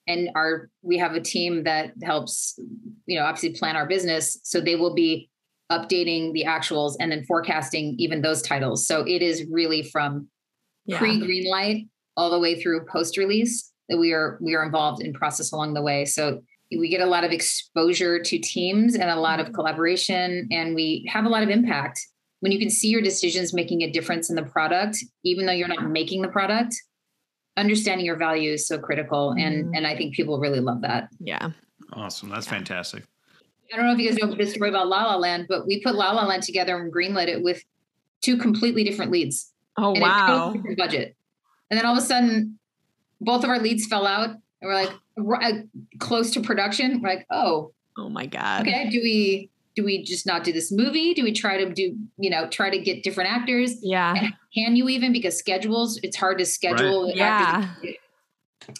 and 0.06 0.30
our 0.34 0.68
we 0.82 0.98
have 0.98 1.12
a 1.12 1.20
team 1.20 1.64
that 1.64 1.92
helps, 2.02 2.58
you 3.06 3.18
know, 3.18 3.24
obviously 3.24 3.58
plan 3.58 3.76
our 3.76 3.86
business. 3.86 4.38
So 4.42 4.60
they 4.60 4.76
will 4.76 4.94
be 4.94 5.30
updating 5.70 6.32
the 6.32 6.44
actuals 6.46 6.96
and 7.00 7.10
then 7.10 7.24
forecasting 7.24 7.94
even 7.98 8.20
those 8.20 8.42
titles. 8.42 8.86
So 8.86 9.06
it 9.06 9.22
is 9.22 9.46
really 9.50 9.82
from 9.82 10.28
Yeah. 10.84 10.98
pre 10.98 11.18
green 11.20 11.48
light 11.48 11.86
all 12.16 12.30
the 12.30 12.38
way 12.38 12.60
through 12.60 12.84
post 12.86 13.16
release 13.16 13.72
that 13.88 13.98
we 13.98 14.12
are 14.12 14.38
we 14.40 14.54
are 14.54 14.64
involved 14.64 15.02
in 15.02 15.12
process 15.12 15.52
along 15.52 15.74
the 15.74 15.82
way 15.82 16.04
so 16.04 16.40
we 16.78 16.88
get 16.88 17.00
a 17.00 17.06
lot 17.06 17.24
of 17.24 17.32
exposure 17.32 18.18
to 18.18 18.38
teams 18.38 18.94
and 18.94 19.10
a 19.10 19.16
lot 19.16 19.40
of 19.40 19.46
mm-hmm. 19.46 19.54
collaboration 19.54 20.48
and 20.50 20.74
we 20.74 21.08
have 21.08 21.24
a 21.24 21.28
lot 21.28 21.42
of 21.42 21.50
impact 21.50 22.00
when 22.42 22.50
you 22.52 22.58
can 22.58 22.70
see 22.70 22.88
your 22.88 23.00
decisions 23.02 23.54
making 23.54 23.82
a 23.82 23.90
difference 23.90 24.28
in 24.30 24.36
the 24.36 24.42
product 24.42 24.98
even 25.24 25.46
though 25.46 25.52
you're 25.52 25.68
not 25.68 25.88
making 25.90 26.22
the 26.22 26.28
product 26.28 26.74
understanding 27.56 28.04
your 28.04 28.16
value 28.16 28.52
is 28.52 28.66
so 28.66 28.78
critical 28.78 29.30
and 29.38 29.66
Mhm. 29.66 29.76
and 29.76 29.86
i 29.86 29.96
think 29.96 30.14
people 30.14 30.38
really 30.40 30.60
love 30.60 30.80
that 30.82 31.08
yeah. 31.20 31.50
Awesome. 31.94 32.30
That's 32.30 32.46
Yeah. 32.46 32.52
fantastic. 32.52 33.04
I 33.70 33.76
don't 33.76 33.84
know 33.86 33.92
if 33.92 33.98
you 33.98 34.08
guys 34.08 34.18
know 34.18 34.34
this 34.34 34.52
story 34.54 34.70
about 34.70 34.88
La 34.88 35.02
La 35.04 35.16
Land, 35.16 35.44
but 35.46 35.66
we 35.66 35.82
put 35.82 35.94
La 35.94 36.12
La 36.12 36.24
Land 36.24 36.42
together 36.42 36.74
and 36.80 36.90
greenlit 36.90 37.28
it 37.28 37.42
with 37.42 37.62
two 38.22 38.38
completely 38.38 38.82
different 38.82 39.10
leads. 39.10 39.52
Oh 39.76 39.92
and 39.92 40.00
wow. 40.00 40.52
different 40.54 40.78
budget. 40.78 41.16
And 41.70 41.76
then 41.78 41.84
all 41.84 41.92
of 41.92 41.98
a 41.98 42.06
sudden, 42.06 42.58
both 43.20 43.44
of 43.44 43.50
our 43.50 43.58
leads 43.58 43.86
fell 43.86 44.06
out, 44.06 44.30
and 44.30 44.40
we're 44.62 44.74
like 44.74 44.92
ri- 45.18 45.44
uh, 45.44 45.52
close 45.98 46.30
to 46.30 46.40
production. 46.40 47.02
We're 47.02 47.10
like, 47.10 47.26
oh, 47.30 47.72
Oh 47.98 48.08
my 48.08 48.24
god. 48.24 48.62
okay. 48.66 48.88
Do 48.88 48.98
we 49.02 49.50
do 49.74 49.84
we 49.84 50.04
just 50.04 50.26
not 50.26 50.44
do 50.44 50.52
this 50.52 50.70
movie? 50.70 51.14
Do 51.14 51.22
we 51.24 51.32
try 51.32 51.56
to 51.64 51.72
do 51.72 51.96
you 52.18 52.30
know 52.30 52.48
try 52.48 52.70
to 52.70 52.78
get 52.78 53.02
different 53.02 53.30
actors? 53.30 53.76
Yeah. 53.82 54.14
And 54.16 54.32
can 54.54 54.76
you 54.76 54.88
even 54.88 55.12
because 55.12 55.38
schedules? 55.38 55.98
It's 56.02 56.16
hard 56.16 56.38
to 56.38 56.46
schedule. 56.46 57.08
actors. 57.18 57.18
Yeah. 57.84 57.92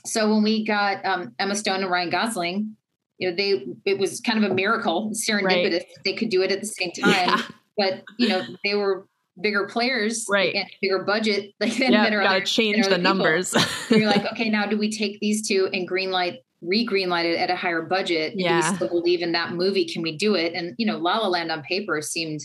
So 0.06 0.32
when 0.32 0.42
we 0.42 0.64
got 0.64 1.04
um, 1.04 1.34
Emma 1.38 1.54
Stone 1.56 1.82
and 1.82 1.90
Ryan 1.90 2.11
Gosling, 2.11 2.76
you 3.18 3.30
know, 3.30 3.37
they 3.37 3.64
it 3.84 3.99
was 3.99 4.20
kind 4.20 4.42
of 4.42 4.50
a 4.50 4.54
miracle, 4.54 5.11
serendipitous. 5.14 5.82
They 6.04 6.14
could 6.14 6.28
do 6.28 6.42
it 6.42 6.52
at 6.52 6.61
the 6.61 6.66
same 6.66 6.92
time, 6.92 7.11
Yeah. 7.11 7.42
but 7.76 8.02
you 8.18 8.28
know, 8.28 8.42
they 8.64 8.75
were 8.75 9.06
bigger 9.40 9.66
players, 9.66 10.26
Right. 10.30 10.54
And 10.54 10.68
bigger 10.82 11.02
budget, 11.04 11.52
like 11.58 11.75
than, 11.78 11.92
Yeah. 11.92 12.04
than 12.04 12.12
our 12.14 12.22
Gotta 12.22 12.37
other- 12.37 12.44
change 12.44 12.76
than 12.76 12.90
the 12.90 12.96
people. 12.99 13.02
numbers. 13.02 13.49
So 13.49 13.96
you're 13.96 14.06
like, 14.11 14.25
okay, 14.32 14.50
now 14.50 14.66
do 14.66 14.76
we 14.78 14.90
take 14.90 15.18
these 15.20 15.46
two 15.49 15.68
and 15.72 15.88
greenlight, 15.88 16.37
re-greenlight 16.62 17.25
it 17.25 17.37
at 17.38 17.50
a 17.50 17.57
higher 17.57 17.83
budget? 17.83 18.33
And 18.33 18.38
Do 18.38 18.45
Yeah. 18.45 18.71
we 18.71 18.76
still 18.76 18.88
believe 18.88 19.21
in 19.23 19.33
that 19.33 19.52
movie? 19.52 19.85
Can 19.85 20.02
we 20.02 20.16
do 20.16 20.35
it? 20.35 20.54
And 20.54 20.75
you 20.78 20.87
know, 20.87 20.97
La 20.99 21.19
La 21.19 21.28
Land 21.28 21.50
on 21.52 21.62
paper 21.62 22.00
seemed 22.00 22.40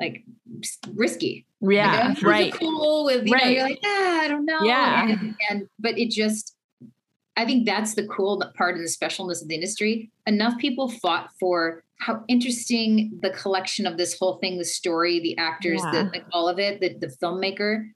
like 0.00 0.24
risky. 0.94 1.46
yeah. 1.60 2.08
Like, 2.08 2.18
oh, 2.24 2.28
right. 2.28 2.52
Cool 2.54 3.04
with 3.04 3.26
you 3.26 3.36
know, 3.36 3.44
you're 3.44 3.62
like, 3.62 3.78
ah, 3.84 4.20
I 4.22 4.28
don't 4.28 4.44
know. 4.44 4.60
Yeah. 4.62 5.08
And, 5.10 5.34
and 5.50 5.68
but 5.78 5.98
it 5.98 6.10
just, 6.10 6.56
I 7.36 7.44
think 7.44 7.66
that's 7.66 7.94
the 7.94 8.06
cool 8.08 8.42
part 8.56 8.74
and 8.74 8.84
the 8.84 8.90
specialness 8.90 9.42
of 9.42 9.48
the 9.48 9.54
industry. 9.54 10.10
Enough 10.26 10.58
people 10.58 10.88
fought 10.88 11.30
for 11.38 11.84
how 11.98 12.24
interesting 12.26 13.16
the 13.22 13.30
collection 13.30 13.86
of 13.86 13.96
this 13.96 14.18
whole 14.18 14.38
thing, 14.38 14.58
the 14.58 14.64
story, 14.64 15.20
the 15.20 15.38
actors, 15.38 15.80
Yeah. 15.84 15.92
the 16.04 16.10
like 16.10 16.24
all 16.32 16.48
of 16.48 16.58
it, 16.58 16.80
the, 16.80 16.94
the 16.98 17.06
filmmaker, 17.22 17.90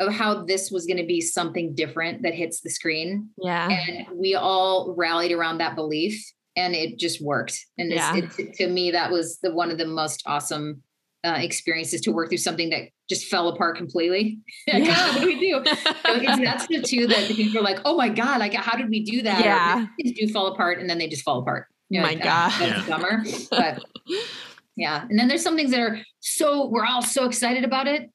of 0.00 0.12
how 0.12 0.42
this 0.44 0.70
was 0.70 0.86
going 0.86 0.96
to 0.96 1.06
be 1.06 1.20
something 1.20 1.74
different 1.74 2.22
that 2.22 2.34
hits 2.34 2.60
the 2.62 2.70
screen. 2.70 3.28
Yeah. 3.38 3.68
And 3.68 4.06
we 4.18 4.34
all 4.34 4.94
rallied 4.96 5.30
around 5.32 5.58
that 5.58 5.76
belief, 5.76 6.24
and 6.56 6.74
it 6.74 6.98
just 6.98 7.22
worked. 7.22 7.56
And 7.78 7.92
Yeah. 7.92 8.16
it, 8.16 8.54
to 8.54 8.66
me, 8.68 8.90
that 8.90 9.12
was 9.12 9.38
the 9.42 9.52
one 9.54 9.70
of 9.70 9.78
the 9.78 9.86
most 9.86 10.22
awesome 10.26 10.82
uh, 11.22 11.36
experiences 11.38 12.00
to 12.00 12.10
work 12.12 12.30
through 12.30 12.38
something 12.38 12.70
that 12.70 12.84
just 13.10 13.26
fell 13.26 13.48
apart 13.48 13.76
completely. 13.76 14.38
Yeah. 14.66 14.86
"Ah, 14.88 15.12
what 15.14 15.20
do 15.20 15.26
we 15.26 15.38
do? 15.38 15.60
That's 16.44 16.66
the 16.66 16.80
two 16.82 17.06
that 17.08 17.28
the 17.28 17.34
people 17.34 17.58
are 17.60 17.62
like, 17.62 17.80
oh 17.84 17.96
my 17.96 18.08
god, 18.08 18.40
like 18.40 18.54
how 18.54 18.76
did 18.78 18.88
we 18.88 19.04
do 19.04 19.22
that? 19.22 19.44
Yeah. 19.44 19.86
things 20.00 20.18
do 20.18 20.32
fall 20.32 20.46
apart, 20.46 20.78
and 20.80 20.88
then 20.88 20.96
they 20.98 21.08
just 21.08 21.22
fall 21.22 21.40
apart. 21.40 21.66
My 21.90 22.02
like, 22.02 22.20
"Ah, 22.24 22.56
God. 22.58 22.70
that's 22.70 22.86
a 22.86 22.90
bummer. 22.90 23.24
But 23.50 23.84
yeah, 24.76 25.02
and 25.10 25.18
then 25.18 25.28
there's 25.28 25.42
some 25.42 25.56
things 25.56 25.72
that 25.72 25.80
are 25.80 26.00
so 26.20 26.68
we're 26.68 26.86
all 26.86 27.02
so 27.02 27.24
excited 27.26 27.64
about 27.64 27.86
it, 27.88 28.10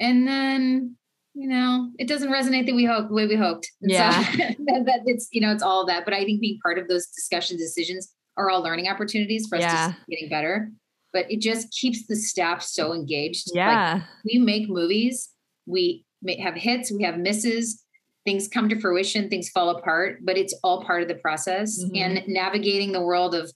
and 0.00 0.26
then 0.26 0.96
you 1.34 1.48
know 1.48 1.90
it 1.98 2.08
doesn't 2.08 2.30
resonate 2.32 2.66
the 2.66 2.72
we 2.72 2.84
hope 2.84 3.08
the 3.08 3.14
way 3.14 3.26
we 3.26 3.36
hoped. 3.36 3.70
And 3.82 3.90
so 3.92 3.96
Yeah. 3.96 4.22
that, 4.66 4.82
that 4.86 5.00
it's 5.06 5.28
you 5.30 5.40
know 5.40 5.52
it's 5.52 5.62
all 5.62 5.86
that. 5.86 6.04
But 6.04 6.14
I 6.14 6.24
think 6.24 6.40
being 6.40 6.58
part 6.62 6.78
of 6.78 6.88
those 6.88 7.06
discussion 7.06 7.56
decisions 7.56 8.12
are 8.36 8.50
all 8.50 8.62
learning 8.62 8.88
opportunities 8.88 9.46
for 9.48 9.56
us 9.56 9.62
Yeah. 9.62 9.92
getting 10.08 10.28
better. 10.28 10.72
But 11.12 11.26
it 11.30 11.40
just 11.40 11.70
keeps 11.72 12.06
the 12.06 12.16
staff 12.16 12.62
so 12.62 12.92
engaged. 12.94 13.48
Like, 13.48 13.56
Yeah. 13.56 14.02
we 14.24 14.38
make 14.38 14.68
movies, 14.68 15.28
we 15.66 16.04
may 16.22 16.38
have 16.38 16.54
hits, 16.54 16.92
we 16.92 17.02
have 17.04 17.18
misses, 17.18 17.84
things 18.24 18.46
come 18.48 18.68
to 18.68 18.78
fruition, 18.78 19.28
things 19.28 19.48
fall 19.48 19.70
apart, 19.70 20.18
but 20.24 20.36
it's 20.38 20.54
all 20.62 20.84
part 20.84 21.02
of 21.02 21.08
the 21.08 21.14
process. 21.16 21.82
Mhm. 21.84 21.96
And 21.96 22.28
navigating 22.28 22.92
the 22.92 23.00
world 23.02 23.34
of 23.34 23.50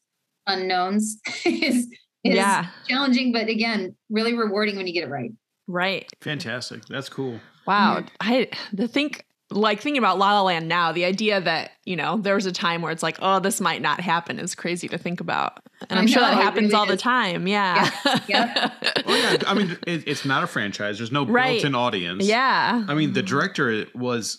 unknowns 0.46 1.20
is, 1.44 1.76
is 2.24 2.34
Yeah. 2.34 2.66
challenging, 2.88 3.32
but 3.32 3.48
again, 3.48 3.94
really 4.10 4.34
rewarding 4.34 4.76
when 4.76 4.86
you 4.86 4.92
get 4.92 5.04
it 5.04 5.10
right. 5.10 5.30
Right. 5.66 6.08
Fantastic. 6.20 6.84
That's 6.86 7.08
cool. 7.08 7.40
Wow. 7.66 8.04
I 8.20 8.48
to 8.76 8.88
think 8.88 9.24
like 9.50 9.80
thinking 9.80 9.98
about 9.98 10.18
La 10.18 10.32
La 10.34 10.42
Land 10.42 10.68
now, 10.68 10.92
the 10.92 11.04
idea 11.04 11.40
that, 11.40 11.72
you 11.84 11.96
know, 11.96 12.16
there 12.18 12.34
was 12.34 12.46
a 12.46 12.52
time 12.52 12.82
where 12.82 12.90
it's 12.90 13.02
like, 13.02 13.16
oh, 13.20 13.38
this 13.40 13.60
might 13.60 13.82
not 13.82 14.00
happen 14.00 14.38
is 14.38 14.54
crazy 14.54 14.88
to 14.88 14.98
think 14.98 15.20
about. 15.20 15.60
And 15.88 15.98
I 15.98 16.02
I'm 16.02 16.08
sure 16.08 16.22
know, 16.22 16.28
that 16.28 16.38
it 16.38 16.42
happens 16.42 16.72
really 16.72 16.74
all 16.74 16.86
the 16.86 16.96
time. 16.96 17.46
Yeah. 17.46 17.90
Yeah. 18.26 18.70
Well, 19.06 19.18
yeah. 19.18 19.42
I 19.46 19.52
mean, 19.52 19.76
it, 19.86 20.08
it's 20.08 20.24
not 20.24 20.44
a 20.44 20.46
franchise. 20.46 20.96
There's 20.96 21.12
no 21.12 21.26
Right. 21.26 21.56
built-in 21.60 21.74
audience. 21.74 22.24
yeah. 22.24 22.86
I 22.88 22.94
mean, 22.94 23.12
the 23.12 23.20
mm-hmm. 23.20 23.26
director 23.26 23.84
was, 23.94 24.38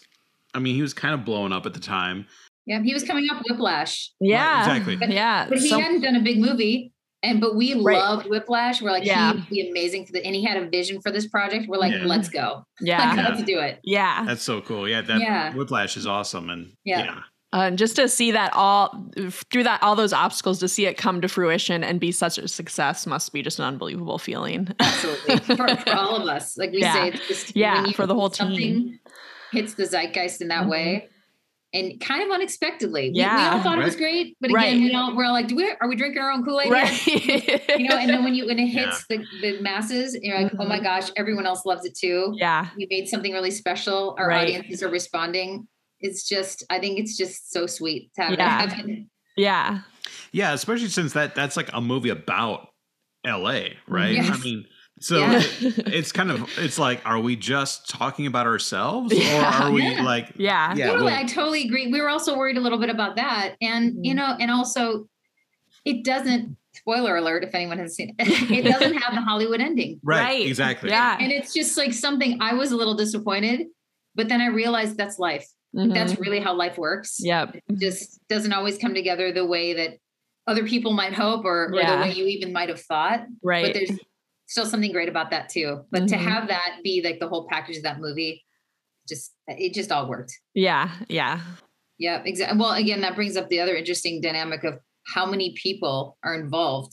I 0.56 0.60
mean, 0.60 0.74
he 0.74 0.82
was 0.82 0.92
kind 0.94 1.14
of 1.14 1.24
blowing 1.24 1.52
up 1.52 1.68
at 1.68 1.76
the 1.76 1.80
time. 1.80 2.26
Yeah. 2.66 2.82
He 2.82 2.92
was 2.92 3.04
coming 3.04 3.28
up 3.32 3.44
Whiplash, 3.48 4.12
Yeah. 4.20 4.62
exactly. 4.62 4.96
But- 4.96 5.12
Yeah. 5.12 5.46
but 5.48 5.60
he 5.60 5.70
So- 5.70 5.80
hadn't 5.80 6.02
done 6.02 6.16
a 6.16 6.22
big 6.22 6.40
movie. 6.40 6.94
And 7.26 7.42
but 7.42 7.56
we 7.56 7.74
Right. 7.82 7.98
loved 7.98 8.28
Whiplash. 8.30 8.82
We're 8.82 8.92
like, 8.92 9.04
Yeah. 9.06 9.34
he 9.34 9.38
would 9.40 9.50
be 9.50 9.70
amazing 9.70 10.06
for 10.06 10.12
the 10.14 10.24
and 10.26 10.36
he 10.36 10.44
had 10.44 10.58
a 10.62 10.70
vision 10.70 11.02
for 11.02 11.12
this 11.12 11.28
project. 11.28 11.68
We're 11.68 11.78
like, 11.78 11.92
Yeah. 11.94 12.06
let's 12.06 12.30
go. 12.30 12.64
Like, 12.80 12.88
yeah. 12.90 13.16
Yeah. 13.16 13.30
let's 13.30 13.44
do 13.44 13.60
it. 13.60 13.80
Yeah. 13.84 14.24
That's 14.28 14.44
so 14.44 14.62
cool. 14.62 14.88
Yeah, 14.88 15.02
that 15.02 15.20
Yeah. 15.20 15.54
Whiplash 15.56 15.98
is 15.98 16.06
awesome, 16.06 16.50
and 16.50 16.74
Yeah. 16.86 17.04
yeah, 17.06 17.20
Uh, 17.54 17.68
and 17.68 17.78
just 17.78 17.96
to 17.96 18.08
see 18.10 18.32
that 18.32 18.52
all 18.54 19.10
through 19.52 19.64
that 19.64 19.82
all 19.82 19.96
those 19.96 20.14
obstacles 20.14 20.60
to 20.60 20.68
see 20.68 20.86
it 20.88 20.98
come 20.98 21.22
to 21.22 21.28
fruition 21.28 21.84
and 21.84 22.00
be 22.00 22.12
such 22.12 22.38
a 22.38 22.48
success 22.48 23.08
must 23.08 23.34
be 23.34 23.42
just 23.42 23.60
an 23.60 23.66
unbelievable 23.66 24.18
feeling. 24.20 24.68
Absolutely. 24.80 25.38
for, 25.56 25.68
for 25.78 25.96
all 25.96 26.16
of 26.18 26.28
us. 26.28 26.58
Like 26.58 26.72
we 26.72 26.82
Yeah. 26.82 26.94
say, 26.94 27.08
it's 27.10 27.28
just 27.28 27.56
Yeah, 27.56 27.82
when 27.82 27.94
for 27.94 28.06
the 28.06 28.14
whole 28.14 28.30
something 28.30 28.58
team. 28.58 29.00
hits 29.52 29.74
the 29.76 29.84
zeitgeist 29.86 30.42
in 30.42 30.50
that 30.50 30.66
Mhm. 30.66 30.70
way. 30.70 31.10
And 31.76 32.00
kind 32.00 32.24
of 32.24 32.32
unexpectedly. 32.32 33.10
We- 33.12 33.20
We, 33.20 33.24
all 33.26 33.62
thought 33.62 33.78
it 33.80 33.84
was 33.84 33.96
great. 33.98 34.36
But 34.42 34.52
Right. 34.54 34.70
again, 34.74 34.84
we 34.84 34.94
all 34.96 35.16
we're 35.16 35.26
all 35.26 35.34
like, 35.34 35.48
do 35.48 35.56
we 35.56 35.70
are 35.82 35.88
we 35.88 35.96
drinking 35.96 36.22
our 36.22 36.32
own 36.32 36.44
Kool-Aid? 36.46 36.68
here? 36.68 36.74
right. 36.74 37.80
You 37.80 37.90
know, 37.90 37.98
and 37.98 38.10
then 38.10 38.24
when 38.24 38.34
you 38.34 38.46
when 38.48 38.58
it 38.58 38.68
hits 38.80 39.06
the, 39.10 39.18
the 39.42 39.60
masses, 39.62 40.18
you're 40.22 40.42
like, 40.42 40.54
oh 40.58 40.66
my 40.66 40.80
Mhm. 40.80 40.84
gosh, 40.84 41.12
everyone 41.18 41.46
else 41.46 41.66
loves 41.66 41.86
it 41.86 41.96
too. 41.96 42.34
yeah. 42.38 42.70
You 42.78 42.88
made 42.90 43.08
something 43.10 43.34
really 43.34 43.52
special. 43.52 44.16
Our 44.18 44.30
Right. 44.30 44.44
audiences 44.56 44.82
are 44.84 44.90
responding. 44.90 45.68
It's 46.00 46.28
just, 46.28 46.64
I 46.70 46.80
think 46.80 46.98
it's 47.00 47.18
just 47.18 47.52
so 47.52 47.68
sweet 47.68 48.12
to 48.16 48.22
have 48.24 48.34
it 48.34 48.40
Yeah. 48.40 48.50
happen. 48.68 49.10
Yeah. 49.38 49.80
yeah. 50.32 50.54
Especially 50.54 50.88
since 50.88 51.14
that 51.14 51.36
that's 51.36 51.58
like 51.58 51.70
a 51.74 51.82
movie 51.82 52.10
about 52.10 52.70
L.A. 53.26 53.76
Right? 53.88 54.14
Yes. 54.14 54.30
I 54.32 54.38
mean, 54.44 54.66
so 55.00 55.18
Yeah. 55.18 55.40
it- 55.40 55.94
it's 55.94 56.12
kind 56.12 56.32
of 56.32 56.50
it's 56.58 56.80
like, 56.80 57.02
are 57.06 57.20
we 57.20 57.36
just 57.36 57.90
talking 57.90 58.28
about 58.28 58.46
ourselves, 58.48 59.14
Yeah. 59.14 59.60
or 59.62 59.64
are 59.66 59.72
we 59.72 59.84
Yeah. 59.84 60.04
like, 60.04 60.30
Yeah. 60.38 60.74
yeah, 60.76 60.88
totally, 60.88 61.06
well- 61.06 61.20
I 61.20 61.24
totally 61.26 61.64
agree. 61.66 61.88
We 61.92 62.02
were 62.02 62.10
also 62.10 62.38
worried 62.38 62.58
a 62.58 62.62
little 62.62 62.78
bit 62.80 62.90
about 62.90 63.16
that, 63.18 63.56
and 63.62 64.06
you 64.06 64.14
Mhm. 64.14 64.18
know, 64.18 64.36
and 64.40 64.52
also, 64.52 65.08
it 65.84 66.04
doesn't. 66.04 66.58
Spoiler 66.74 67.16
alert! 67.16 67.44
If 67.46 67.56
anyone 67.56 67.78
has 67.80 67.96
seen 67.96 68.14
it, 68.20 68.28
it 68.52 68.64
doesn't 68.64 68.96
have 68.96 69.16
the 69.16 69.22
Hollywood 69.22 69.62
ending, 69.62 70.00
right? 70.04 70.20
Right. 70.24 70.46
Exactly. 70.46 70.90
Yeah. 70.90 71.18
and 71.20 71.32
it's 71.32 71.54
just 71.54 71.78
like 71.78 71.94
something. 71.94 72.38
I 72.42 72.54
was 72.54 72.72
a 72.74 72.76
little 72.76 72.96
disappointed, 72.96 73.68
but 74.14 74.28
then 74.28 74.42
I 74.42 74.48
realized 74.48 74.98
that's 74.98 75.18
life. 75.18 75.48
Mhm. 75.76 75.94
That's 75.94 76.20
really 76.20 76.40
how 76.42 76.54
life 76.54 76.78
works. 76.78 77.18
Yep. 77.22 77.56
It 77.56 77.80
just 77.80 78.20
doesn't 78.28 78.52
always 78.54 78.78
come 78.78 78.94
together 78.94 79.32
the 79.32 79.46
way 79.46 79.74
that 79.74 79.98
other 80.48 80.66
people 80.66 80.92
might 80.94 81.14
hope, 81.14 81.44
or, 81.46 81.68
or 81.74 81.82
the 81.84 81.98
way 82.02 82.12
you 82.14 82.26
even 82.28 82.52
might 82.54 82.68
have 82.70 82.82
thought. 82.82 83.26
Right. 83.42 83.66
But 83.66 83.74
there's 83.74 84.00
still 84.48 84.66
something 84.66 84.92
great 84.92 85.10
about 85.10 85.32
that 85.32 85.50
too. 85.50 85.82
But 85.92 86.08
to 86.10 86.16
Mhm. 86.16 86.20
have 86.20 86.48
that 86.50 86.78
be 86.84 87.02
like 87.04 87.20
the 87.20 87.28
whole 87.28 87.48
package 87.48 87.78
of 87.78 87.84
that 87.84 88.00
movie, 88.00 88.44
just 89.08 89.34
it 89.48 89.74
just 89.74 89.92
all 89.92 90.08
worked. 90.10 90.34
Yeah, 90.54 90.92
yeah. 91.10 91.42
Yeah, 91.98 92.22
exactly. 92.26 92.58
Well, 92.60 92.74
again, 92.74 93.02
that 93.02 93.16
brings 93.16 93.38
up 93.38 93.48
the 93.50 93.60
other 93.60 93.76
interesting 93.76 94.20
dynamic 94.22 94.64
of 94.64 94.76
how 95.14 95.26
many 95.26 95.54
people 95.62 96.18
are 96.24 96.36
involved 96.36 96.92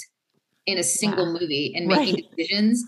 in 0.67 0.79
a 0.79 0.83
single 0.83 1.27
Yeah. 1.27 1.41
movie 1.41 1.73
and 1.75 1.87
making 1.89 2.15
Right. 2.15 2.25
decisions. 2.37 2.85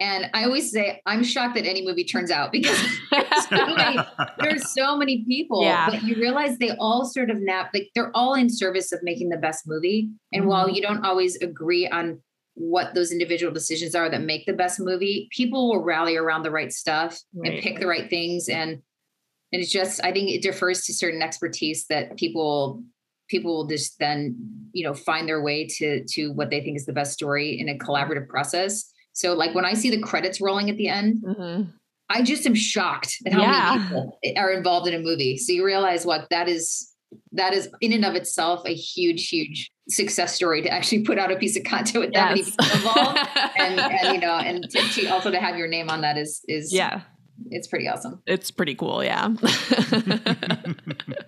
And 0.00 0.30
I 0.32 0.44
always 0.44 0.70
say, 0.70 1.02
I'm 1.06 1.24
shocked 1.24 1.56
that 1.56 1.66
any 1.66 1.84
movie 1.84 2.04
turns 2.04 2.30
out 2.30 2.52
because 2.52 2.78
there's 3.10 3.48
so 3.48 3.66
many, 3.74 3.98
there's 4.38 4.72
so 4.72 4.96
many 4.96 5.24
people. 5.24 5.62
Yeah. 5.62 5.90
But 5.90 6.04
you 6.04 6.14
realize 6.14 6.56
they 6.58 6.70
all 6.78 7.04
sort 7.04 7.30
of 7.30 7.40
nap, 7.40 7.70
like 7.74 7.90
they're 7.96 8.12
all 8.16 8.34
in 8.34 8.48
service 8.48 8.92
of 8.92 9.00
making 9.02 9.28
the 9.30 9.36
best 9.36 9.66
movie. 9.66 10.08
And 10.32 10.42
Mm-hmm. 10.42 10.48
while 10.50 10.70
you 10.70 10.80
don't 10.80 11.04
always 11.04 11.36
agree 11.42 11.88
on 11.88 12.22
what 12.58 12.94
those 12.94 13.12
individual 13.12 13.52
decisions 13.52 13.94
are 13.94 14.08
that 14.10 14.22
make 14.22 14.44
the 14.46 14.52
best 14.52 14.80
movie, 14.80 15.28
people 15.30 15.68
will 15.68 15.82
rally 15.82 16.16
around 16.16 16.42
the 16.42 16.50
right 16.50 16.72
stuff 16.72 17.18
Right. 17.34 17.52
and 17.54 17.62
pick 17.62 17.78
the 17.80 17.86
right 17.86 18.08
things. 18.10 18.48
And 18.48 18.82
and 19.52 19.62
it's 19.62 19.70
just 19.70 20.02
I 20.04 20.12
think 20.12 20.28
it 20.30 20.42
defers 20.42 20.84
to 20.86 20.92
certain 20.94 21.22
expertise 21.22 21.86
that 21.86 22.16
people 22.16 22.82
people 23.28 23.54
will 23.56 23.66
just 23.66 23.98
then 23.98 24.36
you 24.72 24.84
know 24.84 24.94
find 24.94 25.28
their 25.28 25.42
way 25.42 25.66
to 25.66 26.04
to 26.04 26.32
what 26.32 26.50
they 26.50 26.60
think 26.60 26.76
is 26.76 26.86
the 26.86 26.92
best 26.92 27.12
story 27.12 27.58
in 27.58 27.68
a 27.68 27.78
collaborative 27.78 28.28
process. 28.28 28.92
So 29.12 29.34
like 29.34 29.54
when 29.54 29.64
I 29.64 29.74
see 29.74 29.90
the 29.90 30.00
credits 30.00 30.40
rolling 30.40 30.68
at 30.70 30.76
the 30.76 30.88
end, 30.88 31.22
Mhm. 31.22 31.72
I 32.10 32.22
just 32.22 32.46
am 32.46 32.54
shocked 32.54 33.18
at 33.26 33.32
how 33.34 33.42
Yeah. 33.42 33.74
many 33.74 33.82
people 33.84 34.18
are 34.36 34.52
involved 34.52 34.88
in 34.88 34.94
a 34.94 34.98
movie. 34.98 35.36
So 35.36 35.52
you 35.52 35.64
realize 35.64 36.06
what 36.06 36.28
that 36.30 36.48
is 36.48 36.90
that 37.32 37.54
is 37.54 37.68
in 37.80 37.92
and 37.92 38.04
of 38.04 38.14
itself 38.14 38.62
a 38.66 38.74
huge, 38.74 39.28
huge 39.28 39.70
success 39.88 40.34
story 40.34 40.62
to 40.62 40.70
actually 40.70 41.02
put 41.02 41.18
out 41.18 41.32
a 41.32 41.36
piece 41.36 41.56
of 41.56 41.64
content 41.64 42.04
with 42.04 42.12
that 42.12 42.30
many 42.30 42.44
people 42.44 42.66
involved. 42.74 43.18
and, 43.58 43.80
and 43.80 44.14
you 44.14 44.20
know, 44.20 44.34
and 44.34 44.68
to, 44.70 44.80
to 44.80 45.06
also 45.06 45.30
to 45.30 45.38
have 45.38 45.56
your 45.56 45.68
name 45.68 45.90
on 45.90 46.00
that 46.02 46.18
is 46.18 46.42
is 46.48 46.72
yeah. 46.72 47.02
it's 47.50 47.66
pretty 47.66 47.88
awesome. 47.88 48.22
It's 48.26 48.50
pretty 48.50 48.74
cool, 48.74 49.02
yeah. 49.02 49.28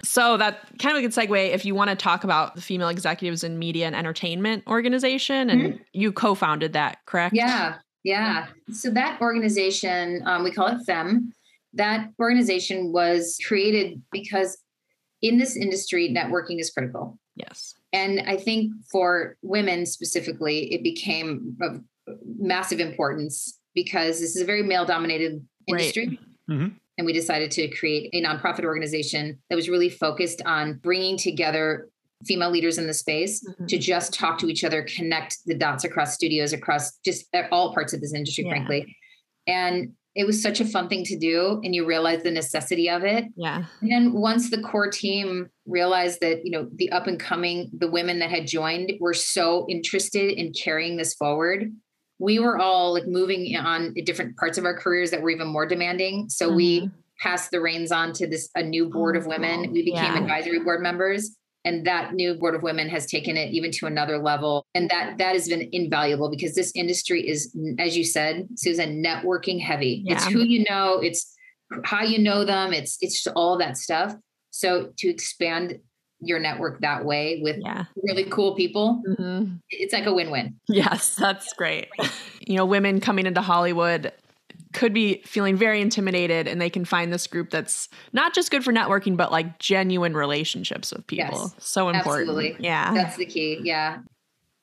so 0.02 0.36
that 0.36 0.60
kind 0.78 0.96
of 0.96 0.98
a 0.98 1.02
good 1.02 1.12
segue 1.12 1.50
if 1.50 1.64
you 1.64 1.74
want 1.74 1.90
to 1.90 1.96
talk 1.96 2.24
about 2.24 2.54
the 2.54 2.60
female 2.60 2.88
executives 2.88 3.44
in 3.44 3.58
media 3.58 3.86
and 3.86 3.96
entertainment 3.96 4.64
organization, 4.66 5.50
and 5.50 5.80
you 5.92 6.12
co-founded 6.12 6.74
that, 6.74 6.98
correct? 7.06 7.34
Yeah, 7.34 7.76
yeah. 8.04 8.48
So 8.72 8.90
that 8.90 9.20
organization, 9.20 10.22
um, 10.26 10.44
we 10.44 10.50
call 10.50 10.68
it 10.68 10.78
FEM. 10.86 11.32
That 11.74 12.08
organization 12.18 12.92
was 12.92 13.38
created 13.46 14.02
because 14.10 14.58
in 15.22 15.38
this 15.38 15.56
industry, 15.56 16.09
networking 16.09 16.59
is 16.61 16.70
critical. 16.70 17.18
Yes. 17.37 17.74
And 17.92 18.20
I 18.20 18.37
think 18.37 18.72
for 18.90 19.37
women 19.42 19.87
specifically, 19.87 20.72
it 20.72 20.83
became 20.83 21.56
of 21.61 21.83
massive 22.38 22.80
importance 22.80 23.59
because 23.74 24.20
this 24.20 24.35
is 24.37 24.42
a 24.42 24.44
very 24.44 24.62
male 24.62 24.85
dominated 24.85 25.44
Right. 25.70 25.80
industry. 25.80 26.18
Mhm. 26.48 26.74
And 26.98 27.06
we 27.06 27.12
decided 27.12 27.50
to 27.52 27.68
create 27.68 28.11
a 28.12 28.22
nonprofit 28.22 28.64
organization 28.64 29.38
that 29.48 29.56
was 29.56 29.68
really 29.68 29.88
focused 29.88 30.42
on 30.42 30.78
bringing 30.78 31.16
together 31.16 31.88
female 32.26 32.50
leaders 32.50 32.76
in 32.76 32.87
the 32.87 32.94
space 32.94 33.42
Mhm. 33.46 33.68
to 33.68 33.78
just 33.78 34.12
talk 34.12 34.38
to 34.40 34.48
each 34.48 34.64
other, 34.64 34.83
connect 34.83 35.38
the 35.46 35.54
dots 35.54 35.85
across 35.85 36.14
studios, 36.14 36.52
across 36.52 36.98
just 36.98 37.26
all 37.50 37.72
parts 37.72 37.92
of 37.92 38.00
this 38.00 38.12
industry, 38.12 38.44
Yeah. 38.44 38.50
frankly. 38.50 38.96
And 39.46 39.94
it 40.20 40.26
was 40.26 40.42
such 40.42 40.61
a 40.61 40.64
fun 40.66 40.88
thing 40.88 41.02
to 41.04 41.16
do. 41.16 41.61
And 41.64 41.74
you 41.74 41.87
realize 41.87 42.22
the 42.22 42.30
necessity 42.30 42.90
of 42.90 43.04
it. 43.04 43.24
Yeah. 43.37 43.64
And 43.80 43.90
then 43.90 44.12
once 44.12 44.50
the 44.50 44.61
core 44.61 44.90
team 44.90 45.48
realized 45.66 46.20
that, 46.20 46.44
you 46.44 46.50
know, 46.50 46.68
the 46.76 46.90
up 46.92 47.06
and 47.06 47.18
coming, 47.18 47.70
the 47.76 47.90
women 47.90 48.18
that 48.18 48.30
had 48.30 48.46
joined 48.46 48.92
were 49.00 49.14
so 49.14 49.66
interested 49.68 50.30
in 50.33 50.52
carrying 50.52 50.96
this 50.98 51.14
forward, 51.14 51.72
we 52.18 52.38
were 52.38 52.59
all 52.59 52.92
like 52.92 53.06
moving 53.06 53.56
on 53.56 53.94
different 54.04 54.37
parts 54.37 54.59
of 54.59 54.64
our 54.66 54.76
careers 54.76 55.11
that 55.11 55.22
were 55.22 55.30
even 55.30 55.48
more 55.48 55.66
demanding. 55.66 56.28
So 56.28 56.52
we 56.52 56.83
Mhm. 56.83 56.92
passed 57.18 57.50
the 57.50 57.61
reins 57.61 57.90
on 57.90 58.12
to 58.14 58.26
this 58.26 58.50
a 58.54 58.62
new 58.62 58.90
board 58.90 59.16
of 59.16 59.24
Oh, 59.26 59.30
women. 59.30 59.72
We 59.72 59.83
became 59.85 60.04
Yeah. 60.14 60.18
advisory 60.20 60.59
board 60.61 60.83
members. 60.83 61.35
And 61.64 61.87
that 61.87 62.14
new 62.14 62.35
board 62.35 62.55
of 62.55 62.62
women 62.62 62.88
has 62.88 63.07
taken 63.07 63.37
it 63.37 63.53
even 63.53 63.70
to 63.73 63.87
another 63.87 64.18
level. 64.18 64.64
And 64.75 64.88
that 64.90 65.18
that 65.18 65.35
has 65.35 65.49
been 65.49 65.68
invaluable 65.73 66.31
because 66.31 66.55
this 66.55 66.73
industry 66.75 67.27
is, 67.29 67.55
as 67.79 67.96
you 67.96 68.05
said, 68.05 68.49
Susan, 68.57 69.03
networking 69.05 69.61
heavy. 69.61 70.03
It's 70.07 70.25
who 70.27 70.40
you 70.42 70.64
know, 70.70 70.99
it's 71.01 71.35
how 71.85 72.03
you 72.03 72.18
know 72.18 72.44
them, 72.44 72.73
it's 72.73 72.96
it's 73.01 73.23
just 73.23 73.35
all 73.37 73.59
that 73.59 73.77
stuff. 73.77 74.14
So 74.51 74.92
to 74.99 75.09
expand 75.09 75.79
your 76.23 76.38
network 76.38 76.81
that 76.81 77.05
way 77.05 77.40
with 77.42 77.57
Yeah. 77.61 77.85
really 78.03 78.25
cool 78.25 78.55
people, 78.55 79.03
Mhm. 79.09 79.61
it's 79.70 79.92
like 79.94 80.07
a 80.07 80.12
win-win. 80.12 80.55
Yes, 80.68 81.14
that's 81.16 81.53
great. 81.55 81.88
You 82.46 82.57
know, 82.57 82.66
women 82.66 83.01
coming 83.01 83.27
into 83.27 83.40
Hollywood 83.40 84.12
could 84.72 84.94
be 84.94 85.22
feeling 85.24 85.56
very 85.56 85.80
intimidated 85.80 86.46
and 86.46 86.61
they 86.61 86.70
can 86.70 86.85
find 86.85 87.12
this 87.12 87.26
group 87.26 87.50
that's 87.50 87.88
not 88.12 88.35
just 88.35 88.50
good 88.50 88.62
for 88.62 88.72
networking 88.72 89.16
but 89.16 89.33
like 89.33 89.59
genuine 89.59 90.14
relationships 90.14 90.92
with 90.92 91.06
people. 91.06 91.24
Yes, 91.24 91.54
so 91.59 91.88
important. 91.88 92.28
absolutely. 92.28 92.56
Yeah. 92.61 92.94
That's 92.94 93.16
the 93.16 93.26
key. 93.26 93.61
Yeah. 93.62 93.98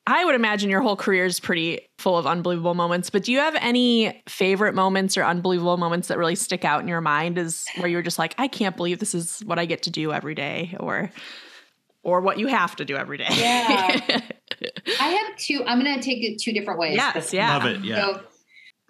I 0.06 0.24
would 0.24 0.34
imagine 0.34 0.70
your 0.70 0.80
whole 0.80 0.96
career 0.96 1.26
is 1.26 1.38
pretty 1.38 1.80
full 1.98 2.16
of 2.16 2.26
unbelievable 2.26 2.72
moments, 2.72 3.10
but 3.10 3.24
do 3.24 3.32
you 3.32 3.40
have 3.40 3.54
any 3.60 4.22
favorite 4.26 4.74
moments 4.74 5.18
or 5.18 5.22
unbelievable 5.22 5.76
moments 5.76 6.08
that 6.08 6.16
really 6.16 6.34
stick 6.34 6.64
out 6.64 6.80
in 6.80 6.88
your 6.88 7.02
mind 7.02 7.36
is 7.36 7.66
where 7.76 7.88
you're 7.88 8.00
just 8.00 8.18
like, 8.18 8.34
I 8.38 8.48
can't 8.48 8.74
believe 8.74 9.00
this 9.00 9.14
is 9.14 9.40
what 9.40 9.58
I 9.58 9.66
get 9.66 9.82
to 9.82 9.90
do 9.90 10.10
every 10.12 10.34
day 10.34 10.74
or 10.80 11.10
or 12.02 12.22
what 12.22 12.38
you 12.38 12.46
have 12.46 12.74
to 12.76 12.86
do 12.86 12.96
every 12.96 13.18
day? 13.18 13.26
Yeah. 13.32 14.00
I 15.00 15.08
have 15.08 15.36
two. 15.36 15.62
I'm 15.66 15.82
going 15.82 15.94
to 15.94 16.02
take 16.02 16.22
it 16.24 16.40
two 16.40 16.52
different 16.52 16.80
ways. 16.80 16.96
yes, 16.96 17.34
yeah. 17.34 17.56
Love 17.58 17.66
it. 17.66 17.84
Yeah. 17.84 17.96
So, 17.96 18.20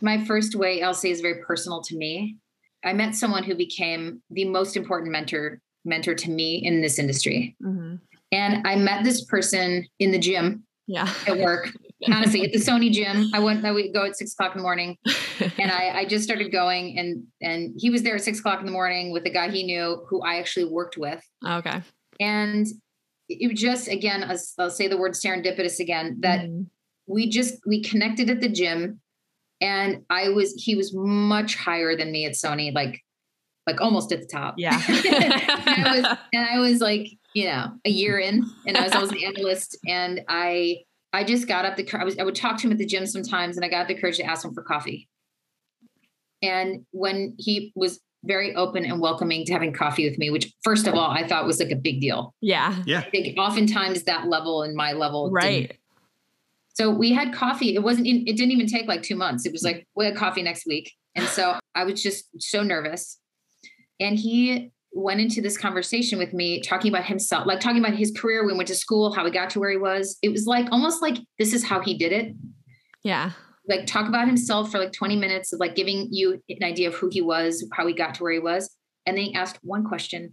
my 0.02 0.24
first 0.24 0.54
way 0.54 0.82
I'll 0.82 0.94
say 0.94 1.11
is 1.11 1.20
very 1.20 1.42
personal 1.42 1.82
to 1.82 1.96
me. 1.96 2.37
I 2.84 2.92
met 2.92 3.14
someone 3.14 3.42
who 3.44 3.54
became 3.54 4.22
the 4.30 4.44
most 4.44 4.76
important 4.76 5.11
mentor 5.12 5.61
mentor 5.84 6.14
to 6.14 6.30
me 6.30 6.56
in 6.56 6.80
this 6.82 6.98
industry. 6.98 7.56
Mhm. 7.62 8.00
And 8.30 8.66
I 8.66 8.76
met 8.76 9.04
this 9.04 9.24
person 9.24 9.87
in 9.98 10.11
the 10.11 10.18
gym 10.18 10.64
Yeah. 10.87 11.08
at 11.26 11.38
work. 11.38 11.72
Honestly, 12.12 12.42
at 12.44 12.52
the 12.52 12.58
Sony 12.58 12.92
gym, 12.92 13.30
I 13.34 13.38
went. 13.40 13.64
I 13.64 13.72
would 13.72 13.92
go 13.92 14.04
at 14.04 14.16
six 14.16 14.32
o'clock 14.32 14.52
in 14.54 14.58
the 14.58 14.62
morning, 14.62 14.96
and 15.58 15.70
I, 15.70 15.90
I 16.00 16.04
just 16.04 16.22
started 16.24 16.52
going, 16.52 16.96
and 16.98 17.24
and 17.40 17.74
he 17.76 17.90
was 17.90 18.02
there 18.02 18.14
at 18.14 18.22
six 18.22 18.38
o'clock 18.38 18.61
in 18.61 18.66
the 18.66 18.72
morning 18.72 19.11
with 19.12 19.24
a 19.26 19.30
guy 19.30 19.50
he 19.50 19.64
knew 19.64 20.04
who 20.08 20.20
I 20.22 20.37
actually 20.38 20.66
worked 20.66 20.96
with, 20.96 21.20
okay. 21.44 21.82
and 22.20 22.66
it 23.28 23.50
was 23.50 23.61
just 23.61 23.88
again, 23.88 24.22
I'll, 24.24 24.38
I'll 24.58 24.70
say 24.70 24.87
the 24.87 24.96
word 24.96 25.12
serendipitous 25.12 25.80
again. 25.80 26.18
That 26.20 26.46
Mhm. 26.46 26.66
we 27.08 27.28
just 27.28 27.54
we 27.66 27.82
connected 27.82 28.30
at 28.30 28.40
the 28.40 28.48
gym 28.48 29.00
and 29.61 30.03
i 30.11 30.29
was 30.29 30.55
he 30.55 30.75
was 30.75 30.92
much 30.94 31.57
higher 31.57 31.97
than 31.97 32.11
me 32.12 32.25
at 32.27 32.33
sony 32.33 32.73
like 32.75 33.01
like 33.66 33.81
almost 33.81 34.12
at 34.12 34.21
the 34.21 34.27
top 34.27 34.55
Yeah. 34.57 34.81
and 34.88 35.87
i 35.87 35.97
was 36.01 36.18
and 36.33 36.47
i 36.47 36.59
was 36.59 36.81
like 36.81 37.09
you 37.35 37.44
know 37.44 37.73
a 37.85 37.90
year 37.90 38.18
in 38.18 38.44
and 38.66 38.77
i 38.77 38.83
was 38.85 38.92
always 38.92 39.12
an 39.12 39.18
analyst 39.25 39.77
and 39.87 40.21
i 40.29 40.79
i 41.12 41.25
just 41.25 41.47
got 41.49 41.64
up 41.64 41.77
the 41.77 41.87
i 41.99 42.05
was 42.05 42.18
i 42.18 42.23
would 42.23 42.35
talk 42.35 42.57
to 42.59 42.66
him 42.66 42.73
at 42.73 42.79
the 42.79 42.87
gym 42.87 43.05
sometimes 43.07 43.57
and 43.57 43.64
i 43.64 43.68
got 43.68 43.88
the 43.88 43.94
courage 43.94 44.16
to 44.16 44.25
ask 44.25 44.44
him 44.44 44.55
for 44.55 44.62
coffee 44.62 45.09
and 46.42 46.85
when 46.92 47.35
he 47.38 47.73
was 47.75 48.01
very 48.25 48.55
open 48.55 48.85
and 48.85 49.01
welcoming 49.01 49.44
to 49.44 49.53
having 49.53 49.73
coffee 49.73 50.09
with 50.09 50.18
me 50.18 50.31
which 50.31 50.53
first 50.64 50.87
of 50.87 50.94
all 50.94 51.11
i 51.11 51.27
thought 51.27 51.47
was 51.47 51.61
like 51.61 51.71
a 51.71 51.77
big 51.77 52.01
deal 52.01 52.35
yeah. 52.40 52.75
Yeah. 52.87 53.01
i 53.01 53.11
think 53.11 53.38
oftentimes 53.38 54.05
that 54.05 54.27
level 54.29 54.62
and 54.62 54.75
my 54.75 54.92
level 54.92 55.27
didn't 55.27 55.35
Right. 55.35 55.79
So 56.78 56.90
we 56.90 57.12
had 57.12 57.34
coffee. 57.34 57.74
It 57.74 57.82
wasn't, 57.82 58.06
it 58.06 58.36
didn't 58.36 58.52
even 58.52 58.68
take 58.68 58.86
like 58.86 59.02
two 59.02 59.16
months. 59.16 59.44
It 59.44 59.52
was 59.52 59.64
like, 59.64 59.84
we 59.96 60.04
had 60.04 60.14
coffee 60.14 60.42
next 60.42 60.64
week. 60.64 60.92
And 61.16 61.26
so 61.26 61.58
I 61.74 61.82
was 61.82 62.00
just 62.00 62.26
so 62.40 62.62
nervous. 62.62 63.18
And 63.98 64.16
he 64.16 64.70
went 64.92 65.20
into 65.20 65.40
this 65.40 65.58
conversation 65.58 66.20
with 66.20 66.32
me, 66.32 66.60
talking 66.60 66.92
about 66.92 67.04
himself, 67.04 67.48
like 67.48 67.58
talking 67.58 67.80
about 67.84 67.96
his 67.96 68.12
career, 68.12 68.44
when 68.44 68.54
he 68.54 68.58
went 68.58 68.68
to 68.68 68.76
school, 68.76 69.12
how 69.12 69.24
he 69.24 69.32
got 69.32 69.50
to 69.50 69.58
where 69.58 69.72
he 69.72 69.76
was. 69.76 70.18
It 70.22 70.28
was 70.28 70.46
like 70.46 70.68
almost 70.70 71.02
like 71.02 71.18
this 71.36 71.52
is 71.52 71.64
how 71.64 71.80
he 71.80 71.98
did 71.98 72.12
it. 72.12 72.36
Yeah. 73.02 73.32
Like 73.66 73.86
talk 73.86 74.08
about 74.08 74.28
himself 74.28 74.70
for 74.70 74.78
like 74.78 74.92
20 74.92 75.16
minutes 75.16 75.52
of 75.52 75.58
like 75.58 75.74
giving 75.74 76.06
you 76.12 76.40
an 76.48 76.62
idea 76.62 76.86
of 76.86 76.94
who 76.94 77.08
he 77.10 77.22
was, 77.22 77.68
how 77.72 77.88
he 77.88 77.92
got 77.92 78.14
to 78.14 78.22
where 78.22 78.32
he 78.32 78.38
was. 78.38 78.70
And 79.04 79.16
then 79.16 79.24
he 79.24 79.34
asked 79.34 79.58
one 79.62 79.82
question. 79.82 80.32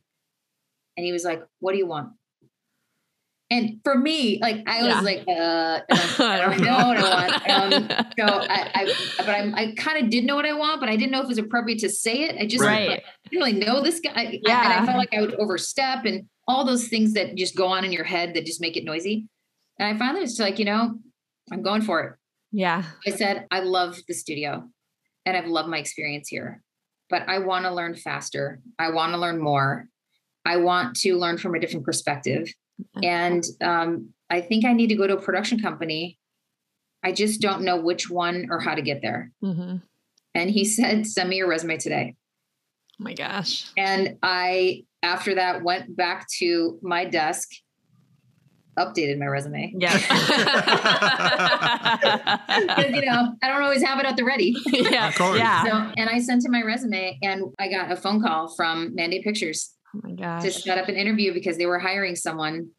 And 0.96 1.06
he 1.08 1.12
was 1.12 1.26
like, 1.26 1.42
What 1.58 1.72
do 1.72 1.80
you 1.80 1.88
want? 1.88 2.10
And 3.52 3.80
for 3.84 3.96
me, 3.96 4.40
like 4.42 4.64
I 4.66 4.82
was 4.82 4.96
Yeah. 4.96 5.02
like, 5.02 5.24
uh, 5.28 5.80
I 5.90 6.38
don't 6.58 6.62
know 6.62 6.88
what 6.88 6.98
I 6.98 7.30
want. 7.48 7.74
Um, 7.74 8.06
so 8.20 8.26
I, 8.50 8.72
I 8.74 8.94
but 9.20 9.30
I'm, 9.30 9.54
I 9.54 9.74
kind 9.76 10.04
of 10.04 10.10
did 10.10 10.24
know 10.26 10.36
what 10.36 10.46
I 10.46 10.54
want, 10.54 10.80
but 10.80 10.90
I 10.90 10.96
didn't 10.96 11.12
know 11.12 11.20
if 11.20 11.26
it 11.26 11.30
was 11.30 11.38
appropriate 11.38 11.80
to 11.80 11.90
say 11.90 12.24
it. 12.24 12.36
I 12.42 12.48
just 12.48 12.64
Right. 12.64 12.90
like, 12.90 13.00
I 13.04 13.30
didn't 13.30 13.46
really 13.46 13.60
know 13.66 13.82
this 13.82 14.00
guy. 14.00 14.12
I- 14.16 14.40
Yeah. 14.44 14.64
and 14.64 14.74
I 14.74 14.86
felt 14.86 14.98
like 14.98 15.14
I 15.14 15.22
would 15.22 15.36
overstep 15.36 16.06
and 16.06 16.28
all 16.48 16.66
those 16.66 16.88
things 16.88 17.14
that 17.14 17.36
just 17.36 17.56
go 17.56 17.68
on 17.68 17.86
in 17.86 17.92
your 17.92 18.04
head 18.04 18.34
that 18.34 18.46
just 18.46 18.62
make 18.62 18.78
it 18.78 18.84
noisy. 18.84 19.28
And 19.80 19.88
I 19.94 19.98
finally 19.98 20.22
was 20.22 20.40
like, 20.40 20.58
you 20.58 20.66
know, 20.66 20.98
I'm 21.52 21.62
going 21.62 21.82
for 21.82 22.02
it. 22.02 22.14
Yeah. 22.52 22.84
I 23.06 23.12
said, 23.12 23.46
I 23.52 23.60
love 23.60 24.00
the 24.08 24.14
studio 24.14 24.68
and 25.26 25.38
I've 25.38 25.48
loved 25.48 25.70
my 25.70 25.78
experience 25.78 26.30
here, 26.30 26.64
but 27.10 27.28
I 27.28 27.40
want 27.40 27.66
to 27.66 27.74
learn 27.74 27.96
faster. 27.96 28.60
I 28.80 28.90
want 28.92 29.14
to 29.14 29.20
learn 29.20 29.40
more. 29.40 29.88
I 30.46 30.58
want 30.58 30.96
to 30.98 31.18
learn 31.18 31.38
from 31.38 31.54
a 31.56 31.60
different 31.60 31.86
perspective. 31.86 32.52
And 33.04 33.44
um, 33.62 34.10
I 34.30 34.42
think 34.42 34.66
I 34.66 34.74
need 34.74 34.88
to 34.88 34.96
go 34.96 35.08
to 35.08 35.18
a 35.18 35.22
production 35.22 35.60
company. 35.60 36.18
I 37.04 37.12
just 37.12 37.42
don't 37.42 37.62
know 37.62 37.80
which 37.80 38.10
one 38.10 38.48
or 38.50 38.60
how 38.60 38.76
to 38.76 38.82
get 38.82 39.02
there. 39.02 39.32
hmm 39.42 39.78
And 40.34 40.50
he 40.50 40.66
said, 40.66 41.06
send 41.06 41.30
me 41.30 41.38
your 41.38 41.48
resume 41.48 41.78
today. 41.78 42.16
Oh 43.00 43.04
my 43.04 43.14
gosh. 43.14 43.70
And 43.78 44.18
I 44.24 44.86
after 45.04 45.36
that, 45.36 45.64
went 45.64 45.96
back 45.96 46.28
to 46.40 46.80
my 46.82 47.06
desk, 47.06 47.50
updated 48.78 49.20
my 49.20 49.28
resume. 49.28 49.74
Yeah. 49.78 49.92
You 52.96 53.06
know, 53.06 53.36
I 53.44 53.50
don't 53.50 53.62
always 53.62 53.84
have 53.84 54.00
it 54.00 54.06
at 54.06 54.16
the 54.16 54.24
ready. 54.24 54.56
yeah. 54.68 55.10
Of 55.10 55.16
course. 55.16 55.38
Yeah. 55.38 55.64
So, 55.64 55.94
and 55.98 56.10
I 56.10 56.20
sent 56.20 56.46
him 56.46 56.52
my 56.52 56.62
resume 56.62 57.18
and 57.22 57.54
I 57.60 57.70
got 57.70 57.92
a 57.92 57.96
phone 57.96 58.22
call 58.22 58.54
from 58.56 58.96
Mandate 58.96 59.24
Pictures 59.24 59.74
oh 59.96 60.08
my 60.08 60.12
to 60.42 60.48
gosh. 60.50 60.64
set 60.64 60.78
up 60.78 60.88
an 60.90 60.96
interview 60.96 61.34
because 61.34 61.58
they 61.58 61.66
were 61.66 61.80
hiring 61.80 62.16
someone. 62.16 62.70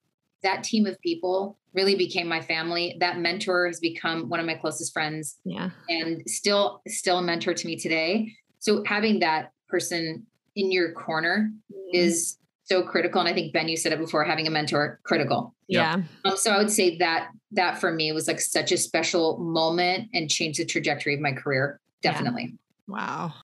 That 0.42 0.62
team 0.62 0.87
of 0.87 1.00
people 1.00 1.59
really 1.72 1.94
became 1.96 2.29
my 2.29 2.40
family. 2.40 2.96
That 3.00 3.18
mentor 3.18 3.66
has 3.66 3.81
become 3.81 4.29
one 4.29 4.40
of 4.40 4.46
my 4.46 4.55
closest 4.55 4.92
friends 4.92 5.38
Yeah. 5.44 5.70
and 5.88 6.22
still 6.29 6.83
still 6.88 7.18
a 7.18 7.22
mentor 7.22 7.55
to 7.55 7.66
me 7.66 7.76
today. 7.76 8.33
So 8.59 8.83
having 8.87 9.20
that 9.20 9.52
person 9.68 10.26
in 10.55 10.72
your 10.72 10.92
corner 10.92 11.50
is 11.92 12.38
so 12.64 12.83
critical. 12.83 13.20
And 13.20 13.29
I 13.29 13.33
think 13.33 13.52
Ben, 13.52 13.68
you 13.68 13.76
said 13.76 13.92
it 13.92 13.98
before, 13.98 14.24
having 14.24 14.46
a 14.46 14.50
mentor 14.50 14.98
critical. 15.05 15.55
Yeah. 15.68 16.02
Um, 16.24 16.37
so 16.37 16.50
I 16.50 16.59
would 16.59 16.70
say 16.70 16.96
that 16.98 17.29
that 17.52 17.79
for 17.79 17.92
me 17.92 18.11
was 18.12 18.26
like 18.26 18.40
such 18.40 18.72
a 18.72 18.76
special 18.76 19.38
moment 19.38 20.09
and 20.14 20.29
changed 20.31 20.59
the 20.59 20.64
trajectory 20.64 21.14
of 21.14 21.20
my 21.20 21.33
career. 21.33 21.81
Yeah. 22.02 22.12
Definitely. 22.12 22.55
Wow. 22.88 23.35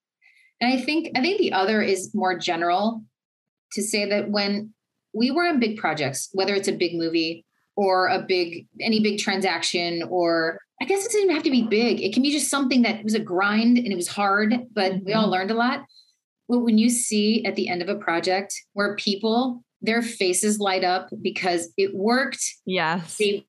And 0.61 0.72
I 0.72 0.80
think 0.82 1.11
I 1.16 1.20
think 1.20 1.38
the 1.38 1.52
other 1.52 1.82
is 1.82 2.14
more 2.14 2.38
general 2.38 3.02
to 3.74 3.82
say 3.82 4.08
that 4.08 4.30
when 4.30 4.72
we 5.14 5.30
were 5.30 5.46
on 5.46 5.61
big 5.61 5.76
projects, 5.76 6.28
whether 6.32 6.54
it's 6.54 6.68
a 6.68 6.72
big 6.72 6.94
movie 6.94 7.44
or 7.76 8.08
a 8.08 8.22
big 8.22 8.66
any 8.80 9.00
big 9.00 9.18
transaction 9.18 10.02
or 10.11 10.58
I 10.80 10.85
guess 10.85 11.04
it 11.04 11.08
doesn't 11.08 11.22
even 11.22 11.35
have 11.35 11.44
to 11.44 11.50
be 11.50 11.62
big. 11.62 12.00
It 12.00 12.12
can 12.12 12.22
be 12.22 12.32
just 12.32 12.50
something 12.50 12.82
that 12.82 13.04
was 13.04 13.14
a 13.14 13.20
grind 13.20 13.78
and 13.78 13.92
it 13.92 13.96
was 13.96 14.08
hard, 14.08 14.52
but 14.72 14.94
we 15.04 15.12
all 15.12 15.24
mm-hmm. 15.24 15.32
learned 15.32 15.50
a 15.52 15.54
lot. 15.54 15.85
But 16.48 16.61
when 16.61 16.76
you 16.76 16.90
see 16.90 17.44
at 17.44 17.54
the 17.54 17.68
end 17.68 17.82
of 17.82 17.88
a 17.88 17.94
project 17.94 18.52
where 18.72 18.96
people 18.96 19.62
their 19.80 20.02
faces 20.02 20.61
light 20.61 20.85
up 20.85 21.08
because 21.22 21.72
it 21.76 21.94
worked, 21.94 22.44
Yes. 22.66 23.16
they 23.16 23.46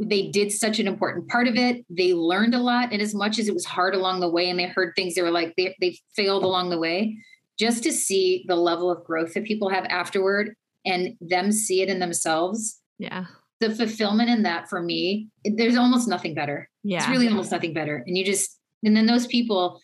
they 0.00 0.28
did 0.28 0.52
such 0.52 0.78
an 0.78 0.86
important 0.86 1.28
part 1.28 1.48
of 1.48 1.56
it 1.56 1.84
they 1.90 2.14
learned 2.14 2.54
a 2.54 2.60
lot 2.60 2.92
and 2.92 3.02
as 3.02 3.12
much 3.12 3.40
as 3.40 3.48
it 3.48 3.54
was 3.54 3.64
hard 3.64 3.92
along 3.92 4.20
the 4.20 4.30
way 4.30 4.48
and 4.48 4.56
they 4.56 4.68
heard 4.68 4.92
things 4.94 5.16
they 5.16 5.22
were 5.22 5.32
like 5.32 5.52
they, 5.56 5.74
they 5.80 5.98
failed 6.14 6.44
along 6.44 6.70
the 6.70 6.78
way 6.78 7.16
just 7.58 7.82
to 7.84 7.92
see 7.92 8.44
the 8.48 8.56
level 8.56 8.90
of 8.90 9.04
growth 9.04 9.34
that 9.34 9.44
people 9.44 9.68
have 9.68 9.84
afterward 9.84 10.54
and 10.84 11.16
them 11.20 11.52
see 11.52 11.82
it 11.82 11.88
in 11.88 11.98
themselves 11.98 12.80
Yeah. 12.98 13.26
the 13.60 13.70
fulfillment 13.74 14.30
in 14.30 14.42
that 14.42 14.68
for 14.68 14.82
me 14.82 15.28
there's 15.44 15.76
almost 15.76 16.08
nothing 16.08 16.34
better 16.34 16.68
Yeah. 16.82 16.98
it's 16.98 17.08
really 17.08 17.28
almost 17.28 17.52
nothing 17.52 17.72
better 17.74 18.02
and 18.06 18.16
you 18.18 18.24
just 18.24 18.58
and 18.82 18.96
then 18.96 19.06
those 19.06 19.26
people 19.26 19.80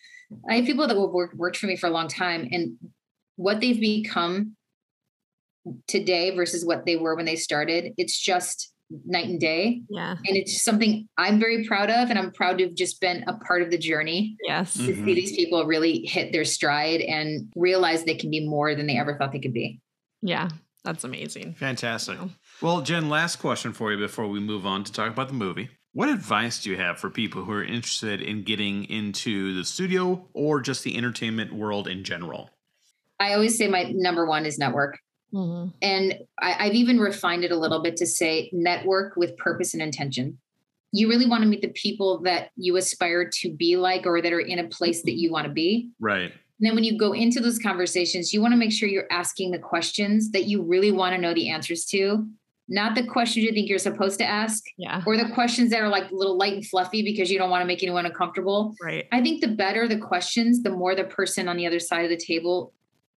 i 0.49 0.55
have 0.55 0.65
people 0.65 0.87
that 0.87 0.95
have 0.95 1.09
worked, 1.09 1.35
worked 1.35 1.57
for 1.57 1.67
me 1.67 1.75
for 1.75 1.87
a 1.87 1.91
long 1.91 2.07
time 2.07 2.47
and 2.51 2.77
what 3.37 3.59
they've 3.61 3.79
become 3.79 4.55
today 5.87 6.35
versus 6.35 6.65
what 6.65 6.85
they 6.85 6.95
were 6.95 7.15
when 7.15 7.25
they 7.25 7.35
started 7.35 7.93
it's 7.97 8.19
just 8.19 8.71
night 9.05 9.27
and 9.27 9.39
day 9.39 9.81
yeah. 9.89 10.11
and 10.11 10.37
it's 10.37 10.61
something 10.61 11.07
I'm 11.17 11.39
very 11.39 11.65
proud 11.65 11.89
of, 11.89 12.09
and 12.09 12.19
I'm 12.19 12.31
proud 12.31 12.57
to 12.57 12.65
have 12.65 12.75
just 12.75 12.99
been 13.01 13.23
a 13.27 13.33
part 13.33 13.61
of 13.61 13.71
the 13.71 13.77
journey 13.77 14.35
Yes. 14.43 14.77
Mm. 14.77 14.87
to 14.87 14.95
see 14.95 15.13
these 15.13 15.35
people 15.35 15.65
really 15.65 16.05
hit 16.05 16.31
their 16.31 16.45
stride 16.45 17.01
and 17.01 17.51
realize 17.55 18.03
they 18.03 18.15
can 18.15 18.29
be 18.29 18.47
more 18.47 18.75
than 18.75 18.87
they 18.87 18.97
ever 18.97 19.17
thought 19.17 19.31
they 19.31 19.39
could 19.39 19.53
be. 19.53 19.79
Yeah. 20.21 20.49
That's 20.83 21.03
amazing. 21.03 21.53
Fantastic. 21.53 22.19
Wow. 22.19 22.29
Well, 22.61 22.81
Jen, 22.81 23.09
last 23.09 23.37
question 23.37 23.71
for 23.71 23.91
you 23.91 23.97
before 23.99 24.27
we 24.27 24.39
move 24.39 24.65
on 24.65 24.83
to 24.83 24.91
talk 24.91 25.11
about 25.11 25.27
the 25.27 25.35
movie. 25.35 25.69
What 25.93 26.09
advice 26.09 26.63
do 26.63 26.69
you 26.69 26.77
have 26.77 26.97
for 26.97 27.09
people 27.09 27.43
who 27.43 27.51
are 27.51 27.63
interested 27.63 28.21
in 28.21 28.43
getting 28.43 28.85
into 28.85 29.53
the 29.53 29.65
studio 29.65 30.27
or 30.33 30.61
just 30.61 30.83
the 30.83 30.97
entertainment 30.97 31.53
world 31.53 31.87
in 31.87 32.03
general? 32.03 32.49
I 33.19 33.33
always 33.33 33.57
say 33.57 33.67
my 33.67 33.91
number 33.93 34.25
one 34.25 34.45
is 34.45 34.57
network. 34.57 34.97
Mhm. 35.33 35.73
And 35.81 36.19
I, 36.39 36.65
I've 36.67 36.73
even 36.73 36.99
refined 36.99 37.43
it 37.43 37.51
a 37.51 37.57
little 37.57 37.81
bit 37.81 37.95
to 37.97 38.05
say 38.05 38.49
network 38.53 39.15
with 39.15 39.37
purpose 39.37 39.73
and 39.73 39.81
intention. 39.81 40.37
You 40.93 41.07
really 41.07 41.25
want 41.25 41.43
to 41.43 41.47
meet 41.49 41.61
the 41.61 41.69
people 41.69 42.19
that 42.23 42.51
you 42.57 42.75
aspire 42.75 43.29
to 43.41 43.53
be 43.53 43.77
like 43.77 44.05
or 44.05 44.21
that 44.21 44.33
are 44.33 44.41
in 44.41 44.59
a 44.59 44.67
place 44.67 45.03
that 45.03 45.17
you 45.17 45.31
want 45.31 45.47
to 45.47 45.51
be. 45.53 45.89
Right. 45.99 46.31
And 46.31 46.67
then 46.67 46.75
when 46.75 46.83
you 46.83 46.97
go 46.97 47.13
into 47.13 47.39
those 47.39 47.57
conversations, 47.57 48.33
you 48.33 48.41
want 48.41 48.51
to 48.53 48.57
make 48.57 48.71
sure 48.71 48.87
you're 48.89 49.07
asking 49.11 49.51
the 49.51 49.57
questions 49.59 50.31
that 50.31 50.45
you 50.45 50.61
really 50.61 50.91
want 50.91 51.15
to 51.15 51.21
know 51.21 51.33
the 51.33 51.49
answers 51.49 51.85
to, 51.85 52.27
not 52.67 52.93
the 52.93 53.03
questions 53.07 53.45
you 53.45 53.51
think 53.51 53.67
you're 53.69 53.79
supposed 53.79 54.19
to 54.19 54.25
ask 54.25 54.63
Yeah. 54.77 55.01
or 55.07 55.17
the 55.17 55.29
questions 55.33 55.71
that 55.71 55.81
are 55.81 55.89
like 55.89 56.11
a 56.11 56.15
little 56.15 56.37
light 56.37 56.53
and 56.53 56.65
fluffy 56.67 57.01
because 57.03 57.31
you 57.31 57.39
don't 57.39 57.49
want 57.49 57.61
to 57.61 57.65
make 57.65 57.81
anyone 57.81 58.05
uncomfortable. 58.05 58.75
Right. 58.81 59.07
I 59.11 59.21
think 59.21 59.41
the 59.41 59.47
better 59.47 59.87
the 59.87 59.97
questions, 59.97 60.61
the 60.61 60.69
more 60.69 60.93
the 60.93 61.05
person 61.05 61.47
on 61.47 61.57
the 61.57 61.65
other 61.65 61.79
side 61.79 62.03
of 62.03 62.09
the 62.09 62.17
table 62.17 62.73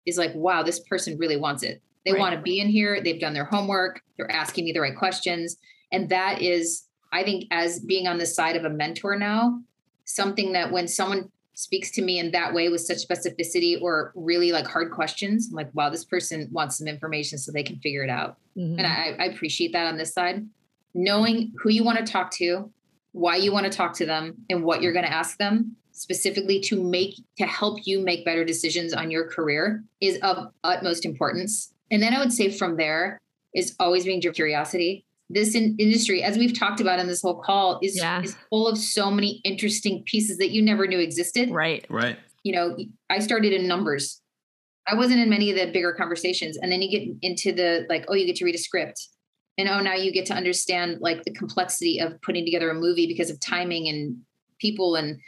is 0.06 0.18
like, 0.18 0.36
wow, 0.36 0.62
this 0.62 0.80
person 0.82 1.18
really 1.18 1.38
wants 1.38 1.64
it. 1.64 1.82
They 2.06 2.14
Right. 2.14 2.20
want 2.20 2.36
to 2.36 2.42
be 2.42 2.60
in 2.60 2.68
here. 2.68 3.02
They've 3.02 3.20
done 3.20 3.34
their 3.34 3.46
homework. 3.46 4.02
They're 4.18 4.32
asking 4.32 4.66
me 4.66 4.72
the 4.72 4.80
right 4.82 4.96
questions. 4.96 5.58
And 5.92 6.10
that 6.10 6.42
is, 6.42 6.88
I 7.12 7.24
think, 7.24 7.46
as 7.52 7.80
being 7.80 8.08
on 8.08 8.18
the 8.18 8.26
side 8.26 8.56
of 8.56 8.66
a 8.66 8.70
mentor 8.70 9.16
now, 9.18 9.62
something 10.06 10.54
that 10.54 10.72
when 10.72 10.88
someone 10.88 11.30
speaks 11.54 11.92
to 11.92 12.02
me 12.02 12.18
in 12.18 12.32
that 12.32 12.54
way 12.54 12.70
with 12.70 12.82
such 12.82 13.06
specificity 13.08 13.80
or 13.80 14.12
really 14.16 14.52
like 14.52 14.66
hard 14.66 14.92
questions, 14.92 15.50
I'm 15.50 15.56
like, 15.56 15.70
wow, 15.76 15.90
this 15.90 16.06
person 16.06 16.48
wants 16.52 16.78
some 16.78 16.88
information 16.88 17.38
so 17.38 17.52
they 17.52 17.64
can 17.64 17.78
figure 17.80 18.04
it 18.04 18.10
out. 18.10 18.38
Mhm. 18.58 18.78
And 18.78 18.88
I, 18.88 19.16
I 19.20 19.26
appreciate 19.26 19.74
that 19.74 19.86
on 19.86 19.98
this 19.98 20.14
side. 20.14 20.48
Knowing 20.94 21.52
who 21.62 21.70
you 21.70 21.84
want 21.84 22.00
to 22.00 22.12
talk 22.12 22.32
to, 22.32 22.72
why 23.12 23.36
you 23.36 23.52
want 23.52 23.66
to 23.66 23.72
talk 23.72 23.94
to 23.96 24.06
them, 24.06 24.38
and 24.50 24.64
what 24.64 24.82
you're 24.82 24.94
going 24.94 25.06
to 25.06 25.12
ask 25.14 25.38
them 25.38 25.76
specifically 25.92 26.60
to 26.62 26.82
make 26.82 27.16
to 27.38 27.46
help 27.46 27.80
you 27.86 28.00
make 28.00 28.26
better 28.26 28.44
decisions 28.46 28.94
on 28.94 29.12
your 29.12 29.30
career 29.30 29.84
is 30.00 30.18
of 30.24 30.52
utmost 30.64 31.06
importance. 31.06 31.74
And 31.92 32.02
then 32.02 32.14
I 32.14 32.20
would 32.20 32.34
say 32.34 32.50
from 32.50 32.78
there 32.78 33.20
is 33.54 33.76
always 33.80 34.06
being 34.06 34.22
your 34.22 34.34
curiosity. 34.34 35.06
This 35.30 35.56
in, 35.56 35.76
industry, 35.78 36.24
as 36.24 36.38
we've 36.38 36.58
talked 36.58 36.82
about 36.82 37.00
in 37.00 37.08
this 37.08 37.22
whole 37.22 37.42
call, 37.42 37.80
is, 37.84 37.98
Yeah. 37.98 38.22
is 38.22 38.36
full 38.50 38.68
of 38.68 38.78
so 38.78 39.12
many 39.12 39.42
interesting 39.44 40.04
pieces 40.06 40.38
that 40.40 40.52
you 40.52 40.62
never 40.62 40.88
knew 40.88 41.00
existed 41.00 41.50
Right. 41.52 41.86
Right. 41.90 42.18
you 42.44 42.54
know, 42.54 42.76
I 43.10 43.20
started 43.20 43.54
in 43.54 43.68
numbers. 43.68 44.20
I 44.88 44.96
wasn't 44.96 45.20
in 45.20 45.30
many 45.30 45.52
of 45.52 45.58
the 45.58 45.72
bigger 45.72 45.94
conversations. 45.94 46.58
And 46.58 46.72
then 46.72 46.82
you 46.82 46.90
get 46.90 47.08
into 47.22 47.52
the 47.52 47.86
like, 47.88 48.06
oh, 48.08 48.14
you 48.16 48.26
get 48.26 48.36
to 48.38 48.46
read 48.46 48.56
a 48.56 48.58
script. 48.58 49.08
And 49.58 49.70
oh, 49.70 49.80
now 49.80 49.94
you 49.94 50.12
get 50.12 50.26
to 50.28 50.34
understand 50.34 50.98
like 51.02 51.24
the 51.24 51.32
complexity 51.32 52.00
of 52.00 52.20
putting 52.22 52.46
together 52.46 52.70
a 52.70 52.74
movie 52.74 53.06
because 53.06 53.30
of 53.30 53.40
timing 53.40 53.88
and 53.90 54.18
people 54.60 54.96
and 54.96 55.20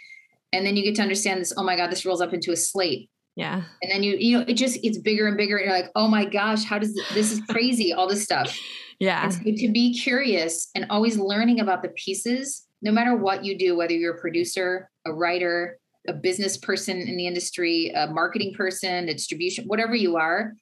and 0.53 0.65
then 0.65 0.75
you 0.75 0.83
get 0.83 0.95
to 0.95 1.01
understand 1.01 1.41
this, 1.41 1.51
oh 1.57 1.63
my 1.63 1.75
God, 1.75 1.91
this 1.91 2.05
rolls 2.05 2.21
up 2.21 2.31
into 2.33 2.51
a 2.51 2.55
slate. 2.55 3.09
Yeah. 3.35 3.63
And 3.81 3.91
then 3.91 4.03
you, 4.03 4.15
you 4.17 4.37
know, 4.37 4.45
it 4.47 4.53
just 4.53 4.79
it's 4.83 4.97
bigger 4.97 5.27
and 5.27 5.37
bigger. 5.37 5.57
And 5.57 5.65
you're 5.65 5.75
like, 5.75 5.91
oh 5.95 6.07
my 6.07 6.25
gosh, 6.25 6.63
how 6.63 6.77
does 6.77 6.93
this, 6.93 7.13
this 7.13 7.31
is 7.31 7.41
crazy, 7.49 7.93
all 7.93 8.07
this 8.07 8.23
stuff. 8.23 8.57
Yeah. 8.99 9.29
So 9.29 9.39
to 9.43 9.71
be 9.71 9.93
curious 9.93 10.69
and 10.75 10.85
always 10.89 11.17
learning 11.17 11.59
about 11.59 11.81
the 11.81 11.89
pieces, 11.89 12.67
no 12.81 12.91
matter 12.91 13.15
what 13.15 13.43
you 13.43 13.57
do, 13.57 13.75
whether 13.75 13.93
you're 13.93 14.15
a 14.15 14.21
producer, 14.21 14.89
a 15.05 15.13
writer, 15.13 15.79
a 16.07 16.13
business 16.13 16.57
person 16.57 16.97
in 16.97 17.17
the 17.17 17.27
industry, 17.27 17.91
a 17.95 18.07
marketing 18.07 18.53
person, 18.53 19.09
a 19.09 19.13
distribution, 19.13 19.65
whatever 19.65 19.95
you 19.95 20.17
are, 20.17 20.53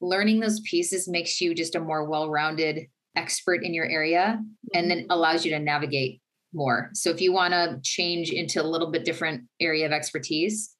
learning 0.00 0.40
those 0.40 0.60
pieces 0.60 1.08
makes 1.08 1.40
you 1.40 1.54
just 1.54 1.74
a 1.74 1.80
more 1.80 2.08
well-rounded 2.08 2.86
expert 3.16 3.62
in 3.64 3.74
your 3.74 3.86
area 3.86 4.40
and 4.74 4.90
then 4.90 5.00
mm-hmm. 5.00 5.10
allows 5.10 5.44
you 5.44 5.50
to 5.52 5.58
navigate 5.58 6.20
more. 6.52 6.90
So 6.94 7.10
if 7.10 7.20
you 7.20 7.32
want 7.32 7.52
to 7.52 7.78
change 7.82 8.30
into 8.30 8.60
a 8.60 8.66
little 8.66 8.90
bit 8.90 9.04
different 9.04 9.44
area 9.60 9.86
of 9.86 9.92
expertise, 9.92 10.74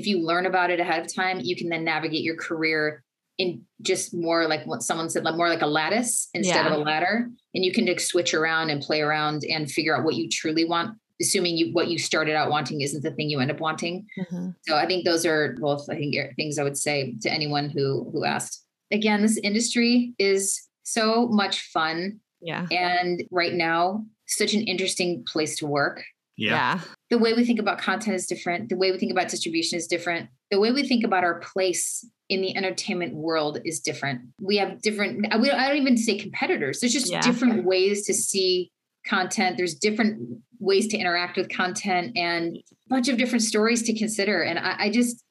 if 0.00 0.06
you 0.06 0.18
learn 0.24 0.46
about 0.46 0.70
it 0.70 0.80
ahead 0.80 1.04
of 1.04 1.14
time, 1.14 1.40
you 1.42 1.54
can 1.54 1.68
then 1.68 1.84
navigate 1.84 2.22
your 2.22 2.36
career 2.36 3.04
in 3.38 3.62
just 3.82 4.14
more 4.14 4.48
like 4.48 4.66
what 4.66 4.82
someone 4.82 5.08
said, 5.10 5.24
like 5.24 5.36
more 5.36 5.48
like 5.48 5.62
a 5.62 5.66
lattice 5.66 6.28
instead 6.34 6.64
Yeah. 6.66 6.72
of 6.72 6.80
a 6.80 6.82
ladder. 6.82 7.28
And 7.54 7.64
you 7.64 7.72
can 7.72 7.86
like 7.86 8.00
switch 8.00 8.32
around 8.34 8.70
and 8.70 8.82
play 8.82 9.00
around 9.02 9.44
and 9.44 9.70
figure 9.70 9.96
out 9.96 10.04
what 10.04 10.14
you 10.14 10.28
truly 10.28 10.64
want, 10.64 10.96
assuming 11.20 11.56
you 11.56 11.72
what 11.72 11.88
you 11.88 11.98
started 11.98 12.34
out 12.34 12.50
wanting 12.50 12.80
isn't 12.80 13.02
the 13.02 13.10
thing 13.12 13.28
you 13.30 13.40
end 13.40 13.50
up 13.50 13.60
wanting. 13.60 14.06
Mhm. 14.18 14.54
So 14.66 14.76
I 14.76 14.86
think 14.86 15.04
those 15.04 15.24
are 15.26 15.56
both 15.60 15.88
I 15.90 15.96
think 15.96 16.14
things 16.36 16.58
I 16.58 16.64
would 16.64 16.76
say 16.78 17.14
to 17.22 17.30
anyone 17.32 17.68
who 17.70 18.10
who 18.12 18.24
asked. 18.24 18.64
Again, 18.90 19.22
this 19.22 19.38
industry 19.38 20.14
is 20.18 20.68
so 20.82 21.28
much 21.28 21.60
fun 21.72 22.20
Yeah. 22.40 22.66
and 22.70 23.22
right 23.30 23.54
now 23.54 24.04
such 24.26 24.54
an 24.54 24.62
interesting 24.62 25.24
place 25.32 25.56
to 25.58 25.66
work 25.66 26.04
Yeah. 26.36 26.50
Yeah. 26.76 26.80
The 27.10 27.18
way 27.18 27.34
we 27.34 27.44
think 27.44 27.58
about 27.58 27.78
content 27.78 28.14
is 28.14 28.26
different. 28.26 28.68
The 28.68 28.76
way 28.76 28.92
we 28.92 28.98
think 28.98 29.10
about 29.10 29.28
distribution 29.28 29.76
is 29.76 29.86
different. 29.88 30.30
The 30.50 30.60
way 30.60 30.70
we 30.70 30.86
think 30.86 31.04
about 31.04 31.24
our 31.24 31.40
place 31.40 32.06
in 32.28 32.40
the 32.40 32.56
entertainment 32.56 33.14
world 33.16 33.58
is 33.64 33.80
different. 33.80 34.20
We 34.40 34.56
have 34.58 34.80
different, 34.80 35.26
I 35.32 35.36
don't 35.38 35.76
even 35.76 35.96
say 35.96 36.16
competitors. 36.16 36.78
There's 36.78 36.92
just 36.92 37.10
Yeah. 37.10 37.20
different 37.20 37.64
ways 37.64 38.06
to 38.06 38.14
see 38.14 38.70
content. 39.04 39.56
There's 39.56 39.74
different 39.74 40.38
ways 40.60 40.86
to 40.88 40.96
interact 40.98 41.36
with 41.36 41.48
content 41.48 42.16
and 42.16 42.56
a 42.56 42.60
bunch 42.88 43.08
of 43.08 43.16
different 43.18 43.42
stories 43.42 43.82
to 43.84 43.98
consider. 43.98 44.42
And 44.42 44.58
I, 44.60 44.76
I 44.78 44.90
just, 44.90 45.24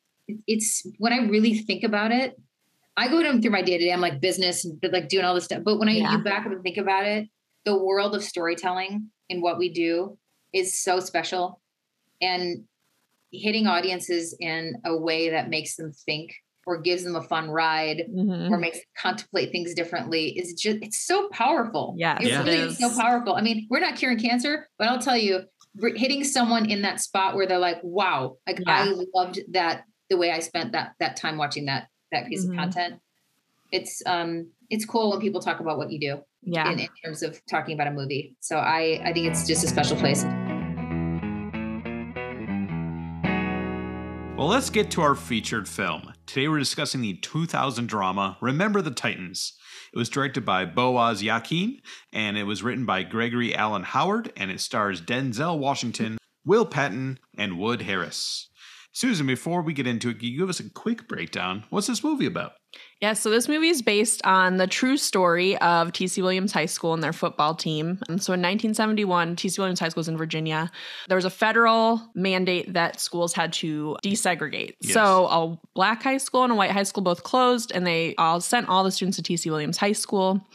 it's 0.48 0.86
when 0.98 1.14
I 1.14 1.20
really 1.28 1.60
think 1.60 1.84
about 1.84 2.12
it, 2.12 2.36
I 2.98 3.08
go 3.08 3.24
down 3.24 3.42
through 3.42 3.52
my 3.52 3.62
day 3.62 3.78
to 3.78 3.86
day. 3.86 3.94
I'm 3.94 4.02
like 4.02 4.20
business 4.20 4.66
and 4.66 4.78
like 4.92 5.08
doing 5.08 5.24
all 5.24 5.34
this 5.36 5.46
stuff. 5.46 5.64
But 5.64 5.78
when 5.80 5.88
I 5.88 5.94
Yeah. 5.94 6.12
you 6.12 6.24
back 6.24 6.46
up 6.46 6.52
and 6.52 6.62
think 6.62 6.76
about 6.78 7.06
it, 7.08 7.30
the 7.64 7.78
world 7.82 8.14
of 8.16 8.24
storytelling 8.24 9.10
and 9.30 9.42
what 9.42 9.58
we 9.58 9.70
do 9.72 10.18
is 10.52 10.78
so 10.78 11.00
special 11.00 11.62
and 12.22 12.64
hitting 13.32 13.68
audiences 13.68 14.36
in 14.40 14.76
a 14.86 14.96
way 14.98 15.30
that 15.30 15.50
makes 15.50 15.76
them 15.76 15.92
think 15.92 16.34
or 16.66 16.80
gives 16.82 17.04
them 17.04 17.16
a 17.16 17.22
fun 17.22 17.50
ride 17.50 18.04
Mhm. 18.14 18.50
or 18.52 18.58
makes 18.58 18.78
them 18.78 18.86
contemplate 18.98 19.52
things 19.52 19.74
differently 19.74 20.38
is 20.38 20.54
just 20.54 20.78
it's 20.82 21.06
so 21.06 21.30
powerful. 21.30 21.96
Yeah. 21.98 22.18
It's 22.20 22.30
Yeah. 22.30 22.44
really 22.44 22.58
it 22.58 22.68
is 22.68 22.78
so 22.78 22.90
powerful. 22.96 23.34
I 23.36 23.42
mean, 23.42 23.68
we're 23.70 23.80
not 23.80 23.96
curing 23.96 24.20
cancer, 24.20 24.68
but 24.78 24.88
I'll 24.88 25.00
tell 25.00 25.18
you, 25.18 25.44
hitting 25.96 26.24
someone 26.24 26.70
in 26.70 26.82
that 26.82 27.00
spot 27.00 27.36
where 27.36 27.46
they're 27.48 27.58
like, 27.60 27.80
"Wow, 27.84 28.38
like 28.48 28.60
Yeah. 28.60 28.84
I 28.86 28.94
loved 29.16 29.40
that 29.54 29.84
the 30.10 30.18
way 30.18 30.32
I 30.32 30.40
spent 30.40 30.72
that 30.74 30.94
that 31.00 31.16
time 31.16 31.38
watching 31.38 31.66
that 31.66 31.88
that 32.12 32.28
piece 32.28 32.46
Mhm. 32.46 32.50
of 32.52 32.56
content." 32.58 33.00
It's 33.72 34.02
um 34.06 34.48
it's 34.70 34.86
cool 34.86 35.12
when 35.12 35.20
people 35.20 35.42
talk 35.42 35.60
about 35.60 35.78
what 35.78 35.92
you 35.92 36.00
do 36.00 36.24
Yeah. 36.44 36.72
in, 36.72 36.80
in 36.80 36.88
terms 37.04 37.24
of 37.24 37.40
talking 37.46 37.74
about 37.76 37.88
a 37.88 37.92
movie. 37.92 38.36
So 38.40 38.58
I 38.58 39.00
I 39.04 39.14
think 39.14 39.28
it's 39.28 39.48
just 39.48 39.64
a 39.64 39.68
special 39.68 39.96
place. 39.98 40.24
Well, 44.40 44.48
let's 44.48 44.70
get 44.70 44.90
to 44.92 45.02
our 45.02 45.16
featured 45.16 45.68
film. 45.68 46.14
Today 46.26 46.48
we're 46.48 46.60
discussing 46.60 47.02
the 47.02 47.16
2000 47.16 47.90
drama 47.90 48.38
Remember 48.40 48.82
the 48.82 48.90
Titans. 48.90 49.58
It 49.94 49.98
was 49.98 50.08
directed 50.08 50.46
by 50.46 50.64
Boaz 50.64 51.22
Yakin 51.22 51.82
and 52.14 52.38
it 52.38 52.46
was 52.46 52.64
written 52.64 52.86
by 52.86 53.04
Gregory 53.04 53.54
Allen 53.54 53.84
Howard 53.84 54.32
and 54.38 54.50
it 54.50 54.62
stars 54.62 55.02
Denzel 55.02 55.60
Washington, 55.60 56.18
Will 56.46 56.66
Patton, 56.66 57.20
and 57.38 57.60
Wood 57.60 57.82
Harris. 57.82 58.50
Susan, 58.94 59.28
before 59.28 59.62
we 59.62 59.74
get 59.74 59.86
into 59.86 60.08
it, 60.08 60.20
can 60.20 60.30
you 60.30 60.40
give 60.40 60.50
us 60.50 60.62
a 60.62 60.70
quick 60.70 61.10
breakdown? 61.10 61.66
What's 61.70 61.88
this 61.88 62.02
movie 62.02 62.26
about? 62.26 62.54
Yeah, 63.02 63.14
so 63.14 63.30
this 63.30 63.48
movie 63.48 63.70
is 63.70 63.82
based 63.82 64.26
on 64.26 64.58
the 64.58 64.68
true 64.68 64.98
story 64.98 65.58
of 65.60 65.94
TC 65.94 66.22
Williams 66.22 66.52
High 66.52 66.66
School 66.66 66.94
and 66.94 67.02
their 67.02 67.14
football 67.14 67.56
team. 67.56 68.00
And 68.10 68.22
so 68.22 68.34
in 68.34 68.42
1971, 68.42 69.38
TC 69.38 69.58
Williams 69.58 69.80
High 69.80 69.90
School 69.90 70.02
was 70.02 70.10
in 70.10 70.18
Virginia. 70.18 70.70
There 71.08 71.16
was 71.16 71.24
a 71.24 71.30
federal 71.30 72.02
mandate 72.14 72.74
that 72.74 73.00
schools 73.00 73.32
had 73.34 73.54
to 73.54 73.96
desegregate. 74.04 74.76
Yes. 74.82 74.94
So 74.94 75.28
a 75.28 75.58
black 75.74 76.04
high 76.04 76.18
school 76.18 76.44
and 76.44 76.52
a 76.52 76.56
white 76.56 76.72
high 76.72 76.84
school 76.84 77.02
both 77.02 77.24
closed, 77.24 77.72
and 77.74 77.88
they 77.88 78.16
all 78.18 78.42
sent 78.42 78.68
all 78.68 78.84
the 78.84 78.92
students 78.92 79.16
to 79.18 79.24
TC 79.24 79.50
Williams 79.50 79.78
High 79.78 79.94
School. 79.94 80.46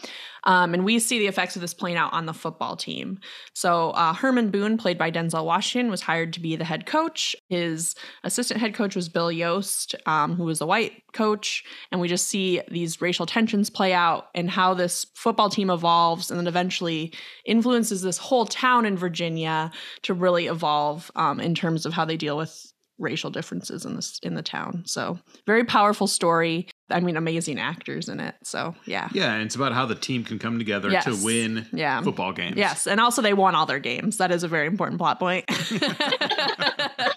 Um, 0.47 0.75
and 0.75 0.85
we 0.85 0.99
see 0.99 1.19
the 1.19 1.27
effects 1.27 1.57
of 1.57 1.63
this 1.63 1.73
playing 1.73 1.97
out 1.97 2.13
on 2.13 2.27
the 2.27 2.35
football 2.35 2.77
team. 2.77 3.19
So 3.55 3.91
uh, 3.93 4.13
Herman 4.13 4.51
Boone, 4.51 4.77
played 4.77 4.99
by 4.99 5.11
Denzel 5.11 5.47
Washington, 5.47 5.91
was 5.91 6.03
hired 6.03 6.35
to 6.35 6.41
be 6.41 6.57
the 6.57 6.65
head 6.65 6.85
coach. 6.85 7.35
His 7.49 7.95
assistant 8.23 8.61
head 8.61 8.75
coach 8.75 8.95
was 8.95 9.09
Bill 9.09 9.33
Yost, 9.33 9.95
um, 10.05 10.37
who 10.37 10.45
was 10.45 10.61
a 10.61 10.67
white 10.67 11.04
coach. 11.15 11.65
And 11.91 12.01
we 12.01 12.09
just 12.09 12.29
see 12.29 12.61
these 12.71 13.01
racial 13.01 13.25
tensions 13.25 13.71
play 13.71 13.93
out 13.95 14.27
and 14.35 14.51
how 14.51 14.75
this 14.75 15.07
football 15.15 15.49
team 15.49 15.71
evolves 15.71 16.31
and 16.31 16.39
then 16.39 16.47
eventually 16.47 17.13
influences 17.47 18.03
this 18.03 18.19
whole 18.19 18.45
town 18.45 18.85
in 18.85 18.97
Virginia 18.99 19.71
to 20.03 20.13
really 20.13 20.47
evolve 20.47 21.11
um, 21.17 21.41
in 21.41 21.55
terms 21.55 21.87
of 21.87 21.95
how 21.95 22.05
they 22.05 22.17
deal 22.19 22.37
with 22.37 22.71
racial 22.99 23.29
differences 23.29 23.85
in 23.85 23.97
this 23.97 24.21
in 24.23 24.35
the 24.37 24.43
town. 24.43 24.85
So 24.87 25.19
very 25.47 25.65
powerful 25.65 26.07
story. 26.07 26.69
I 26.91 27.01
mean, 27.01 27.17
amazing 27.17 27.59
actors 27.59 28.09
in 28.09 28.21
it. 28.21 28.37
So 28.45 28.77
yeah. 28.87 29.09
Yeah, 29.13 29.33
and 29.35 29.43
it's 29.43 29.57
about 29.57 29.73
how 29.73 29.85
the 29.85 29.97
team 29.97 30.23
can 30.23 30.39
come 30.39 30.59
together 30.59 30.91
Yes. 30.91 31.05
to 31.07 31.17
win 31.25 31.67
Yeah. 31.73 32.03
football 32.03 32.33
games. 32.33 32.57
Yes, 32.57 32.87
and 32.87 33.01
also 33.01 33.21
they 33.21 33.33
won 33.35 33.57
all 33.57 33.67
their 33.67 33.81
games. 33.81 34.19
That 34.19 34.31
is 34.31 34.45
a 34.45 34.49
very 34.49 34.69
important 34.69 34.99
plot 35.01 35.19
point. 35.19 35.45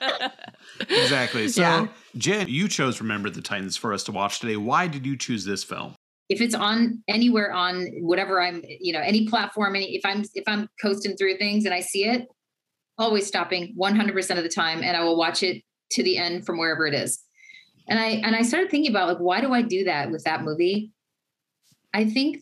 Exactly. 0.82 1.48
So, 1.58 1.62
Yeah. 1.62 1.88
Jen, 2.16 2.48
you 2.48 2.68
chose 2.68 3.00
Remember 3.00 3.30
the 3.30 3.42
Titans 3.42 3.78
for 3.78 3.94
us 3.94 4.04
to 4.06 4.12
watch 4.12 4.40
today. 4.40 4.58
Why 4.58 4.88
did 4.88 5.06
you 5.06 5.16
choose 5.16 5.46
this 5.46 5.64
film? 5.64 5.96
if 6.30 6.42
it's 6.42 6.56
on 6.56 7.02
anywhere 7.08 7.54
on 7.54 7.88
whatever 8.02 8.42
I'm, 8.42 8.62
you 8.66 8.92
know, 8.92 9.00
any 9.00 9.28
platform, 9.28 9.76
any 9.76 9.96
if 9.96 10.06
I'm 10.06 10.24
if 10.34 10.44
I'm 10.48 10.68
coasting 10.82 11.16
through 11.16 11.38
things 11.38 11.66
and 11.66 11.74
I 11.74 11.80
see 11.80 12.04
it, 12.04 12.28
always 12.98 13.28
stopping 13.28 13.76
100% 13.80 14.38
of 14.38 14.44
the 14.44 14.50
time 14.50 14.84
and 14.84 14.98
I 14.98 15.04
will 15.04 15.18
watch 15.18 15.44
it 15.44 15.64
to 15.92 16.04
the 16.04 16.18
end 16.18 16.46
from 16.46 16.58
wherever 16.58 16.86
it 16.86 16.94
is. 16.94 17.20
And 17.88 18.00
I 18.00 18.22
and 18.24 18.36
I 18.36 18.42
started 18.42 18.70
thinking 18.70 18.92
about 18.92 19.08
like 19.08 19.20
why 19.20 19.40
do 19.40 19.54
I 19.54 19.62
do 19.62 19.86
that 19.86 20.12
with 20.12 20.24
that 20.26 20.44
movie? 20.44 20.92
I 21.94 22.06
think 22.06 22.40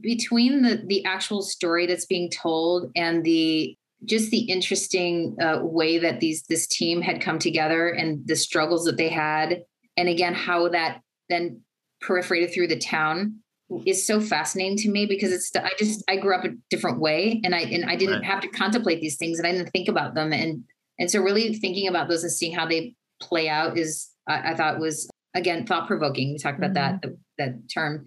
between 0.00 0.62
the 0.62 0.82
the 0.86 1.04
actual 1.06 1.40
story 1.40 1.86
that's 1.86 2.06
being 2.06 2.30
told 2.30 2.90
and 2.94 3.24
the 3.24 3.76
just 4.04 4.30
the 4.30 4.40
interesting 4.40 5.36
uh, 5.40 5.58
way 5.62 5.98
that 5.98 6.20
these 6.20 6.44
this 6.48 6.66
team 6.66 7.00
had 7.02 7.20
come 7.20 7.38
together 7.38 7.88
and 7.88 8.26
the 8.26 8.36
struggles 8.36 8.84
that 8.84 8.96
they 8.96 9.08
had 9.08 9.62
and 9.96 10.08
again 10.08 10.34
how 10.34 10.68
that 10.68 11.00
then 11.28 11.60
perforated 12.00 12.52
through 12.52 12.66
the 12.66 12.78
town 12.78 13.38
is 13.86 14.06
so 14.06 14.20
fascinating 14.20 14.76
to 14.76 14.90
me 14.90 15.06
because 15.06 15.32
it's 15.32 15.50
I 15.56 15.70
just 15.78 16.04
I 16.08 16.16
grew 16.16 16.34
up 16.34 16.44
a 16.44 16.50
different 16.70 17.00
way 17.00 17.40
and 17.44 17.54
I 17.54 17.60
and 17.60 17.84
I 17.86 17.96
didn't 17.96 18.16
Right. 18.20 18.24
have 18.24 18.40
to 18.42 18.48
contemplate 18.48 19.00
these 19.00 19.16
things 19.16 19.38
and 19.38 19.46
I 19.48 19.52
didn't 19.52 19.70
think 19.70 19.88
about 19.88 20.14
them 20.14 20.32
and 20.32 20.64
and 20.98 21.10
so 21.10 21.20
really 21.20 21.54
thinking 21.54 21.88
about 21.88 22.08
those 22.08 22.22
and 22.22 22.32
seeing 22.32 22.54
how 22.54 22.66
they 22.66 22.94
play 23.20 23.48
out 23.48 23.78
is 23.78 24.10
I, 24.28 24.52
I 24.52 24.54
thought 24.54 24.78
was 24.78 25.08
again 25.34 25.66
thought 25.66 25.86
provoking. 25.88 26.32
We 26.32 26.38
talked 26.38 26.58
about 26.58 26.74
that 26.74 27.04
that 27.38 27.54
term 27.72 28.04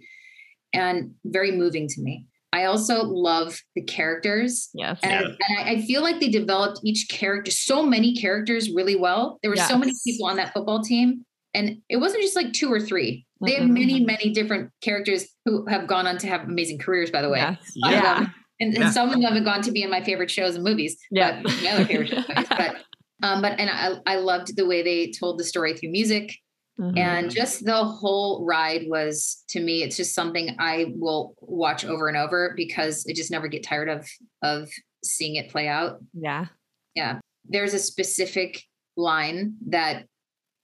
and 0.74 1.12
very 1.26 1.52
moving 1.52 1.88
to 1.88 2.02
me. 2.02 2.26
I 2.54 2.64
also 2.66 3.04
love 3.04 3.60
the 3.76 3.84
characters 3.84 4.70
yes. 4.74 5.00
and, 5.04 5.12
I, 5.14 5.22
Yeah. 5.22 5.28
and 5.28 5.60
I, 5.60 5.72
I 5.74 5.82
feel 5.82 6.02
like 6.02 6.20
they 6.20 6.30
developed 6.30 6.80
each 6.84 7.08
character, 7.10 7.52
so 7.52 7.86
many 7.86 8.16
characters 8.16 8.72
really 8.74 8.96
well. 8.96 9.38
There 9.42 9.52
were 9.52 9.58
so 9.58 9.78
many 9.78 9.94
people 10.06 10.28
on 10.28 10.38
that 10.38 10.54
football 10.54 10.82
team. 10.82 11.26
And 11.54 11.78
it 11.90 11.98
wasn't 11.98 12.22
just 12.24 12.36
like 12.36 12.54
two 12.54 12.72
or 12.72 12.80
three. 12.80 13.26
They 13.46 13.54
have 13.54 13.64
Mhm. 13.64 13.74
many, 13.74 14.00
many 14.06 14.30
different 14.32 14.70
characters 14.82 15.28
who 15.46 15.66
have 15.68 15.88
gone 15.88 16.06
on 16.08 16.18
to 16.20 16.28
have 16.28 16.42
amazing 16.44 16.78
careers, 16.80 17.10
by 17.12 17.22
the 17.22 17.30
way. 17.30 17.40
Yes. 17.40 17.58
Some 17.82 17.90
of 17.94 17.96
Yeah. 17.96 18.20
them- 18.20 18.34
And, 18.60 18.74
and 18.74 18.84
Yeah. 18.86 18.92
some 18.92 19.10
of 19.10 19.22
them 19.22 19.34
have 19.34 19.44
gone 19.46 19.62
to 19.62 19.72
be 19.72 19.84
in 19.84 19.90
my 19.92 20.02
favorite 20.04 20.32
shows 20.32 20.56
and 20.56 20.64
movies. 20.64 20.98
Yeah. 21.12 21.42
But 21.44 21.54
my 21.64 21.70
other 21.72 21.86
favorite 21.86 22.10
shows. 22.10 22.26
But 22.50 22.76
um, 23.24 23.42
but 23.42 23.60
and 23.60 23.70
I, 23.70 23.98
I 24.06 24.16
loved 24.18 24.56
the 24.56 24.66
way 24.66 24.82
they 24.82 25.12
told 25.12 25.38
the 25.40 25.44
story 25.44 25.74
through 25.76 25.90
music. 25.92 26.34
Mhm. 26.80 26.98
And 26.98 27.32
just 27.32 27.66
the 27.66 27.84
whole 27.84 28.46
ride 28.46 28.84
was 28.88 29.44
to 29.50 29.60
me, 29.60 29.82
it's 29.84 29.98
just 29.98 30.13
something 30.13 30.56
I 30.60 30.94
will 30.96 31.36
watch 31.42 31.84
over 31.86 32.08
and 32.08 32.18
over 32.18 32.54
because 32.56 33.06
I 33.10 33.13
just 33.13 33.32
never 33.32 33.48
get 33.48 33.63
tired 33.63 33.90
of 33.90 34.08
of 34.44 34.70
seeing 35.04 35.36
it 35.36 35.50
play 35.50 35.68
out. 35.68 36.00
Yeah. 36.13 36.46
Yeah. 36.96 37.20
There's 37.46 37.74
a 37.74 37.80
specific 37.80 38.63
line 38.96 39.56
that 39.70 40.06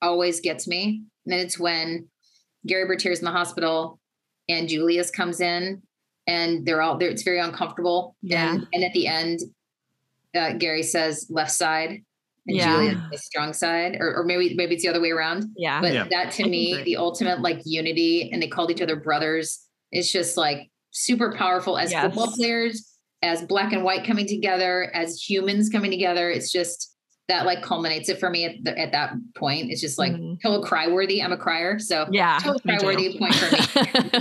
always 0.02 0.40
gets 0.42 0.68
me, 0.68 1.04
and 1.26 1.34
it's 1.36 1.58
when 1.58 2.10
Gary 2.66 2.86
Bertier's 2.86 3.20
in 3.20 3.26
the 3.26 3.32
hospital 3.32 4.00
and 4.50 4.68
Julius 4.68 5.10
comes 5.10 5.40
in, 5.42 5.82
and 6.28 6.66
they're 6.66 6.82
all 6.82 6.98
there. 6.98 7.10
It's 7.10 7.24
very 7.24 7.40
uncomfortable. 7.40 8.16
Yeah. 8.22 8.54
And, 8.54 8.68
and 8.74 8.84
at 8.84 8.94
the 8.94 9.08
end, 9.08 9.40
uh, 10.36 10.54
Gary 10.54 10.84
says 10.84 11.28
left 11.30 11.52
side, 11.52 12.04
and 12.48 12.58
Yeah. 12.58 12.74
Julius 12.76 12.98
the 13.12 13.18
strong 13.18 13.54
side, 13.54 13.98
or, 14.00 14.16
or 14.16 14.24
maybe 14.24 14.54
maybe 14.56 14.76
it's 14.76 14.84
the 14.84 14.90
other 14.90 15.02
way 15.02 15.12
around. 15.12 15.46
Yeah. 15.56 15.82
But 15.82 15.94
Yeah. 15.94 16.08
that 16.10 16.32
to 16.34 16.48
me, 16.48 16.82
the 16.84 16.98
ultimate 16.98 17.42
like 17.42 17.62
unity, 17.66 18.30
and 18.32 18.42
they 18.42 18.48
called 18.48 18.72
each 18.72 18.82
other 18.82 18.96
brothers. 18.96 19.60
It's 19.92 20.12
just 20.12 20.38
like 20.38 20.70
super 20.92 21.34
powerful 21.38 21.78
as 21.78 21.92
Yes. 21.92 22.06
football 22.06 22.32
players, 22.36 22.90
as 23.22 23.42
black 23.44 23.72
and 23.74 23.84
white 23.84 24.06
coming 24.06 24.28
together, 24.28 24.92
as 24.94 25.22
humans 25.22 25.70
coming 25.70 25.92
together. 25.92 26.30
It's 26.30 26.52
just 26.52 26.93
that 27.30 27.46
like 27.46 27.62
culminates 27.62 28.10
it 28.10 28.20
for 28.20 28.30
me 28.30 28.44
at, 28.44 28.52
the, 28.64 28.78
at 28.78 28.92
that 28.92 29.14
point. 29.36 29.72
It's 29.72 29.80
just 29.80 29.98
like 29.98 30.12
Mhm. 30.12 30.42
total 30.42 30.62
cry 30.62 30.90
worthy. 30.90 31.24
I'm 31.24 31.32
a 31.32 31.38
crier, 31.38 31.80
so 31.80 32.06
yeah. 32.12 32.38
total 32.42 32.60
cry 32.60 32.78
worthy 32.84 33.18
point 33.18 33.34
for 33.36 33.56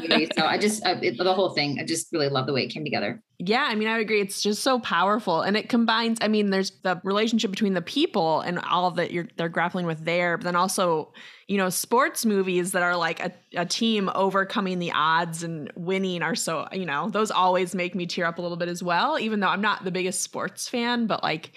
me. 0.08 0.28
so 0.38 0.46
I 0.46 0.56
just 0.56 0.86
I, 0.86 0.92
it, 1.02 1.18
the 1.18 1.34
whole 1.34 1.50
thing. 1.50 1.78
I 1.80 1.84
just 1.84 2.12
really 2.12 2.28
love 2.28 2.46
the 2.46 2.52
way 2.52 2.62
it 2.62 2.68
came 2.68 2.84
together. 2.84 3.20
Yeah, 3.38 3.66
I 3.68 3.74
mean, 3.74 3.88
I 3.88 3.94
would 3.94 4.02
agree. 4.02 4.20
It's 4.20 4.40
just 4.40 4.62
so 4.62 4.78
powerful, 4.78 5.40
and 5.40 5.56
it 5.56 5.68
combines. 5.68 6.18
I 6.20 6.28
mean, 6.28 6.50
there's 6.50 6.70
the 6.82 7.00
relationship 7.02 7.50
between 7.50 7.74
the 7.74 7.82
people 7.82 8.40
and 8.42 8.60
all 8.60 8.92
that 8.92 9.10
you're 9.10 9.26
they're 9.36 9.48
grappling 9.48 9.84
with 9.86 10.04
there, 10.04 10.38
but 10.38 10.44
then 10.44 10.54
also, 10.54 11.12
you 11.48 11.58
know, 11.58 11.70
sports 11.70 12.24
movies 12.24 12.70
that 12.70 12.84
are 12.84 12.96
like 12.96 13.18
a, 13.18 13.32
a 13.56 13.66
team 13.66 14.10
overcoming 14.14 14.78
the 14.78 14.92
odds 14.92 15.42
and 15.42 15.72
winning 15.74 16.22
are 16.22 16.36
so 16.36 16.68
you 16.72 16.86
know 16.86 17.10
those 17.10 17.32
always 17.32 17.74
make 17.74 17.96
me 17.96 18.06
tear 18.06 18.26
up 18.26 18.38
a 18.38 18.42
little 18.42 18.56
bit 18.56 18.68
as 18.68 18.80
well. 18.80 19.18
Even 19.18 19.40
though 19.40 19.48
I'm 19.48 19.60
not 19.60 19.82
the 19.82 19.90
biggest 19.90 20.20
sports 20.22 20.68
fan, 20.68 21.08
but 21.08 21.24
like 21.24 21.50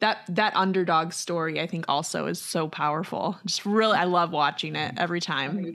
that 0.00 0.18
that 0.28 0.54
underdog 0.56 1.12
story, 1.12 1.60
I 1.60 1.66
think 1.66 1.84
also 1.88 2.26
is 2.26 2.40
so 2.40 2.68
powerful. 2.68 3.36
Just 3.46 3.64
really, 3.66 3.96
I 3.96 4.04
love 4.04 4.30
watching 4.32 4.76
it 4.76 4.94
every 4.96 5.20
time. 5.20 5.72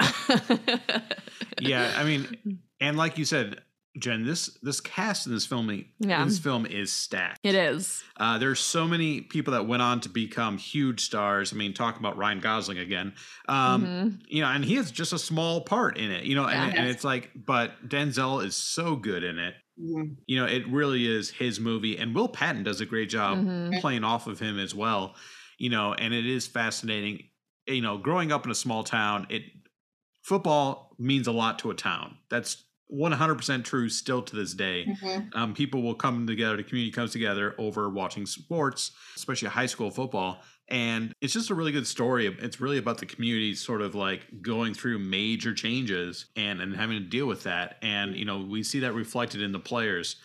yeah, 1.59 1.93
I 1.97 2.03
mean, 2.03 2.59
and 2.79 2.97
like 2.97 3.17
you 3.17 3.25
said, 3.25 3.61
Jen, 3.97 4.23
this 4.25 4.47
this 4.61 4.79
cast 4.81 5.25
in 5.27 5.33
this 5.33 5.45
film, 5.45 5.83
Yeah. 5.99 6.23
this 6.23 6.39
film 6.39 6.65
is 6.65 6.91
stacked. 6.93 7.39
it 7.43 7.55
is. 7.55 8.03
Uh, 8.17 8.37
there's 8.37 8.59
so 8.59 8.87
many 8.87 9.21
people 9.21 9.53
that 9.53 9.67
went 9.67 9.81
on 9.81 9.99
to 10.01 10.09
become 10.09 10.57
huge 10.57 11.01
stars. 11.01 11.51
I 11.51 11.55
mean, 11.55 11.73
talk 11.73 11.99
about 11.99 12.15
Ryan 12.17 12.39
Gosling 12.39 12.77
again. 12.77 13.13
Um, 13.47 13.85
Mhm. 13.85 14.21
You 14.27 14.41
know, 14.41 14.47
and 14.49 14.63
he 14.63 14.75
has 14.75 14.91
just 14.91 15.11
a 15.11 15.19
small 15.19 15.61
part 15.61 15.97
in 15.97 16.11
it. 16.11 16.23
You 16.25 16.35
know, 16.35 16.45
and, 16.47 16.77
and 16.77 16.87
it's 16.87 17.03
like, 17.03 17.31
but 17.35 17.87
Denzel 17.89 18.45
is 18.45 18.55
so 18.55 18.95
good 18.95 19.23
in 19.23 19.39
it. 19.39 19.55
You 19.79 20.39
know, 20.39 20.45
it 20.45 20.67
really 20.67 21.07
is 21.07 21.29
his 21.31 21.59
movie, 21.59 21.97
and 21.97 22.13
Will 22.13 22.27
Patton 22.27 22.63
does 22.63 22.81
a 22.81 22.85
great 22.85 23.09
job 23.09 23.37
Mhm. 23.39 23.79
playing 23.81 24.03
off 24.03 24.27
of 24.27 24.39
him 24.39 24.59
as 24.59 24.75
well. 24.75 25.15
You 25.57 25.69
know, 25.69 25.93
and 25.93 26.13
it 26.13 26.25
is 26.25 26.47
fascinating. 26.47 27.29
You 27.67 27.81
know, 27.81 27.97
growing 27.97 28.31
up 28.31 28.45
in 28.45 28.51
a 28.51 28.55
small 28.55 28.83
town, 28.83 29.27
it 29.29 29.43
football 30.23 30.95
means 30.99 31.27
a 31.27 31.31
lot 31.31 31.59
to 31.59 31.71
a 31.71 31.75
town. 31.75 32.17
That's 32.29 32.65
100% 32.87 33.65
true 33.65 33.87
still 33.89 34.21
to 34.23 34.35
this 34.35 34.53
day. 34.53 34.85
Mhm. 34.87 35.35
Um, 35.35 35.53
people 35.53 35.81
will 35.83 35.95
come 35.95 36.25
together, 36.27 36.57
the 36.57 36.63
community 36.63 36.91
comes 36.91 37.11
together 37.11 37.55
over 37.57 37.89
watching 37.89 38.25
sports, 38.25 38.91
especially 39.15 39.49
high 39.49 39.67
school 39.67 39.91
football. 39.91 40.41
And 40.71 41.13
it's 41.21 41.33
just 41.33 41.49
a 41.49 41.55
really 41.55 41.71
good 41.71 41.87
story. 41.87 42.27
It's 42.27 42.61
really 42.61 42.77
about 42.77 42.97
the 42.99 43.05
community 43.05 43.55
sort 43.55 43.81
of 43.81 43.95
like 43.95 44.21
going 44.41 44.73
through 44.73 44.99
major 44.99 45.53
changes 45.53 46.27
and, 46.35 46.61
and 46.61 46.75
having 46.75 46.97
to 46.99 47.03
deal 47.05 47.25
with 47.25 47.43
that. 47.43 47.77
And, 47.81 48.15
you 48.15 48.25
know, 48.25 48.39
we 48.41 48.63
see 48.63 48.79
that 48.81 48.93
reflected 48.93 49.41
in 49.41 49.51
the 49.51 49.59
players. 49.59 50.17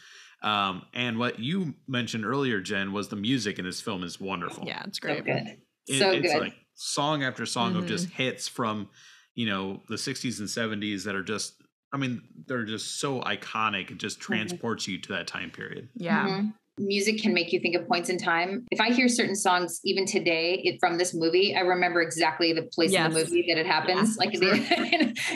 Um, 0.42 0.82
and 0.92 1.18
what 1.18 1.38
you 1.38 1.74
mentioned 1.88 2.26
earlier, 2.26 2.60
Jen, 2.60 2.92
was 2.92 3.08
the 3.08 3.16
music 3.16 3.58
in 3.58 3.64
this 3.64 3.80
film 3.80 4.02
is 4.02 4.20
wonderful. 4.20 4.64
Yeah, 4.66 4.82
it's 4.86 4.98
great. 4.98 5.18
So 5.18 5.24
good. 5.24 5.56
It- 5.86 5.98
so 5.98 6.10
it's 6.10 6.32
good. 6.32 6.40
like 6.40 6.54
song 6.74 7.22
after 7.22 7.44
song 7.46 7.76
of 7.76 7.84
Mhm. 7.84 7.88
just 7.88 8.08
hits 8.10 8.48
from 8.48 8.88
you 9.34 9.46
know 9.46 9.82
the 9.88 9.96
60s 9.98 10.38
and 10.40 10.48
70s 10.48 11.04
that 11.04 11.14
are 11.14 11.22
just 11.22 11.60
i 11.92 11.96
mean 11.96 12.22
they're 12.46 12.64
just 12.64 12.98
so 13.00 13.20
iconic 13.22 13.90
it 13.90 13.98
just 13.98 14.18
Mhm. 14.18 14.22
transports 14.22 14.86
you 14.88 14.98
to 14.98 15.08
that 15.12 15.26
time 15.26 15.50
period 15.50 15.88
Yeah. 15.94 16.26
Mhm. 16.26 16.54
Music 16.78 17.20
can 17.22 17.32
make 17.32 17.52
you 17.52 17.60
think 17.60 17.76
of 17.76 17.86
points 17.86 18.08
in 18.08 18.18
time. 18.18 18.66
If 18.70 18.80
I 18.80 18.90
hear 18.90 19.08
certain 19.08 19.36
songs, 19.36 19.80
even 19.84 20.06
today, 20.06 20.60
it, 20.64 20.78
from 20.80 20.98
this 20.98 21.14
movie, 21.14 21.54
I 21.54 21.60
remember 21.60 22.00
exactly 22.02 22.52
the 22.52 22.62
place 22.62 22.92
in 22.92 23.02
the 23.02 23.08
movie 23.10 23.44
that 23.48 23.58
it 23.58 23.66
happens. 23.66 24.16
Yeah, 24.20 24.26
like 24.26 24.34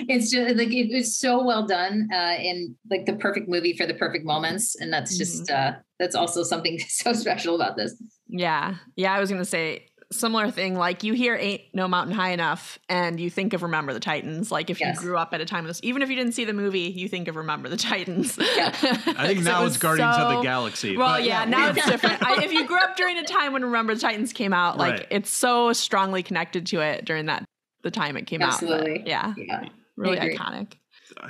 it's 0.09 0.31
just 0.31 0.57
like 0.57 0.73
it 0.73 0.93
was 0.93 1.17
so 1.17 1.45
well 1.45 1.67
done, 1.67 2.09
uh, 2.13 2.35
in 2.41 2.77
like 2.91 3.07
the 3.07 3.15
perfect 3.15 3.49
movie 3.49 3.77
for 3.77 3.87
the 3.87 3.95
perfect 3.95 4.25
moments, 4.25 4.75
and 4.81 4.93
that's 4.93 5.17
just 5.17 5.49
Mm-hmm. 5.49 5.77
uh, 5.77 5.81
that's 5.99 6.15
also 6.15 6.43
something 6.43 6.79
so 6.89 7.13
special 7.13 7.55
about 7.55 7.77
this. 7.77 7.95
Yeah. 8.29 8.77
Yeah. 8.97 9.13
I 9.15 9.21
was 9.21 9.31
going 9.31 9.41
to 9.41 9.45
say 9.45 9.87
similar 10.11 10.51
thing. 10.51 10.75
Like 10.75 11.03
you 11.05 11.13
hear 11.13 11.37
Ain't 11.37 11.63
No 11.75 11.87
Mountain 11.87 12.15
High 12.15 12.31
Enough 12.31 12.79
and 12.89 13.21
you 13.21 13.29
think 13.31 13.53
of 13.53 13.63
Remember 13.63 13.93
the 13.93 14.01
Titans. 14.01 14.51
Like 14.51 14.71
if 14.71 14.81
Yes. 14.81 14.97
you 14.97 15.03
grew 15.03 15.19
up 15.19 15.35
at 15.35 15.41
a 15.41 15.45
time 15.45 15.65
of 15.65 15.69
this, 15.69 15.81
even 15.83 16.01
if 16.03 16.09
you 16.09 16.17
didn't 16.17 16.33
see 16.33 16.45
the 16.45 16.53
movie, 16.55 16.81
you 16.81 17.09
think 17.09 17.29
of 17.29 17.37
Remember 17.37 17.69
the 17.69 17.77
Titans. 17.77 18.39
Yeah. 18.39 18.69
i 19.19 19.27
think 19.27 19.41
now 19.45 19.65
it's 19.67 19.77
guardians 19.77 20.17
of 20.17 20.37
the 20.37 20.43
galaxy 20.43 20.97
Well, 20.97 21.09
but 21.17 21.25
yeah, 21.25 21.45
now 21.45 21.69
it's 21.71 21.85
different. 21.91 22.23
I, 22.23 22.43
if 22.43 22.53
you 22.53 22.67
grew 22.67 22.79
up 22.79 22.97
during 22.97 23.19
a 23.19 23.25
time 23.25 23.53
when 23.53 23.63
Remember 23.65 23.95
the 23.95 24.01
Titans 24.01 24.33
came 24.33 24.53
out, 24.53 24.79
like 24.79 24.93
Right. 24.93 25.07
it's 25.11 25.31
so 25.31 25.73
strongly 25.73 26.23
connected 26.23 26.67
to 26.69 26.81
it 26.81 27.05
during 27.05 27.27
that 27.27 27.45
the 27.83 27.91
time 27.91 28.17
it 28.17 28.27
came 28.27 28.43
out. 28.43 28.55
Absolutely. 28.55 28.99
But, 28.99 29.07
yeah, 29.07 29.35
Yeah, 29.37 29.69
really 29.97 30.17
iconic. 30.19 30.73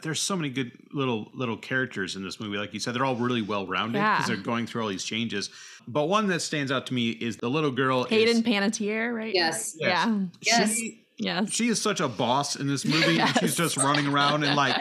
there's 0.03 0.21
so 0.21 0.37
many 0.37 0.51
good 0.51 0.73
little 0.93 1.31
little 1.35 1.57
characters 1.57 2.17
in 2.17 2.23
this 2.25 2.41
movie 2.41 2.57
like 2.59 2.75
you 2.75 2.81
said 2.81 2.95
they're 2.95 3.05
all 3.05 3.15
really 3.17 3.43
well 3.43 3.67
rounded 3.67 3.95
because 4.01 4.29
Yeah. 4.29 4.35
they're 4.35 4.45
going 4.45 4.67
through 4.67 4.83
all 4.83 4.89
these 4.89 5.05
changes 5.05 5.51
but 5.89 6.07
one 6.09 6.27
that 6.29 6.41
stands 6.41 6.71
out 6.71 6.87
to 6.87 6.95
me 6.95 7.11
is 7.11 7.37
the 7.39 7.49
little 7.51 7.71
girl 7.71 8.05
Hayden 8.05 8.37
is, 8.37 8.43
Panettiere, 8.43 9.13
right? 9.15 9.35
yes, 9.35 9.77
Yes. 9.79 10.07
Yeah. 10.07 10.19
Yes. 10.43 10.75
she, 10.77 11.05
Yes. 11.21 11.51
she 11.53 11.69
is 11.69 11.83
such 11.83 11.99
a 12.01 12.07
boss 12.07 12.55
in 12.55 12.69
this 12.69 12.85
movie 12.85 13.19
and 13.19 13.29
she's 13.41 13.57
just 13.57 13.77
running 13.77 14.07
around 14.07 14.45
and 14.45 14.55
like 14.55 14.77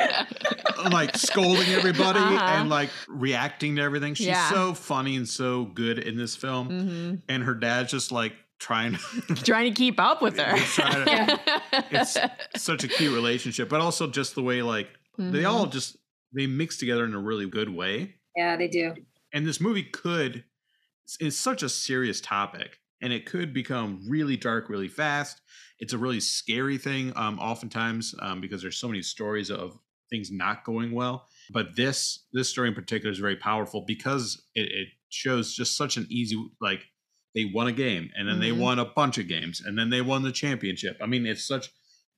like 0.92 1.18
scolding 1.18 1.68
everybody 1.70 2.20
Uh-huh. 2.20 2.46
and 2.60 2.70
like 2.70 2.90
reacting 3.08 3.78
to 3.78 3.82
everything. 3.82 4.14
She's 4.14 4.28
Yeah. 4.28 4.50
so 4.52 4.76
funny 4.76 5.16
and 5.16 5.28
so 5.28 5.66
good 5.66 5.98
in 5.98 6.16
this 6.16 6.36
film. 6.36 6.68
hmm 6.68 7.16
And 7.28 7.42
her 7.44 7.56
dad's 7.56 7.90
just 7.90 8.12
like 8.12 8.34
trying 8.60 8.94
Trying 9.38 9.74
to 9.74 9.76
keep 9.76 10.00
up 10.00 10.22
with 10.22 10.38
her. 10.38 10.56
Trying 10.58 11.08
it's 11.92 12.18
such 12.56 12.84
a 12.84 12.88
cute 12.88 13.14
relationship, 13.16 13.68
but 13.68 13.82
also 13.82 14.06
just 14.08 14.36
the 14.36 14.44
way 14.44 14.62
like 14.62 14.90
they 15.18 15.42
Mhm. 15.42 15.50
all 15.50 15.66
just 15.66 15.98
they 16.34 16.46
mix 16.46 16.78
together 16.78 17.04
in 17.06 17.16
a 17.16 17.20
really 17.20 17.50
good 17.50 17.70
way. 17.70 18.14
yeah, 18.36 18.56
they 18.58 18.68
do. 18.68 18.94
And 19.34 19.46
this 19.48 19.60
movie 19.60 19.84
could 19.84 20.44
it's 21.20 21.38
such 21.38 21.64
a 21.64 21.70
serious 21.70 22.22
topic 22.22 22.80
and 23.02 23.14
it 23.14 23.26
could 23.26 23.54
become 23.54 24.02
really 24.08 24.38
dark 24.38 24.70
really 24.70 24.88
fast. 24.88 25.42
It's 25.80 25.94
a 25.94 25.98
really 25.98 26.20
scary 26.20 26.78
thing 26.78 27.14
um 27.16 27.40
oftentimes 27.40 28.16
um 28.22 28.42
because 28.42 28.62
there's 28.62 28.78
so 28.78 28.88
many 28.88 29.02
stories 29.02 29.50
of 29.52 29.78
things 30.10 30.32
not 30.32 30.64
going 30.64 30.92
well. 30.92 31.28
But 31.52 31.76
this 31.76 32.26
this 32.34 32.50
story 32.50 32.70
in 32.70 32.76
particular 32.76 33.12
is 33.12 33.20
very 33.20 33.36
powerful 33.38 33.82
because 33.86 34.42
it, 34.56 34.72
it 34.72 34.88
shows 35.10 35.54
just 35.54 35.78
such 35.78 35.98
an 35.98 36.08
easy 36.10 36.36
like 36.62 36.86
they 37.36 37.46
won 37.54 37.68
a 37.68 37.72
game 37.72 38.10
and 38.16 38.28
then 38.28 38.40
they 38.40 38.52
Mhm. 38.52 38.60
won 38.60 38.80
a 38.80 38.86
bunch 38.86 39.18
of 39.18 39.28
games 39.28 39.62
and 39.62 39.78
then 39.78 39.90
they 39.90 40.02
won 40.02 40.24
the 40.24 40.32
championship. 40.32 40.98
I 41.02 41.06
mean, 41.06 41.26
it's 41.26 41.46
such 41.48 41.70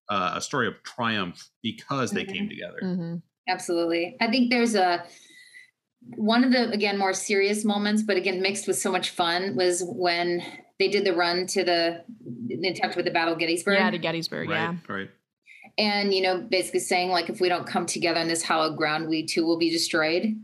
uh, 0.09 0.33
a 0.35 0.41
story 0.41 0.67
of 0.67 0.81
triumph 0.83 1.49
because 1.61 2.13
they 2.13 2.23
came 2.25 2.49
together. 2.49 2.79
hmm 2.81 3.15
Absolutely. 3.47 4.15
I 4.21 4.29
think 4.29 4.51
there's 4.51 4.75
a 4.75 5.03
one 6.15 6.43
of 6.43 6.51
the 6.51 6.69
again 6.71 6.97
more 6.97 7.13
serious 7.13 7.63
moments, 7.65 8.01
but 8.03 8.17
again 8.17 8.41
mixed 8.41 8.67
with 8.67 8.77
so 8.77 8.91
much 8.91 9.09
fun 9.11 9.55
was 9.55 9.83
when 9.85 10.41
they 10.79 10.87
did 10.87 11.05
the 11.05 11.13
run 11.13 11.45
to 11.47 11.63
the 11.63 12.03
they 12.61 12.73
talked 12.73 12.93
about 12.93 13.05
the 13.05 13.11
Battle 13.11 13.33
of 13.33 13.39
Gettysburg. 13.39 13.77
Yeah, 13.77 13.91
to 13.91 13.97
Gettysburg. 13.97 14.49
Yeah. 14.49 14.67
Right, 14.87 14.89
right. 14.89 15.09
and 15.77 16.13
you 16.13 16.21
know 16.21 16.41
basically 16.41 16.79
saying 16.79 17.09
like 17.09 17.29
if 17.29 17.39
we 17.41 17.49
don't 17.49 17.67
come 17.67 17.85
together 17.85 18.19
on 18.19 18.27
this 18.27 18.41
hallowed 18.41 18.77
ground 18.77 19.07
we 19.07 19.25
too 19.25 19.45
will 19.45 19.57
be 19.59 19.69
destroyed 19.69 20.35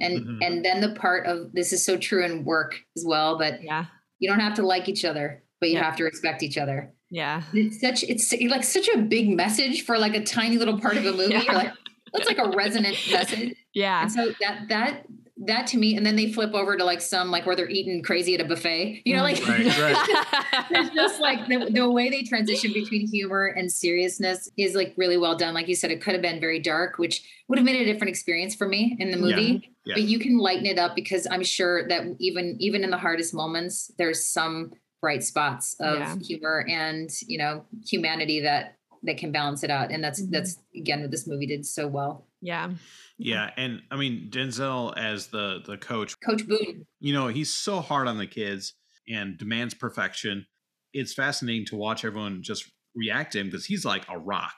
and 0.00 0.20
Mhm. 0.26 0.38
and 0.46 0.64
then 0.64 0.80
the 0.80 0.90
part 0.94 1.26
of 1.26 1.52
this 1.52 1.72
is 1.72 1.84
so 1.84 1.96
true 1.96 2.24
in 2.24 2.44
work 2.44 2.80
as 2.96 3.04
well 3.06 3.36
but 3.38 3.62
Yeah. 3.62 3.86
you 4.18 4.28
don't 4.28 4.40
have 4.40 4.54
to 4.54 4.62
like 4.62 4.88
each 4.88 5.04
other 5.04 5.42
but 5.60 5.68
you 5.70 5.76
Yeah. 5.76 5.84
have 5.84 5.96
to 5.96 6.04
respect 6.04 6.42
each 6.42 6.56
other 6.58 6.92
Yeah. 7.10 7.42
it's 7.52 7.80
such 7.80 8.04
it's 8.04 8.32
like 8.48 8.62
such 8.62 8.88
a 8.88 8.98
big 8.98 9.28
message 9.30 9.82
for 9.82 9.98
like 9.98 10.14
a 10.14 10.22
tiny 10.22 10.56
little 10.58 10.78
part 10.78 10.96
of 10.96 11.04
a 11.06 11.12
movie 11.20 11.32
Yeah. 11.34 11.52
Like 11.52 11.72
that's 12.14 12.26
like 12.28 12.38
a 12.38 12.50
resonant 12.56 12.96
message 13.10 13.54
Yeah. 13.78 14.02
and 14.02 14.12
so 14.12 14.32
that 14.40 14.68
that 14.68 15.06
that 15.46 15.68
to 15.68 15.78
me 15.78 15.96
and 15.96 16.04
then 16.04 16.16
they 16.16 16.32
flip 16.32 16.52
over 16.52 16.76
to 16.76 16.84
like 16.84 17.00
some 17.00 17.30
like 17.30 17.46
where 17.46 17.54
they're 17.54 17.68
eating 17.70 18.02
crazy 18.02 18.34
at 18.34 18.40
a 18.40 18.44
buffet 18.44 19.00
you 19.04 19.14
know 19.14 19.22
like 19.22 19.38
Right, 19.46 19.66
right. 19.78 20.64
it's 20.70 20.92
just 20.94 21.20
like 21.20 21.46
the, 21.46 21.70
the 21.70 21.88
way 21.88 22.10
they 22.10 22.22
transition 22.24 22.72
between 22.72 23.06
humor 23.06 23.46
and 23.46 23.70
seriousness 23.70 24.50
is 24.56 24.74
like 24.74 24.94
really 24.96 25.16
well 25.16 25.36
done. 25.36 25.54
Like 25.54 25.68
you 25.68 25.76
said, 25.76 25.90
it 25.92 26.00
could 26.02 26.14
have 26.14 26.22
been 26.22 26.40
very 26.40 26.58
dark, 26.58 26.98
which 26.98 27.22
would 27.46 27.56
have 27.58 27.64
made 27.64 27.80
a 27.80 27.84
different 27.84 28.08
experience 28.10 28.54
for 28.56 28.66
me 28.66 28.96
in 28.98 29.12
the 29.12 29.16
movie. 29.16 29.70
Yeah. 29.86 29.94
But 29.94 30.02
you 30.02 30.18
can 30.18 30.38
lighten 30.38 30.66
it 30.66 30.78
up 30.78 30.96
because 30.96 31.26
I'm 31.30 31.44
sure 31.44 31.86
that 31.88 32.02
even 32.18 32.56
even 32.58 32.82
in 32.82 32.90
the 32.90 32.98
hardest 32.98 33.32
moments, 33.32 33.92
there's 33.96 34.26
some 34.26 34.72
bright 35.00 35.22
spots 35.22 35.76
of 35.78 35.98
Yeah. 36.00 36.16
humor 36.20 36.66
and 36.68 37.08
you 37.28 37.38
know 37.38 37.64
humanity 37.86 38.40
that 38.40 38.74
that 39.04 39.16
can 39.18 39.30
balance 39.30 39.62
it 39.62 39.70
out. 39.70 39.92
And 39.92 40.02
that's 40.02 40.20
Mhm. 40.20 40.30
that's 40.32 40.58
again 40.76 41.00
what 41.02 41.12
this 41.12 41.28
movie 41.28 41.46
did 41.46 41.64
so 41.64 41.86
well. 41.86 42.26
yeah. 42.42 42.70
Yeah, 43.18 43.50
and 43.56 43.82
I 43.90 43.96
mean 43.96 44.30
Denzel 44.30 44.96
as 44.96 45.28
the 45.28 45.60
the 45.64 45.76
coach, 45.76 46.14
Coach 46.24 46.46
Boone, 46.46 46.86
you 47.00 47.12
know, 47.12 47.28
he's 47.28 47.52
so 47.52 47.80
hard 47.80 48.06
on 48.08 48.18
the 48.18 48.26
kids 48.26 48.74
and 49.08 49.36
demands 49.38 49.74
perfection. 49.74 50.46
It's 50.92 51.14
fascinating 51.14 51.66
to 51.66 51.76
watch 51.76 52.04
everyone 52.04 52.42
just 52.42 52.70
react 52.94 53.32
to 53.32 53.40
him 53.40 53.46
because 53.48 53.66
he's 53.66 53.84
like 53.84 54.04
a 54.08 54.18
rock. 54.18 54.54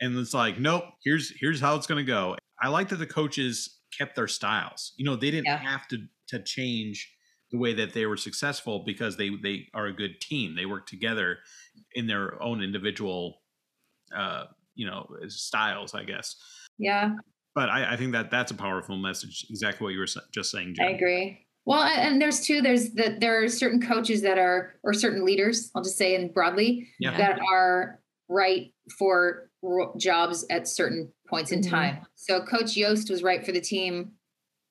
And 0.00 0.16
it's 0.18 0.34
like, 0.34 0.58
nope, 0.58 0.84
here's 1.04 1.32
here's 1.38 1.60
how 1.60 1.76
it's 1.76 1.86
gonna 1.86 2.04
go. 2.04 2.36
I 2.60 2.68
like 2.68 2.88
that 2.90 2.96
the 2.96 3.06
coaches 3.06 3.80
kept 3.96 4.16
their 4.16 4.28
styles. 4.28 4.92
You 4.96 5.04
know, 5.04 5.16
they 5.16 5.30
didn't 5.30 5.46
Yeah. 5.46 5.58
have 5.58 5.86
to 5.88 5.98
to 6.28 6.42
change 6.42 7.14
the 7.50 7.58
way 7.58 7.72
that 7.74 7.94
they 7.94 8.06
were 8.06 8.16
successful 8.16 8.84
because 8.84 9.16
they 9.16 9.30
they 9.42 9.68
are 9.74 9.86
a 9.86 9.92
good 9.92 10.20
team. 10.20 10.54
They 10.56 10.66
work 10.66 10.86
together 10.86 11.38
in 11.94 12.06
their 12.06 12.42
own 12.42 12.62
individual 12.62 13.42
uh, 14.14 14.46
you 14.74 14.86
know, 14.86 15.08
styles, 15.28 15.94
I 15.94 16.04
guess. 16.04 16.36
yeah, 16.78 17.16
But 17.58 17.70
I, 17.70 17.94
I 17.94 17.96
think 17.96 18.12
that 18.12 18.30
that's 18.30 18.52
a 18.52 18.54
powerful 18.54 18.96
message. 18.96 19.44
Exactly 19.50 19.84
what 19.84 19.92
you 19.92 19.98
were 19.98 20.06
just 20.32 20.52
saying, 20.52 20.74
Jen. 20.76 20.86
I 20.86 20.90
agree. 20.90 21.44
Well, 21.66 21.82
and 21.82 22.22
there's 22.22 22.38
two. 22.46 22.60
There's 22.62 22.90
that 22.90 23.18
there 23.18 23.42
are 23.42 23.48
certain 23.48 23.82
coaches 23.82 24.22
that 24.22 24.38
are, 24.38 24.76
or 24.84 24.94
certain 24.94 25.24
leaders. 25.24 25.68
I'll 25.74 25.82
just 25.82 25.98
say, 25.98 26.14
in 26.14 26.32
broadly, 26.32 26.86
Yeah. 27.00 27.18
that 27.18 27.40
are 27.52 27.98
right 28.28 28.72
for 28.96 29.50
jobs 29.96 30.46
at 30.50 30.68
certain 30.68 31.12
points 31.28 31.50
in 31.50 31.60
Mhm. 31.62 31.68
time. 31.68 32.06
So 32.14 32.42
Coach 32.42 32.76
Yost 32.76 33.10
was 33.10 33.24
right 33.24 33.44
for 33.44 33.50
the 33.50 33.60
team 33.60 34.12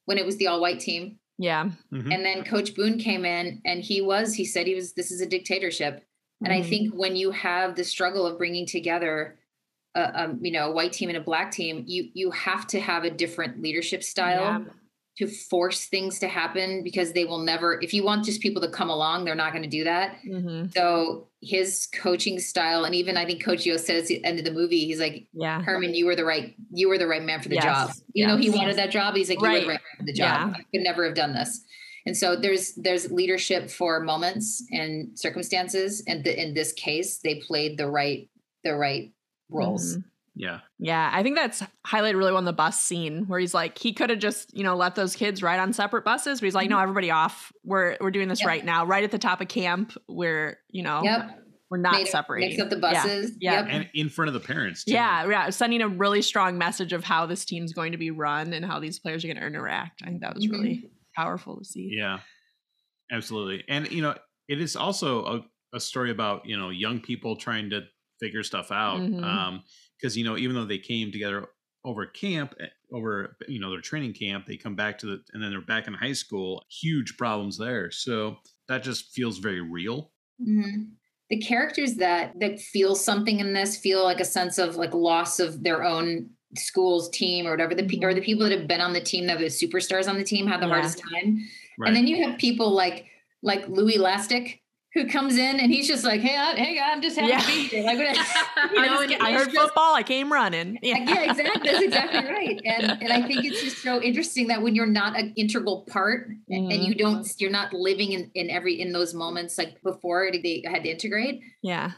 when 0.05 0.17
it 0.17 0.25
was 0.25 0.37
the 0.37 0.47
all-white 0.47 0.79
team, 0.79 1.19
Yeah. 1.37 1.71
Mhm. 1.91 2.13
and 2.13 2.23
then 2.25 2.45
Coach 2.45 2.73
Boone 2.73 2.97
came 2.99 3.25
in, 3.25 3.61
and 3.65 3.81
he 3.83 3.99
was. 3.99 4.33
He 4.35 4.45
said 4.45 4.65
he 4.65 4.75
was. 4.75 4.93
This 4.93 5.11
is 5.11 5.19
a 5.19 5.25
dictatorship, 5.25 6.05
and 6.41 6.53
I 6.53 6.61
Mhm. 6.61 6.69
think 6.69 6.93
when 6.93 7.17
you 7.17 7.31
have 7.31 7.75
the 7.75 7.83
struggle 7.83 8.25
of 8.25 8.37
bringing 8.37 8.65
together. 8.65 9.37
A, 9.97 10.23
um, 10.23 10.39
you 10.41 10.51
know, 10.51 10.69
a 10.69 10.71
white 10.71 10.93
team 10.93 11.09
and 11.09 11.17
a 11.17 11.21
black 11.21 11.51
team. 11.51 11.83
You 11.87 12.09
you 12.13 12.31
have 12.31 12.67
to 12.67 12.79
have 12.79 13.03
a 13.03 13.09
different 13.09 13.61
leadership 13.61 14.03
style 14.03 14.41
Yeah. 14.63 14.65
to 15.19 15.27
force 15.27 15.85
things 15.87 16.19
to 16.19 16.27
happen 16.27 16.83
because 16.83 17.13
they 17.13 17.25
will 17.25 17.39
never 17.39 17.79
if 17.81 17.91
you 17.95 18.03
want 18.03 18.23
just 18.25 18.39
people 18.39 18.61
to 18.61 18.69
come 18.69 18.91
along 18.91 19.25
they're 19.25 19.33
not 19.43 19.51
going 19.51 19.63
to 19.63 19.69
do 19.79 19.83
that 19.83 20.17
Mhm. 20.23 20.71
so 20.77 21.29
his 21.41 21.87
coaching 22.03 22.37
style 22.39 22.83
and 22.85 22.93
even 22.93 23.17
i 23.17 23.25
think 23.25 23.43
coach 23.43 23.65
Yost 23.65 23.87
says 23.87 24.03
at 24.03 24.07
the 24.09 24.23
end 24.23 24.37
of 24.37 24.45
the 24.45 24.51
movie 24.51 24.85
he's 24.85 24.99
like 24.99 25.25
Yeah. 25.33 25.59
herman 25.63 25.95
you 25.95 26.05
were 26.05 26.15
the 26.15 26.25
right 26.33 26.53
you 26.71 26.87
were 26.87 26.99
the 26.99 27.07
right 27.07 27.23
man 27.23 27.41
for 27.41 27.49
the 27.49 27.55
Yes, 27.55 27.63
job 27.63 27.89
you 28.13 28.27
know 28.27 28.37
he 28.37 28.47
yes. 28.49 28.55
wanted 28.55 28.75
that 28.77 28.91
job 28.91 29.15
he's 29.15 29.29
like 29.29 29.39
you 29.39 29.41
were 29.41 29.47
Right. 29.47 29.61
the 29.63 29.67
right 29.69 29.81
man 29.89 29.97
for 29.97 30.05
the 30.05 30.13
job 30.13 30.49
Yeah. 30.51 30.57
i 30.59 30.61
could 30.71 30.83
never 30.83 31.03
have 31.05 31.15
done 31.15 31.33
this 31.33 31.63
and 32.05 32.15
so 32.15 32.35
there's 32.35 32.75
there's 32.75 33.09
leadership 33.11 33.71
for 33.71 33.99
moments 34.01 34.63
and 34.71 35.17
circumstances 35.17 36.03
and 36.07 36.23
the, 36.23 36.39
in 36.39 36.53
this 36.53 36.73
case 36.73 37.19
they 37.23 37.35
played 37.47 37.79
the 37.79 37.89
right 37.89 38.29
the 38.63 38.75
right 38.75 39.13
roles 39.49 39.97
Mhm. 39.97 40.03
Yeah. 40.39 40.59
Yeah, 40.77 41.09
I 41.11 41.23
think 41.23 41.35
that's 41.35 41.63
highlighted 41.87 42.13
really 42.15 42.31
well 42.31 42.37
in 42.37 42.45
the 42.45 42.53
bus 42.53 42.79
scene 42.79 43.25
where 43.25 43.39
he's 43.39 43.55
like, 43.55 43.75
he 43.79 43.91
could 43.91 44.11
have 44.11 44.19
just, 44.19 44.55
you 44.55 44.63
know, 44.63 44.75
let 44.75 44.93
those 44.93 45.15
kids 45.15 45.41
ride 45.41 45.57
on 45.59 45.73
separate 45.73 46.05
buses, 46.05 46.39
but 46.39 46.45
he's 46.45 46.53
like, 46.53 46.69
no, 46.69 46.77
everybody 46.77 47.09
off. 47.09 47.51
We're 47.63 47.97
we're 47.99 48.11
doing 48.11 48.27
this 48.27 48.41
Yep. 48.41 48.47
right 48.47 48.63
now, 48.63 48.85
right 48.85 49.03
at 49.03 49.09
the 49.09 49.17
top 49.17 49.41
of 49.41 49.47
camp. 49.47 49.93
Where 50.05 50.59
you 50.69 50.83
know, 50.83 51.01
yep 51.03 51.43
we're 51.71 51.79
not 51.79 51.93
Made- 51.93 52.07
separating. 52.07 52.49
Mix 52.49 52.61
up 52.61 52.69
the 52.69 52.77
buses. 52.77 53.35
Yeah. 53.41 53.61
Yep. 53.61 53.65
and 53.71 53.89
in 53.95 54.09
front 54.09 54.27
of 54.27 54.35
the 54.35 54.39
parents. 54.39 54.83
Too. 54.83 54.93
Yeah, 54.93 55.27
yeah, 55.27 55.49
sending 55.49 55.81
a 55.81 55.87
really 55.87 56.21
strong 56.21 56.55
message 56.57 56.93
of 56.93 57.03
how 57.03 57.25
this 57.25 57.43
team's 57.43 57.73
going 57.73 57.91
to 57.93 57.97
be 57.97 58.11
run 58.11 58.53
and 58.53 58.63
how 58.63 58.79
these 58.79 58.99
players 58.99 59.25
are 59.25 59.27
going 59.27 59.37
to 59.37 59.45
interact. 59.45 60.03
I 60.03 60.05
think 60.09 60.21
that 60.21 60.35
was 60.35 60.45
Mhm. 60.45 60.51
really 60.51 60.91
powerful 61.15 61.57
to 61.57 61.65
see. 61.65 61.89
Yeah, 61.91 62.19
absolutely. 63.11 63.63
And 63.67 63.91
you 63.91 64.01
know, 64.03 64.15
it 64.47 64.61
is 64.61 64.75
also 64.75 65.25
a, 65.25 65.45
a 65.75 65.79
story 65.79 66.11
about 66.11 66.45
you 66.45 66.57
know 66.57 66.69
young 66.69 66.99
people 67.01 67.35
trying 67.35 67.69
to 67.71 67.81
figure 68.19 68.43
stuff 68.43 68.71
out. 68.71 68.99
Mhm. 69.01 69.23
Um, 69.23 69.63
because 69.97 70.15
you 70.17 70.23
know, 70.23 70.37
even 70.37 70.55
though 70.55 70.65
they 70.65 70.77
came 70.79 71.11
together 71.11 71.47
over 71.83 72.05
camp, 72.05 72.53
eh, 72.59 72.67
over 72.91 73.37
you 73.47 73.59
know 73.59 73.71
their 73.71 73.81
training 73.81 74.13
camp, 74.13 74.45
they 74.45 74.57
come 74.57 74.75
back 74.75 74.97
to 74.99 75.05
the 75.05 75.23
and 75.33 75.41
then 75.41 75.51
they're 75.51 75.61
back 75.61 75.87
in 75.87 75.93
high 75.93 76.13
school. 76.13 76.65
Huge 76.69 77.17
problems 77.17 77.57
there. 77.57 77.91
So 77.91 78.37
that 78.67 78.83
just 78.83 79.11
feels 79.13 79.37
very 79.39 79.61
real. 79.61 80.11
Mhm. 80.41 80.91
The 81.29 81.39
characters 81.39 81.95
that 81.95 82.39
that 82.39 82.59
feel 82.59 82.95
something 82.95 83.39
in 83.39 83.53
this 83.53 83.77
feel 83.77 84.03
like 84.03 84.19
a 84.19 84.25
sense 84.25 84.57
of 84.57 84.75
like 84.75 84.93
loss 84.93 85.39
of 85.39 85.63
their 85.63 85.83
own 85.83 86.29
school's 86.55 87.09
team 87.09 87.45
or 87.45 87.51
whatever 87.51 87.75
the 87.75 87.99
or 88.03 88.13
the 88.13 88.21
people 88.21 88.47
that 88.47 88.57
have 88.57 88.67
been 88.67 88.79
on 88.81 88.93
the 88.93 89.01
team 89.01 89.27
that 89.27 89.37
the 89.39 89.45
superstars 89.45 90.07
on 90.07 90.17
the 90.17 90.23
team 90.23 90.47
have 90.47 90.61
the 90.61 90.65
Mm-hmm. 90.67 90.75
Yeah. 90.75 90.81
hardest 90.81 90.99
time. 91.13 91.37
Right. 91.77 91.87
And 91.87 91.95
then 91.95 92.07
you 92.07 92.23
have 92.23 92.37
people 92.39 92.71
like 92.71 93.07
like 93.43 93.67
Louie 93.67 93.97
Lastik 93.97 94.61
who 94.97 95.07
comes 95.07 95.37
in 95.37 95.59
and 95.59 95.71
he's 95.71 95.87
just 95.87 96.03
like, 96.03 96.21
hey, 96.21 96.35
I, 96.35 96.55
hey, 96.55 96.79
I'm 96.83 97.01
just 97.01 97.17
happy 97.17 97.29
Yeah. 97.31 97.39
to 97.39 97.47
be 97.47 97.63
here. 97.67 97.83
Like, 97.83 97.99
I, 98.17 98.69
you 98.73 98.81
know, 98.85 99.01
and 99.01 99.13
I 99.21 99.31
heard 99.33 99.51
just- 99.51 99.57
football. 99.57 99.93
I 99.93 100.03
came 100.03 100.31
running. 100.33 100.79
Yeah, 100.81 100.97
yeah, 100.97 101.29
exactly. 101.31 101.69
That's 101.71 101.83
exactly 101.83 102.31
right. 102.33 102.59
And 102.65 103.01
and 103.01 103.11
I 103.13 103.25
think 103.27 103.45
it's 103.45 103.61
just 103.61 103.77
so 103.83 104.01
interesting 104.01 104.47
that 104.47 104.61
when 104.61 104.75
you're 104.75 104.85
not 104.85 105.17
an 105.19 105.33
integral 105.35 105.85
part 105.91 106.27
and 106.49 106.71
Mhm. 106.71 106.85
you 106.87 106.95
don't, 106.95 107.27
you're 107.39 107.51
not 107.51 107.73
living 107.73 108.11
in 108.13 108.31
in 108.33 108.49
every 108.49 108.79
in 108.81 108.91
those 108.91 109.13
moments 109.13 109.57
like 109.57 109.81
before 109.83 110.29
they 110.31 110.63
had 110.65 110.83
to 110.83 110.89
integrate. 110.89 111.41
yeah, 111.61 111.91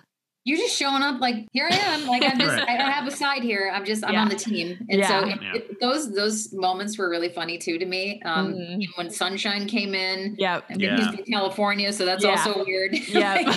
You're 0.46 0.58
just 0.58 0.76
showing 0.76 1.04
up 1.04 1.20
like 1.20 1.48
here 1.52 1.68
I 1.70 1.76
am. 1.76 2.08
Like 2.08 2.24
I'm 2.24 2.40
just 2.40 2.58
Right. 2.58 2.70
I 2.70 2.78
don't 2.78 2.92
have 2.92 3.06
a 3.06 3.12
side 3.12 3.44
here. 3.44 3.72
I'm 3.74 3.86
just 3.86 4.04
I'm 4.06 4.14
Yeah. 4.14 4.22
on 4.22 4.30
the 4.30 4.36
team. 4.36 4.78
And 4.90 5.06
so 5.06 5.20
it, 5.28 5.40
Yeah. 5.42 5.54
it- 5.56 5.80
those 5.82 6.14
those 6.14 6.54
moments 6.54 6.98
were 6.98 7.10
really 7.10 7.30
funny 7.30 7.58
too 7.58 7.78
to 7.78 7.86
me. 7.86 8.22
Um, 8.24 8.54
Mhm. 8.54 8.86
when 8.96 9.10
Sunshine 9.10 9.68
came 9.68 9.94
in. 9.94 10.36
yeah, 10.40 10.62
I 10.70 10.72
mean, 10.72 10.80
Yeah. 10.82 10.96
he's 10.98 11.08
from 11.16 11.26
California, 11.26 11.92
so 11.94 12.06
that's 12.06 12.24
Yeah. 12.24 12.32
also 12.32 12.64
weird. 12.66 12.94
yeah. 13.10 13.36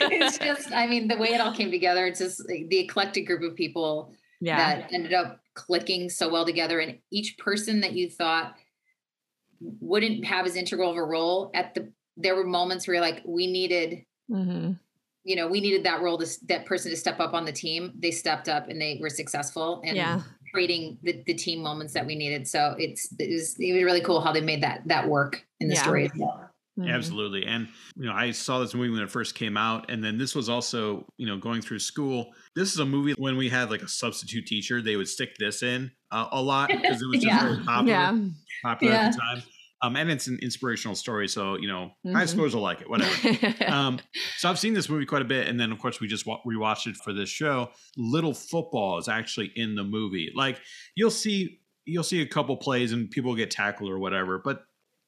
it's 0.00 0.38
just, 0.38 0.72
I 0.72 0.86
mean, 0.86 1.08
the 1.08 1.16
way 1.16 1.28
it 1.34 1.40
all 1.40 1.52
came 1.54 1.70
together, 1.70 2.06
it's 2.06 2.20
just 2.20 2.48
like, 2.48 2.68
the 2.68 2.78
eclectic 2.78 3.26
group 3.26 3.42
of 3.42 3.56
people 3.56 4.12
yeah, 4.40 4.56
that 4.80 4.92
ended 4.92 5.12
up 5.12 5.40
clicking 5.54 6.08
so 6.08 6.28
well 6.28 6.46
together. 6.46 6.78
And 6.78 6.98
each 7.10 7.36
person 7.38 7.80
that 7.80 7.92
you 7.92 8.08
thought 8.08 8.54
wouldn't 9.60 10.24
have 10.24 10.46
as 10.46 10.54
integral 10.56 10.90
of 10.92 10.96
a 10.96 11.04
role 11.04 11.50
at 11.54 11.74
the, 11.74 11.92
there 12.16 12.36
were 12.36 12.44
moments 12.46 12.86
where 12.86 12.94
you're 12.94 13.02
like, 13.04 13.22
we 13.26 13.46
needed, 13.50 14.04
hmm 14.30 14.72
you 15.28 15.36
know, 15.36 15.46
we 15.46 15.60
needed 15.60 15.84
that 15.84 16.00
role 16.00 16.16
to, 16.16 16.26
that 16.46 16.64
person 16.64 16.90
to 16.90 16.96
step 16.96 17.20
up 17.20 17.34
on 17.34 17.44
the 17.44 17.52
team. 17.52 17.92
They 17.98 18.10
stepped 18.10 18.48
up 18.48 18.68
and 18.70 18.80
they 18.80 18.98
were 18.98 19.10
successful 19.10 19.82
and 19.84 19.94
yeah. 19.94 20.22
creating 20.54 20.96
the, 21.02 21.22
the 21.26 21.34
team 21.34 21.62
moments 21.62 21.92
that 21.92 22.06
we 22.06 22.14
needed. 22.16 22.48
So 22.48 22.74
it's, 22.78 23.14
it 23.18 23.30
was, 23.30 23.54
it 23.60 23.74
was 23.74 23.82
really 23.84 24.00
cool 24.00 24.22
how 24.22 24.32
they 24.32 24.40
made 24.40 24.62
that, 24.62 24.80
that 24.86 25.06
work 25.06 25.44
in 25.60 25.68
the 25.68 25.74
Yeah. 25.74 25.82
story 25.82 26.06
as 26.06 26.12
well. 26.16 26.48
Mhm. 26.78 26.94
Absolutely. 26.94 27.44
And, 27.44 27.68
you 27.96 28.06
know, 28.06 28.12
I 28.14 28.30
saw 28.30 28.60
this 28.60 28.72
movie 28.72 28.88
when 28.88 29.02
it 29.02 29.10
first 29.10 29.34
came 29.34 29.58
out. 29.58 29.90
And 29.90 30.02
then 30.02 30.16
this 30.16 30.34
was 30.34 30.48
also, 30.48 31.04
you 31.18 31.26
know, 31.26 31.36
going 31.36 31.60
through 31.60 31.80
school. 31.80 32.32
This 32.56 32.72
is 32.72 32.78
a 32.78 32.86
movie 32.86 33.12
when 33.18 33.36
we 33.36 33.50
had 33.50 33.70
like 33.70 33.82
a 33.82 33.88
substitute 33.88 34.46
teacher, 34.46 34.80
they 34.80 34.96
would 34.96 35.08
stick 35.08 35.36
this 35.38 35.62
in 35.62 35.90
uh, 36.10 36.28
a 36.32 36.40
lot 36.40 36.68
because 36.74 37.02
it 37.02 37.06
was 37.06 37.22
just 37.22 37.26
Yeah. 37.26 37.42
very 37.42 37.64
popular, 37.64 37.98
Yeah. 37.98 38.18
popular 38.62 38.94
at 38.94 39.12
the 39.12 39.18
time. 39.20 39.42
Um, 39.80 39.94
and 39.94 40.10
it's 40.10 40.26
an 40.26 40.38
inspirational 40.42 40.96
story. 40.96 41.28
So, 41.28 41.56
you 41.56 41.68
know, 41.68 41.92
high 42.12 42.24
Mhm. 42.24 42.34
schoolers 42.34 42.54
will 42.54 42.62
like 42.62 42.80
it, 42.80 42.90
whatever. 42.90 43.64
um, 43.72 44.00
so 44.36 44.50
I've 44.50 44.58
seen 44.58 44.74
this 44.74 44.88
movie 44.88 45.06
quite 45.06 45.22
a 45.22 45.26
bit, 45.26 45.46
and 45.46 45.58
then 45.60 45.70
of 45.70 45.78
course 45.78 46.00
we 46.00 46.08
just 46.08 46.26
wa- 46.26 46.40
rewatched 46.44 46.88
it 46.88 46.96
for 46.96 47.12
this 47.12 47.28
show. 47.28 47.70
Little 47.96 48.34
football 48.34 48.98
is 48.98 49.08
actually 49.08 49.52
in 49.54 49.76
the 49.76 49.84
movie. 49.84 50.30
Like 50.34 50.60
you'll 50.96 51.10
see, 51.12 51.60
you'll 51.84 52.02
see 52.02 52.20
a 52.22 52.26
couple 52.26 52.56
plays 52.56 52.92
and 52.92 53.08
people 53.10 53.34
get 53.36 53.50
tackled 53.52 53.88
or 53.90 53.98
whatever, 53.98 54.40
but 54.44 54.62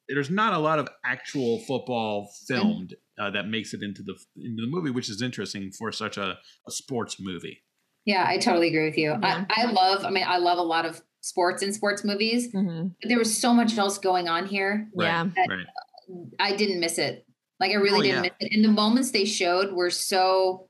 there's 0.09 0.31
not 0.31 0.53
a 0.55 0.59
lot 0.59 0.79
of 0.79 0.89
actual 1.05 1.61
football 1.61 2.31
filmed 2.49 2.95
uh, 3.21 3.31
that 3.31 3.47
makes 3.49 3.75
it 3.75 3.83
into 3.83 4.03
the 4.03 4.15
into 4.37 4.63
the 4.63 4.69
movie, 4.69 4.91
which 4.91 5.09
is 5.09 5.21
interesting 5.23 5.71
for 5.73 5.93
such 5.93 6.17
a, 6.17 6.39
a 6.67 6.71
sports 6.71 7.17
movie. 7.21 7.59
Yeah, 8.07 8.25
I 8.27 8.39
totally 8.39 8.69
agree 8.69 8.87
with 8.87 8.97
you. 8.97 9.11
Yeah. 9.11 9.45
I, 9.51 9.65
I 9.65 9.71
love, 9.73 10.05
I 10.05 10.11
mean, 10.11 10.25
I 10.27 10.39
love 10.39 10.59
a 10.59 10.63
lot 10.63 10.87
of 10.87 11.03
sports 11.21 11.63
and 11.63 11.75
sports 11.75 12.05
movies. 12.05 12.53
Mhm. 12.53 12.95
There 13.03 13.19
was 13.19 13.37
so 13.37 13.53
much 13.53 13.77
else 13.77 13.99
going 13.99 14.29
on 14.29 14.47
here. 14.47 14.89
Yeah. 14.95 15.27
right. 15.37 15.67
I 16.39 16.57
didn't 16.57 16.81
miss 16.81 16.99
it. 16.99 17.25
Like 17.61 17.71
I 17.73 17.75
really 17.75 17.99
Oh, 17.99 18.03
didn't 18.03 18.25
yeah. 18.25 18.31
miss 18.41 18.49
it. 18.51 18.55
And 18.55 18.65
the 18.65 18.69
moments 18.71 19.11
they 19.11 19.25
showed 19.25 19.73
were 19.73 19.91
so 19.91 20.67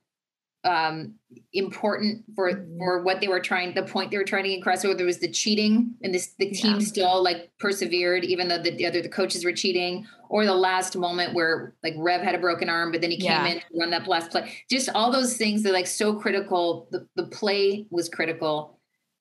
um 0.64 1.14
important 1.54 2.22
for 2.36 2.52
Mhm. 2.52 2.76
for 2.76 3.02
what 3.02 3.22
they 3.22 3.28
were 3.28 3.40
trying 3.40 3.72
the 3.74 3.82
point 3.84 4.10
they 4.10 4.18
were 4.18 4.24
trying 4.24 4.42
to 4.42 4.50
get 4.50 4.58
across 4.58 4.84
whether 4.84 5.02
it 5.04 5.06
was 5.06 5.18
the 5.20 5.30
cheating 5.30 5.94
and 6.02 6.12
this 6.12 6.34
the 6.38 6.50
team 6.50 6.74
Yeah. 6.74 6.78
still 6.84 7.22
like 7.22 7.50
persevered 7.58 8.24
even 8.26 8.48
though 8.48 8.58
the, 8.62 8.72
the 8.72 8.84
other 8.84 9.00
the 9.00 9.08
coaches 9.08 9.42
were 9.42 9.52
cheating 9.54 10.06
or 10.28 10.44
the 10.44 10.54
last 10.54 10.98
moment 10.98 11.32
where 11.32 11.76
like 11.82 11.94
rev 11.96 12.20
had 12.20 12.34
a 12.34 12.38
broken 12.38 12.68
arm 12.68 12.92
but 12.92 13.00
then 13.00 13.10
he 13.10 13.16
came 13.16 13.30
Yeah. 13.30 13.46
in 13.46 13.60
to 13.60 13.64
run 13.78 13.88
that 13.90 14.06
last 14.06 14.30
play 14.30 14.52
just 14.70 14.90
all 14.90 15.10
those 15.10 15.34
things 15.38 15.62
that 15.62 15.72
like 15.72 15.86
so 15.86 16.12
critical 16.14 16.88
the, 16.90 17.06
the 17.16 17.26
play 17.28 17.86
was 17.90 18.10
critical 18.10 18.78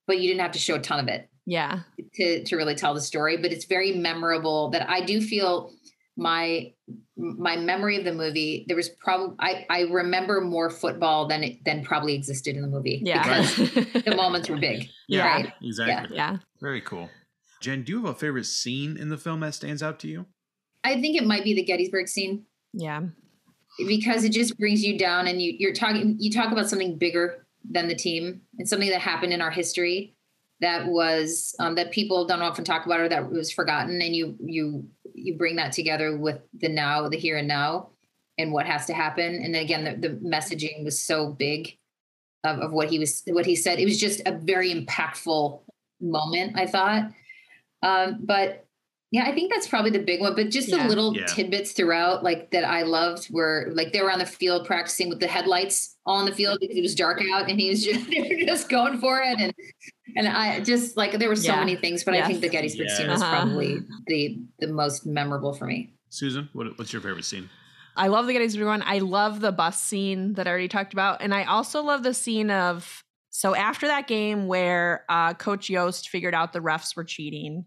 but 0.09 0.19
you 0.19 0.27
didn't 0.27 0.41
have 0.41 0.51
to 0.51 0.59
show 0.59 0.75
a 0.75 0.79
ton 0.79 0.99
of 0.99 1.07
it 1.07 1.29
Yeah. 1.45 1.79
to 2.15 2.43
to 2.43 2.55
really 2.57 2.75
tell 2.75 2.93
the 2.93 3.01
story 3.01 3.37
but 3.37 3.51
it's 3.53 3.65
very 3.65 3.91
memorable 3.93 4.69
that 4.71 4.89
i 4.89 4.99
do 5.11 5.21
feel 5.21 5.71
my 6.17 6.73
my 7.15 7.55
memory 7.55 7.95
of 7.97 8.03
the 8.03 8.13
movie 8.13 8.65
there 8.67 8.75
was 8.75 8.89
probably 8.89 9.35
i 9.39 9.65
i 9.69 9.79
remember 9.83 10.41
more 10.41 10.69
football 10.69 11.27
than 11.29 11.43
it 11.43 11.63
than 11.63 11.83
probably 11.85 12.13
existed 12.15 12.55
in 12.57 12.61
the 12.61 12.67
movie 12.67 13.01
Yeah. 13.05 13.23
because 13.23 14.03
the 14.03 14.13
moments 14.15 14.49
were 14.49 14.57
big 14.57 14.89
Yeah. 15.07 15.25
right 15.27 15.53
Exactly. 15.61 16.15
yeah. 16.17 16.37
Very 16.61 16.81
cool. 16.81 17.09
Jen, 17.61 17.83
do 17.83 17.91
you 17.93 18.01
have 18.05 18.15
a 18.15 18.19
favorite 18.19 18.45
scene 18.45 18.97
in 18.97 19.07
the 19.09 19.17
film 19.17 19.39
that 19.41 19.53
stands 19.53 19.81
out 19.83 19.99
to 20.01 20.07
you? 20.07 20.25
i 20.83 20.99
think 21.01 21.15
it 21.21 21.25
might 21.25 21.43
be 21.43 21.53
the 21.53 21.63
gettysburg 21.63 22.07
scene 22.07 22.45
Yeah. 22.73 23.01
because 23.87 24.23
it 24.23 24.31
just 24.31 24.57
brings 24.57 24.83
you 24.83 24.97
down 24.97 25.27
and 25.27 25.41
you 25.41 25.53
you're 25.61 25.73
talking 25.83 26.15
you 26.19 26.31
talk 26.31 26.51
about 26.51 26.69
something 26.69 26.97
bigger 26.97 27.45
than 27.69 27.87
the 27.87 27.95
team. 27.95 28.41
And 28.57 28.67
something 28.67 28.89
that 28.89 29.01
happened 29.01 29.33
in 29.33 29.41
our 29.41 29.51
history 29.51 30.15
that 30.61 30.87
was 30.87 31.55
um, 31.59 31.75
that 31.75 31.91
people 31.91 32.25
don't 32.25 32.41
often 32.41 32.65
talk 32.65 32.85
about 32.85 32.99
or 32.99 33.09
that 33.09 33.31
was 33.31 33.51
forgotten. 33.51 34.01
And 34.01 34.15
you 34.15 34.35
you 34.43 34.87
you 35.13 35.37
bring 35.37 35.55
that 35.55 35.71
together 35.71 36.17
with 36.17 36.39
the 36.59 36.69
now 36.69 37.07
the 37.09 37.17
here 37.17 37.37
and 37.37 37.47
now 37.47 37.89
and 38.37 38.51
what 38.51 38.65
has 38.65 38.85
to 38.87 38.93
happen. 38.93 39.35
And 39.35 39.55
then 39.55 39.63
again 39.63 39.83
the, 39.83 40.09
the 40.09 40.15
messaging 40.15 40.83
was 40.83 41.01
so 41.01 41.31
big 41.31 41.77
of, 42.43 42.59
of 42.59 42.71
what 42.71 42.89
he 42.89 42.99
was 42.99 43.23
what 43.27 43.45
he 43.45 43.55
said. 43.55 43.79
It 43.79 43.85
was 43.85 43.99
just 43.99 44.21
a 44.25 44.31
very 44.31 44.73
impactful 44.73 45.61
moment 46.01 46.57
i 46.57 46.65
thought. 46.65 47.11
Um, 47.81 48.19
but 48.21 48.65
yeah 49.11 49.23
i 49.25 49.33
think 49.33 49.51
that's 49.51 49.67
probably 49.67 49.91
the 49.91 49.99
big 49.99 50.21
one 50.21 50.35
but 50.35 50.49
just 50.49 50.67
Yeah. 50.69 50.83
the 50.83 50.89
little 50.89 51.15
Yeah. 51.15 51.25
tidbits 51.25 51.71
throughout 51.71 52.23
like 52.23 52.51
that 52.51 52.63
i 52.63 52.83
loved 52.83 53.27
were 53.31 53.69
like 53.73 53.91
they 53.93 54.01
were 54.01 54.11
on 54.11 54.19
the 54.19 54.25
field 54.25 54.65
practicing 54.67 55.09
with 55.09 55.19
the 55.19 55.27
headlights 55.27 55.97
all 56.05 56.19
in 56.19 56.25
the 56.25 56.31
field 56.35 56.57
because 56.61 56.77
it 56.77 56.81
was 56.81 56.95
dark 56.95 57.21
out 57.33 57.49
and 57.49 57.59
he 57.59 57.69
was 57.69 57.83
just, 57.89 58.09
they 58.09 58.21
were 58.21 58.45
just 58.45 58.69
going 58.69 58.99
for 58.99 59.19
it 59.21 59.39
and 59.39 59.53
and 60.15 60.27
i 60.27 60.59
just 60.59 60.95
like 60.97 61.17
there 61.19 61.29
were 61.29 61.35
so 61.35 61.53
Yeah. 61.53 61.59
many 61.59 61.75
things 61.75 62.03
but 62.03 62.13
i 62.13 62.25
think 62.25 62.41
the 62.41 62.49
gettysburg 62.49 62.89
scene 62.89 63.07
was 63.09 63.21
Uh-huh. 63.21 63.31
probably 63.41 63.79
the 64.07 64.39
the 64.59 64.67
most 64.67 65.05
memorable 65.05 65.53
for 65.53 65.65
me 65.65 65.93
Susan, 66.11 66.49
what, 66.53 66.75
what's 66.79 66.91
your 66.91 67.03
favorite 67.03 67.23
scene? 67.23 67.47
I 67.95 68.07
love 68.07 68.25
the 68.25 68.33
Gettysburg 68.33 68.65
one. 68.65 68.81
I 68.83 68.97
love 68.97 69.41
the 69.41 69.51
bus 69.51 69.79
scene 69.79 70.33
that 70.33 70.47
I 70.47 70.49
already 70.49 70.67
talked 70.67 70.91
about. 70.91 71.21
And 71.21 71.35
I 71.35 71.43
also 71.43 71.83
love 71.83 72.01
the 72.01 72.15
scene 72.15 72.49
of 72.49 73.03
so 73.29 73.53
after 73.53 73.85
that 73.85 74.07
game 74.07 74.47
where 74.47 75.05
uh, 75.07 75.35
Coach 75.35 75.69
Yost 75.69 76.09
figured 76.09 76.33
out 76.33 76.51
the 76.51 76.61
refs 76.61 76.95
were 76.95 77.03
cheating, 77.03 77.65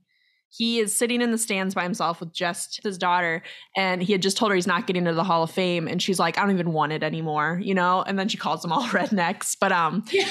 he 0.55 0.81
is 0.81 0.95
sitting 0.95 1.23
in 1.23 1.31
the 1.31 1.39
stands 1.39 1.75
by 1.75 1.83
himself 1.83 2.21
with 2.21 2.33
just 2.33 2.83
his 2.83 2.99
daughter. 2.99 3.43
And 3.75 4.03
he 4.03 4.13
had 4.13 4.21
just 4.21 4.37
told 4.37 4.51
her 4.51 4.55
he's 4.55 4.67
not 4.67 4.87
getting 4.87 5.05
into 5.05 5.15
the 5.15 5.25
Hall 5.25 5.43
of 5.43 5.51
Fame. 5.51 5.89
And 5.89 6.01
she's 6.01 6.19
like, 6.19 6.37
I 6.37 6.43
don't 6.43 6.51
even 6.51 6.75
want 6.75 6.93
it 6.93 7.03
anymore, 7.03 7.59
you 7.63 7.75
know? 7.75 8.03
And 8.03 8.19
then 8.19 8.29
she 8.29 8.37
calls 8.37 8.61
them 8.61 8.71
all 8.71 8.83
rednecks. 8.89 9.57
But 9.59 9.73
um 9.73 10.05
yeah, 10.13 10.27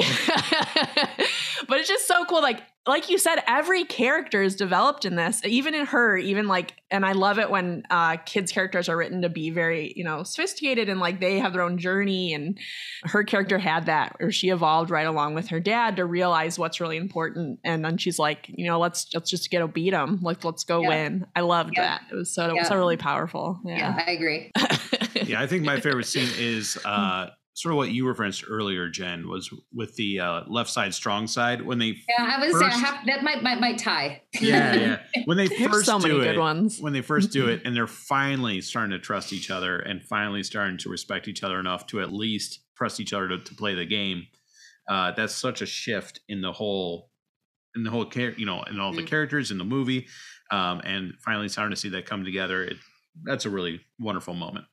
but 1.69 1.79
it's 1.81 1.89
just 1.89 2.07
so 2.07 2.25
cool. 2.27 2.43
Like, 2.43 2.63
like 2.87 3.11
you 3.11 3.19
said, 3.19 3.43
every 3.47 3.85
character 3.85 4.43
is 4.43 4.57
developed 4.57 5.05
in 5.05 5.15
this, 5.15 5.43
even 5.45 5.75
in 5.75 5.85
her, 5.87 6.17
even 6.17 6.49
like, 6.49 6.75
and 6.91 7.05
I 7.05 7.13
love 7.13 7.39
it 7.39 7.51
when 7.51 7.83
uh, 7.91 8.17
kids' 8.17 8.51
characters 8.51 8.89
are 8.89 8.97
written 8.97 9.21
to 9.23 9.29
be 9.29 9.51
very, 9.51 9.93
you 9.95 10.03
know, 10.03 10.23
sophisticated 10.23 10.89
and 10.89 10.99
like 10.99 11.21
they 11.21 11.39
have 11.39 11.53
their 11.53 11.63
own 11.63 11.77
journey. 11.77 12.33
And 12.33 12.59
her 13.05 13.23
character 13.23 13.59
had 13.59 13.87
that, 13.87 14.17
or 14.19 14.33
she 14.33 14.49
evolved 14.49 14.91
right 14.91 15.07
along 15.07 15.35
with 15.35 15.49
her 15.49 15.61
dad 15.61 15.97
to 15.97 16.07
realize 16.07 16.59
what's 16.59 16.81
really 16.81 16.97
important. 16.97 17.61
And 17.65 17.85
then 17.85 17.99
she's 17.99 18.19
like, 18.19 18.47
you 18.49 18.67
know, 18.67 18.79
let's 18.81 19.07
let's 19.15 19.29
just 19.31 19.51
get 19.51 19.61
a 19.63 19.69
beat 19.69 19.91
them. 19.91 20.19
Like, 20.23 20.43
let's 20.43 20.65
go 20.65 20.81
Yeah. 20.81 20.89
win. 20.89 21.27
I 21.37 21.43
loved 21.43 21.75
Yeah. 21.77 21.83
that. 21.83 22.03
It 22.11 22.15
was 22.15 22.35
so 22.35 22.55
Yeah. 22.55 22.63
so 22.65 22.77
really 22.77 22.97
powerful. 22.97 23.61
yeah 23.65 23.77
Yeah. 23.77 24.05
i 24.07 24.11
agree 24.13 24.51
yeah, 25.27 25.41
I 25.41 25.47
think 25.47 25.65
my 25.65 25.81
favorite 25.81 26.07
scene 26.07 26.29
is 26.39 26.79
uh, 26.85 27.29
sort 27.55 27.73
of 27.73 27.77
what 27.77 27.91
you 27.91 28.07
referenced 28.09 28.45
earlier, 28.49 28.89
Jen, 28.89 29.29
was 29.29 29.51
with 29.75 29.95
the 29.97 30.21
uh, 30.21 30.43
left 30.47 30.71
side, 30.71 30.95
strong 30.95 31.27
side 31.27 31.63
when 31.63 31.79
they. 31.79 31.97
Yeah, 32.09 32.37
I 32.37 32.45
was 32.47 32.59
saying 32.59 32.73
I 32.73 32.79
have, 32.79 33.07
that 33.07 33.23
might, 33.23 33.43
might 33.43 33.61
might 33.61 33.79
tie. 33.79 34.23
Yeah, 34.41 34.75
yeah. 34.75 34.99
When 35.27 35.37
they 35.37 35.49
first 35.69 35.87
so 35.87 35.99
many 35.99 36.15
do 36.15 36.21
good 36.21 36.37
it, 36.37 36.39
ones. 36.39 36.81
when 36.81 36.93
they 36.93 37.03
first 37.03 37.33
do 37.33 37.49
it, 37.53 37.63
and 37.65 37.75
they're 37.75 37.87
finally 37.87 38.61
starting 38.61 38.93
to 38.93 38.99
trust 38.99 39.33
each 39.33 39.51
other 39.51 39.79
and 39.79 40.03
finally 40.03 40.43
starting 40.43 40.79
to 40.79 40.89
respect 40.89 41.29
each 41.29 41.43
other 41.43 41.59
enough 41.61 41.87
to 41.89 42.01
at 42.01 42.13
least 42.13 42.61
trust 42.77 43.01
each 43.01 43.13
other 43.13 43.29
to, 43.29 43.39
to 43.39 43.55
play 43.55 43.75
the 43.75 43.85
game. 43.87 44.27
Uh, 44.89 45.13
that's 45.13 45.35
such 45.35 45.61
a 45.63 45.67
shift 45.67 46.21
in 46.29 46.41
the 46.41 46.53
whole, 46.53 47.11
in 47.77 47.83
the 47.85 47.91
whole 47.91 48.05
care, 48.07 48.33
you 48.33 48.47
know, 48.47 48.63
in 48.65 48.81
all 48.81 48.93
the 48.93 49.03
Mhm. 49.03 49.07
characters 49.07 49.51
in 49.51 49.59
the 49.59 49.65
movie, 49.65 50.07
um, 50.51 50.81
and 50.85 51.13
finally 51.25 51.49
starting 51.49 51.71
to 51.75 51.81
see 51.81 51.91
that 51.91 52.07
come 52.07 52.25
together. 52.25 52.65
It, 52.65 52.77
that's 53.25 53.45
a 53.45 53.51
really 53.51 53.81
wonderful 53.99 54.35
moment. 54.35 54.65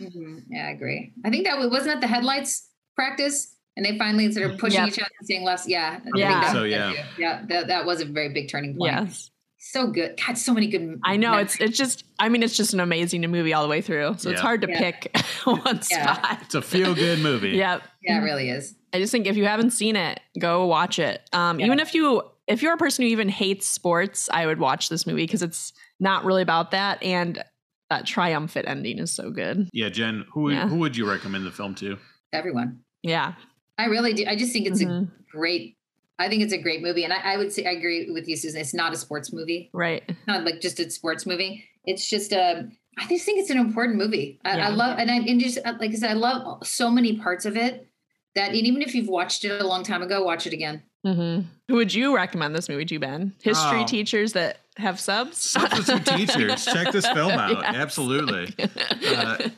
Mhm. 0.00 0.42
Yeah, 0.48 0.66
I 0.66 0.70
agree. 0.70 1.12
I 1.24 1.30
think 1.30 1.44
that 1.46 1.58
was- 1.58 1.68
wasn't 1.70 1.88
that 1.88 2.00
the 2.00 2.06
headlights 2.06 2.68
practice, 2.94 3.54
and 3.76 3.84
they 3.84 3.96
finally 3.98 4.32
sort 4.32 4.50
of 4.50 4.58
pushing 4.58 4.80
Yep. 4.80 4.88
each 4.88 4.98
other 4.98 5.10
and 5.18 5.26
saying 5.28 5.44
less. 5.44 5.68
Yeah, 5.68 5.96
I 5.96 6.00
think 6.00 6.16
Yeah. 6.16 6.40
that- 6.40 6.52
So, 6.52 6.64
yeah. 6.64 6.92
too. 6.92 6.98
yeah, 7.18 7.42
that, 7.48 7.66
that 7.68 7.84
was 7.86 8.00
a 8.00 8.04
very 8.06 8.30
big 8.30 8.48
turning 8.48 8.76
point. 8.76 8.92
Yes. 8.92 9.30
so 9.58 9.88
good. 9.88 10.16
God, 10.24 10.38
so 10.38 10.54
many 10.54 10.68
good. 10.68 11.00
I 11.02 11.16
know 11.16 11.30
memories. 11.32 11.54
it's 11.56 11.60
it's 11.60 11.76
just 11.78 12.04
I 12.20 12.28
mean 12.28 12.44
it's 12.44 12.56
just 12.56 12.72
an 12.72 12.78
amazing 12.78 13.22
movie 13.22 13.52
all 13.52 13.64
the 13.64 13.68
way 13.68 13.80
through. 13.80 14.14
So 14.18 14.30
it's 14.30 14.40
hard 14.40 14.60
to 14.62 14.68
Yeah. 14.70 14.78
pick 14.78 15.10
one 15.44 15.80
Yeah. 15.90 16.14
spot. 16.14 16.38
It's 16.42 16.54
a 16.54 16.62
feel 16.62 16.94
good 16.94 17.18
movie. 17.18 17.50
Yep. 17.50 17.82
yeah, 18.04 18.18
it 18.20 18.22
really 18.22 18.48
is. 18.48 18.76
I 18.92 19.00
just 19.00 19.10
think 19.10 19.26
if 19.26 19.36
you 19.36 19.44
haven't 19.44 19.72
seen 19.72 19.96
it, 19.96 20.20
go 20.38 20.66
watch 20.66 21.00
it. 21.00 21.28
Um, 21.32 21.58
Yeah. 21.58 21.66
Even 21.66 21.80
if 21.80 21.94
you 21.94 22.22
if 22.46 22.62
you're 22.62 22.74
a 22.74 22.76
person 22.76 23.04
who 23.06 23.08
even 23.10 23.28
hates 23.28 23.66
sports, 23.66 24.28
I 24.32 24.46
would 24.46 24.60
watch 24.60 24.88
this 24.88 25.04
movie 25.04 25.24
because 25.24 25.42
it's 25.42 25.72
not 25.98 26.24
really 26.24 26.42
about 26.42 26.70
that, 26.70 27.02
and 27.02 27.42
that 27.90 28.06
triumphant 28.06 28.66
ending 28.68 28.98
is 28.98 29.12
so 29.12 29.30
good. 29.30 29.68
Yeah, 29.72 29.88
Jen, 29.88 30.24
who 30.32 30.42
would 30.42 30.54
Yeah. 30.54 30.68
who 30.68 30.76
would 30.76 30.96
you 30.96 31.08
recommend 31.08 31.46
the 31.46 31.50
film 31.52 31.74
to? 31.76 31.98
Everyone. 32.32 32.80
Yeah, 33.02 33.34
I 33.78 33.86
really 33.86 34.12
do. 34.14 34.24
I 34.26 34.36
just 34.36 34.52
think 34.52 34.66
it's 34.66 34.80
a 34.80 34.86
Mhm. 34.86 35.10
great. 35.30 35.76
I 36.18 36.28
think 36.28 36.42
it's 36.42 36.52
a 36.52 36.58
great 36.58 36.82
movie, 36.82 37.04
and 37.04 37.12
I, 37.12 37.34
I 37.34 37.36
would 37.36 37.52
say 37.52 37.64
I 37.66 37.72
agree 37.72 38.10
with 38.10 38.26
you, 38.26 38.36
Susan. 38.36 38.60
It's 38.60 38.72
not 38.74 38.92
a 38.92 38.96
sports 38.96 39.32
movie. 39.32 39.70
right. 39.72 40.02
It's 40.08 40.26
not 40.26 40.44
like 40.44 40.60
just 40.60 40.80
a 40.80 40.90
sports 40.90 41.26
movie. 41.26 41.64
It's 41.84 42.08
just 42.08 42.32
a. 42.32 42.68
I 42.98 43.06
just 43.06 43.26
think 43.26 43.38
it's 43.38 43.50
an 43.50 43.58
important 43.58 43.98
movie. 43.98 44.40
I, 44.44 44.56
Yeah. 44.56 44.66
I 44.68 44.70
love, 44.70 44.98
and 44.98 45.10
I 45.10 45.16
and 45.16 45.38
just 45.38 45.58
uh, 45.64 45.74
like 45.78 45.90
I 45.90 45.94
said, 45.94 46.10
I 46.10 46.14
love 46.14 46.66
so 46.66 46.90
many 46.90 47.18
parts 47.18 47.44
of 47.44 47.56
it 47.56 47.86
that 48.34 48.54
even 48.54 48.80
if 48.82 48.94
you've 48.94 49.08
watched 49.08 49.44
it 49.44 49.60
a 49.60 49.66
long 49.66 49.82
time 49.82 50.02
ago, 50.02 50.24
watch 50.24 50.46
it 50.46 50.52
again. 50.54 50.82
hmm 51.04 51.40
Who 51.68 51.74
would 51.76 51.94
you 51.94 52.14
recommend 52.16 52.54
this 52.56 52.68
movie 52.68 52.84
to, 52.86 52.98
Ben? 52.98 53.34
History 53.42 53.80
Oh. 53.82 53.86
teachers 53.86 54.32
that 54.32 54.58
have 54.76 55.00
subs. 55.00 55.38
Substitute 55.38 56.04
teachers, 56.16 56.64
check 56.64 56.92
this 56.92 57.06
film 57.08 57.32
out. 57.32 57.62
Yes. 57.62 57.74
Absolutely. 57.74 58.54
Uh, 59.06 59.48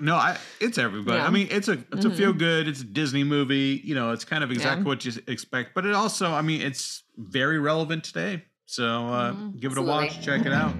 No, 0.00 0.16
I 0.16 0.36
it's 0.60 0.78
everybody. 0.78 1.18
Yeah. 1.18 1.26
I 1.26 1.30
mean, 1.30 1.46
it's 1.50 1.68
a 1.68 1.72
it's 1.92 2.04
a 2.04 2.10
Mhm. 2.10 2.16
feel 2.16 2.32
good. 2.32 2.66
It's 2.66 2.80
a 2.80 2.84
Disney 2.84 3.22
movie. 3.24 3.80
You 3.84 3.94
know, 3.94 4.10
it's 4.10 4.24
kind 4.24 4.42
of 4.42 4.50
exactly 4.50 4.82
Yeah. 4.82 4.88
what 4.88 5.04
you 5.04 5.12
expect. 5.28 5.74
But 5.74 5.86
it 5.86 5.94
also, 5.94 6.32
I 6.32 6.42
mean, 6.42 6.60
it's 6.60 7.04
very 7.16 7.58
relevant 7.60 8.02
today. 8.04 8.42
So 8.66 8.84
uh, 9.08 9.32
Mhm. 9.32 9.60
give 9.60 9.72
it 9.72 9.78
a 9.78 9.82
watch. 9.82 10.20
Check 10.24 10.44
it 10.46 10.52
out. 10.52 10.74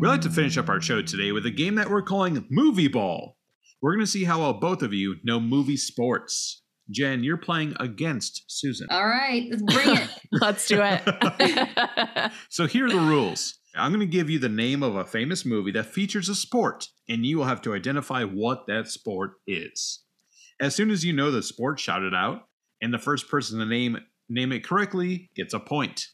We 0.00 0.08
like 0.08 0.20
to 0.22 0.30
finish 0.30 0.58
up 0.58 0.68
our 0.68 0.80
show 0.80 1.00
today 1.00 1.30
with 1.30 1.46
a 1.46 1.50
game 1.50 1.76
that 1.76 1.88
we're 1.88 2.02
calling 2.02 2.44
Movie 2.50 2.88
Ball. 2.88 3.36
We're 3.80 3.94
going 3.94 4.04
to 4.04 4.10
see 4.10 4.24
how 4.24 4.40
well 4.40 4.54
both 4.54 4.82
of 4.82 4.92
you 4.92 5.16
know 5.22 5.38
movie 5.38 5.76
sports. 5.76 6.61
Jen, 6.90 7.24
you're 7.24 7.36
playing 7.36 7.74
against 7.78 8.44
Susan. 8.48 8.86
All 8.90 9.06
right, 9.06 9.46
let's 9.50 9.62
bring 9.62 9.96
it. 9.96 10.08
Let's 10.32 10.66
do 10.66 10.80
it. 10.82 12.32
So 12.48 12.66
here 12.66 12.86
are 12.86 12.90
the 12.90 12.98
rules. 12.98 13.54
I'm 13.74 13.92
going 13.92 14.00
to 14.00 14.06
give 14.06 14.28
you 14.28 14.38
the 14.38 14.48
name 14.48 14.82
of 14.82 14.96
a 14.96 15.04
famous 15.04 15.46
movie 15.46 15.72
that 15.72 15.86
features 15.86 16.28
a 16.28 16.34
sport, 16.34 16.88
and 17.08 17.24
you 17.24 17.38
will 17.38 17.44
have 17.46 17.62
to 17.62 17.74
identify 17.74 18.24
what 18.24 18.66
that 18.66 18.88
sport 18.88 19.32
is. 19.46 20.02
As 20.60 20.74
soon 20.74 20.90
as 20.90 21.04
you 21.04 21.12
know 21.12 21.30
the 21.30 21.42
sport, 21.42 21.80
shout 21.80 22.02
it 22.02 22.14
out, 22.14 22.48
and 22.82 22.92
the 22.92 22.98
first 22.98 23.28
person 23.28 23.58
to 23.58 23.64
name 23.66 23.98
name 24.28 24.52
it 24.52 24.64
correctly 24.64 25.30
gets 25.34 25.54
a 25.54 25.60
point. 25.60 26.08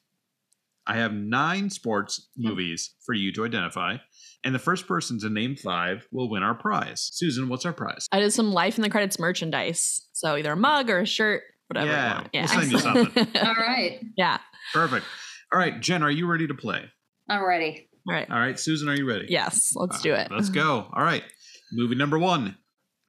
I 0.86 0.96
have 0.96 1.12
nine 1.12 1.70
sports 1.70 2.28
movies 2.36 2.94
for 3.04 3.14
you 3.14 3.32
to 3.32 3.44
identify, 3.44 3.98
and 4.44 4.54
the 4.54 4.58
first 4.58 4.86
person 4.86 5.18
to 5.20 5.28
name 5.30 5.56
five 5.56 6.06
will 6.12 6.30
win 6.30 6.42
our 6.42 6.54
prize. 6.54 7.08
Susan, 7.12 7.48
what's 7.48 7.66
our 7.66 7.72
prize? 7.72 8.06
I 8.12 8.20
did 8.20 8.32
some 8.32 8.52
life 8.52 8.76
in 8.76 8.82
the 8.82 8.90
credits 8.90 9.18
merchandise. 9.18 10.06
So 10.12 10.36
either 10.36 10.52
a 10.52 10.56
mug 10.56 10.90
or 10.90 11.00
a 11.00 11.06
shirt, 11.06 11.42
whatever. 11.66 11.90
Yeah, 11.90 12.08
you 12.08 12.14
want. 12.14 12.32
we'll 12.34 12.46
send 12.48 12.72
you 12.72 12.78
something. 13.14 13.28
All 13.46 13.54
right, 13.54 14.00
yeah. 14.16 14.38
Perfect. 14.72 15.06
All 15.52 15.58
right, 15.58 15.80
Jen, 15.80 16.02
are 16.02 16.10
you 16.10 16.26
ready 16.26 16.46
to 16.46 16.54
play? 16.54 16.84
I'm 17.28 17.44
ready. 17.46 17.88
All 18.08 18.14
right. 18.14 18.30
All 18.30 18.38
right, 18.38 18.58
Susan, 18.58 18.88
are 18.88 18.94
you 18.94 19.06
ready? 19.08 19.26
Yes. 19.28 19.72
Let's 19.74 19.96
Uh, 19.96 20.02
do 20.02 20.14
it. 20.14 20.28
Let's 20.30 20.48
go. 20.50 20.86
All 20.94 21.02
right. 21.04 21.24
Movie 21.72 21.94
number 21.96 22.18
one 22.18 22.56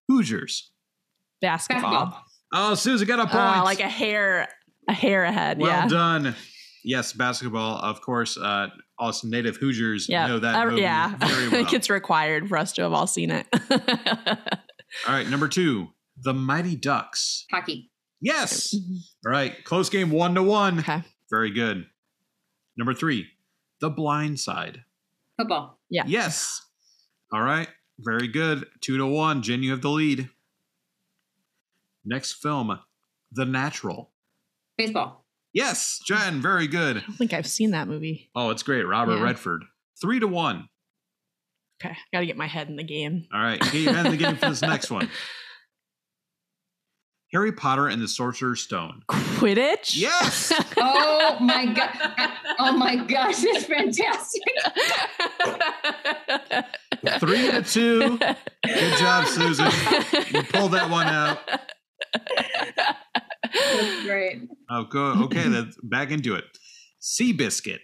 Hoosiers. 0.09 0.71
Basketball. 1.41 1.91
Basketball. 1.91 2.23
Oh, 2.53 2.73
Susan 2.75 3.07
got 3.07 3.19
a 3.19 3.23
point. 3.25 3.36
Uh, 3.36 3.63
like 3.63 3.80
a 3.80 3.88
hair, 3.88 4.49
a 4.88 4.93
hair 4.93 5.23
ahead. 5.23 5.59
well 5.59 5.69
yeah. 5.69 5.88
done. 5.88 6.36
Yes, 6.84 7.13
basketball. 7.13 7.77
Of 7.77 8.01
course, 8.01 8.38
uh, 8.38 8.67
us 8.99 9.23
native 9.23 9.57
Hoosiers 9.57 10.07
Yeah. 10.09 10.27
know 10.27 10.39
that 10.39 10.55
Uh, 10.55 10.65
movie 10.69 10.82
yeah. 10.82 11.15
very 11.17 11.32
I 11.34 11.38
well. 11.41 11.49
think 11.51 11.73
it's 11.73 11.89
required 11.89 12.47
for 12.49 12.57
us 12.57 12.73
to 12.73 12.82
have 12.84 12.93
all 12.93 13.07
seen 13.07 13.32
it. 13.32 13.47
All 15.07 15.13
right, 15.13 15.27
number 15.30 15.47
two, 15.47 15.89
The 16.23 16.34
Mighty 16.34 16.75
Ducks. 16.75 17.45
Hockey. 17.51 17.91
Yes. 18.21 18.73
All 19.25 19.32
right, 19.32 19.63
close 19.63 19.89
game, 19.89 20.09
one 20.09 20.34
to 20.36 20.41
one. 20.43 20.80
okay. 20.80 21.03
Very 21.30 21.51
good. 21.51 21.86
Number 22.75 22.93
three, 22.93 23.27
The 23.82 23.89
Blind 23.89 24.39
Side. 24.39 24.84
Football. 25.38 25.80
Yeah. 25.89 26.03
Yes. 26.07 26.61
All 27.32 27.41
right, 27.41 27.67
very 27.99 28.27
good. 28.27 28.65
Two 28.82 28.97
to 28.97 29.05
one. 29.05 29.41
Jen, 29.43 29.61
you 29.63 29.71
have 29.71 29.82
the 29.82 29.89
lead. 29.91 30.30
Next 32.03 32.34
film, 32.34 32.80
The 33.32 33.45
Natural. 33.45 34.11
Baseball. 34.77 35.18
Yes, 35.54 36.00
Jen, 36.06 36.41
very 36.41 36.68
good. 36.68 36.97
I 36.97 37.00
don't 37.02 37.16
think 37.16 37.34
I've 37.34 37.47
seen 37.47 37.72
that 37.72 37.88
movie. 37.88 38.30
Oh, 38.36 38.50
it's 38.52 38.64
great. 38.64 38.84
Robert 38.84 39.18
Yeah. 39.18 39.24
Redford. 39.24 39.64
Three 40.02 40.20
to 40.20 40.28
one. 40.28 40.70
Okay. 41.84 41.95
Got 42.14 42.20
to 42.22 42.26
get 42.26 42.38
my 42.38 42.47
head 42.47 42.68
in 42.70 42.76
the 42.76 42.84
game. 42.84 43.26
All 43.34 43.41
right, 43.41 43.60
get 43.60 43.74
your 43.74 43.93
head 43.93 44.06
in 44.06 44.12
the 44.12 44.18
game 44.18 44.36
for 44.36 44.50
this 44.50 44.62
next 44.64 44.91
one. 44.91 45.10
Harry 47.32 47.52
Potter 47.52 47.88
and 47.88 48.02
the 48.02 48.08
Sorcerer's 48.08 48.62
Stone. 48.62 49.04
Quidditch? 49.08 49.95
Yes. 49.95 50.52
Oh 50.82 51.38
my 51.41 51.66
god! 51.68 51.89
Oh 52.58 52.72
my 52.76 52.95
gosh, 52.95 53.38
that's 53.38 53.66
fantastic. 53.66 54.41
Three 57.20 57.52
to 57.52 57.62
two. 57.62 58.18
Good 58.18 58.97
job, 58.97 59.26
Susan. 59.28 59.66
You 60.32 60.43
pulled 60.43 60.72
that 60.72 60.89
one 60.89 61.08
out. 61.08 61.38
That's 63.54 64.04
great. 64.06 64.47
Oh, 64.70 64.84
go. 64.86 65.24
Okay, 65.26 65.47
that's 65.47 65.78
back 65.84 66.12
into 66.12 66.36
it. 66.36 66.45
Seabiscuit. 67.02 67.80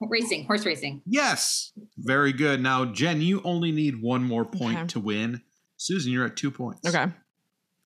Racing, 0.00 0.46
horse 0.46 0.64
racing. 0.64 1.02
Yes. 1.06 1.72
Very 1.98 2.32
good. 2.32 2.62
Now, 2.62 2.86
Jen, 2.86 3.20
you 3.20 3.42
only 3.44 3.70
need 3.70 4.00
one 4.00 4.24
more 4.24 4.44
point 4.46 4.78
Okay. 4.78 4.86
to 4.88 5.00
win. 5.00 5.42
Susan, 5.76 6.10
you're 6.12 6.24
at 6.26 6.36
two 6.36 6.50
points. 6.50 6.88
Okay. 6.88 7.12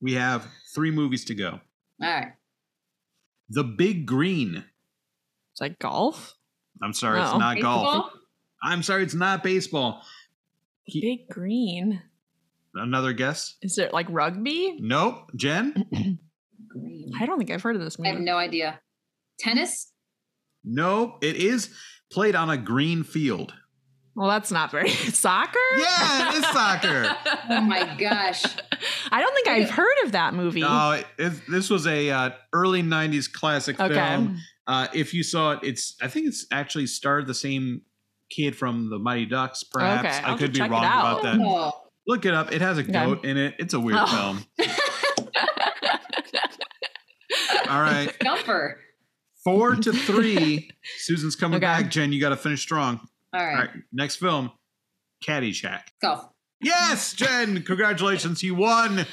We 0.00 0.14
have 0.14 0.46
three 0.74 0.90
movies 0.92 1.24
to 1.26 1.34
go. 1.34 1.60
All 2.00 2.08
right. 2.08 2.32
The 3.50 3.64
Big 3.64 4.06
Green. 4.06 4.64
It's 5.52 5.60
like 5.60 5.78
golf? 5.78 6.34
I'm 6.82 6.92
sorry, 6.92 7.20
it's 7.20 7.32
No. 7.32 7.38
not 7.38 7.60
golf. 7.60 8.12
I'm 8.62 8.82
sorry, 8.82 9.02
it's 9.02 9.14
not 9.14 9.42
baseball. 9.42 10.02
He- 10.84 11.00
Big 11.00 11.28
green. 11.28 12.02
Another 12.74 13.12
guess? 13.12 13.56
Is 13.62 13.78
it 13.78 13.92
like 13.92 14.06
rugby? 14.10 14.76
Nope. 14.80 15.30
Jen? 15.36 16.18
Green. 16.80 17.12
I 17.20 17.26
don't 17.26 17.38
think 17.38 17.50
I've 17.50 17.62
heard 17.62 17.76
of 17.76 17.82
this 17.82 17.98
Movie. 17.98 18.10
I 18.10 18.12
have 18.12 18.20
no 18.20 18.36
idea. 18.36 18.80
Tennis. 19.38 19.92
No, 20.64 21.18
It 21.20 21.36
is 21.36 21.70
played 22.10 22.34
on 22.34 22.48
a 22.50 22.56
green 22.56 23.04
field. 23.04 23.54
Well, 24.16 24.28
that's 24.28 24.50
not 24.52 24.70
very 24.70 24.88
soccer. 24.90 25.58
Yeah, 25.76 26.28
it 26.30 26.34
is 26.36 26.46
soccer. 26.46 27.16
Oh 27.50 27.60
my 27.60 27.94
gosh. 27.98 28.42
I 29.12 29.20
don't 29.20 29.34
think 29.34 29.48
I've 29.48 29.70
heard 29.70 29.96
of 30.04 30.12
that 30.12 30.32
movie. 30.34 30.60
No, 30.62 30.92
it, 30.92 31.06
it- 31.18 31.40
this 31.50 31.68
was 31.68 31.86
a 31.86 32.08
uh, 32.10 32.30
early 32.54 32.82
'90s 32.82 33.30
classic 33.30 33.78
okay. 33.78 33.92
film. 33.94 34.38
Uh, 34.66 34.86
if 34.94 35.12
you 35.12 35.22
saw 35.22 35.52
it, 35.52 35.58
it's 35.62 35.94
I 36.00 36.08
think 36.08 36.26
it's 36.28 36.46
actually 36.50 36.86
starred 36.86 37.26
the 37.26 37.34
same 37.34 37.82
kid 38.30 38.56
from 38.56 38.88
the 38.88 38.98
Mighty 38.98 39.26
Ducks. 39.26 39.62
Perhaps 39.64 40.18
Okay, 40.18 40.32
I 40.32 40.36
could 40.38 40.52
be 40.54 40.60
wrong 40.60 40.70
about 40.70 41.22
that. 41.24 41.36
Oh, 41.38 41.72
Look 42.06 42.24
it 42.24 42.32
up. 42.34 42.50
It 42.52 42.60
has 42.62 42.78
a 42.78 42.82
Okay. 42.82 42.92
goat 42.92 43.24
in 43.26 43.36
it. 43.36 43.54
It's 43.58 43.74
a 43.74 43.80
weird 43.80 43.98
Oh. 44.00 44.06
film. 44.06 44.68
All 47.68 47.80
right, 47.80 48.16
Gumper. 48.20 48.74
four 49.44 49.74
to 49.76 49.92
three. 49.92 50.70
Susan's 50.98 51.36
coming 51.36 51.56
Okay. 51.56 51.66
back. 51.66 51.90
Jen, 51.90 52.12
you 52.12 52.20
got 52.20 52.30
to 52.30 52.36
finish 52.36 52.60
strong. 52.62 53.00
All 53.32 53.44
right. 53.44 53.50
All 53.52 53.58
right, 53.60 53.70
next 53.92 54.16
film, 54.16 54.52
Caddyshack. 55.24 55.82
Golf. 56.00 56.28
Yes, 56.60 57.12
Jen, 57.14 57.62
congratulations, 57.62 58.42
you 58.42 58.54
won. 58.54 59.04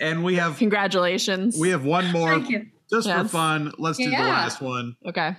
And 0.00 0.22
we 0.24 0.34
have 0.36 0.58
Congratulations. 0.58 1.56
we 1.58 1.70
have 1.70 1.84
one 1.84 2.10
more 2.12 2.34
Thank 2.34 2.50
you. 2.50 2.66
just 2.90 3.08
for 3.10 3.24
fun. 3.24 3.72
Let's 3.78 3.96
do 3.98 4.04
the 4.10 4.16
last 4.16 4.60
one. 4.60 4.96
okay. 5.06 5.36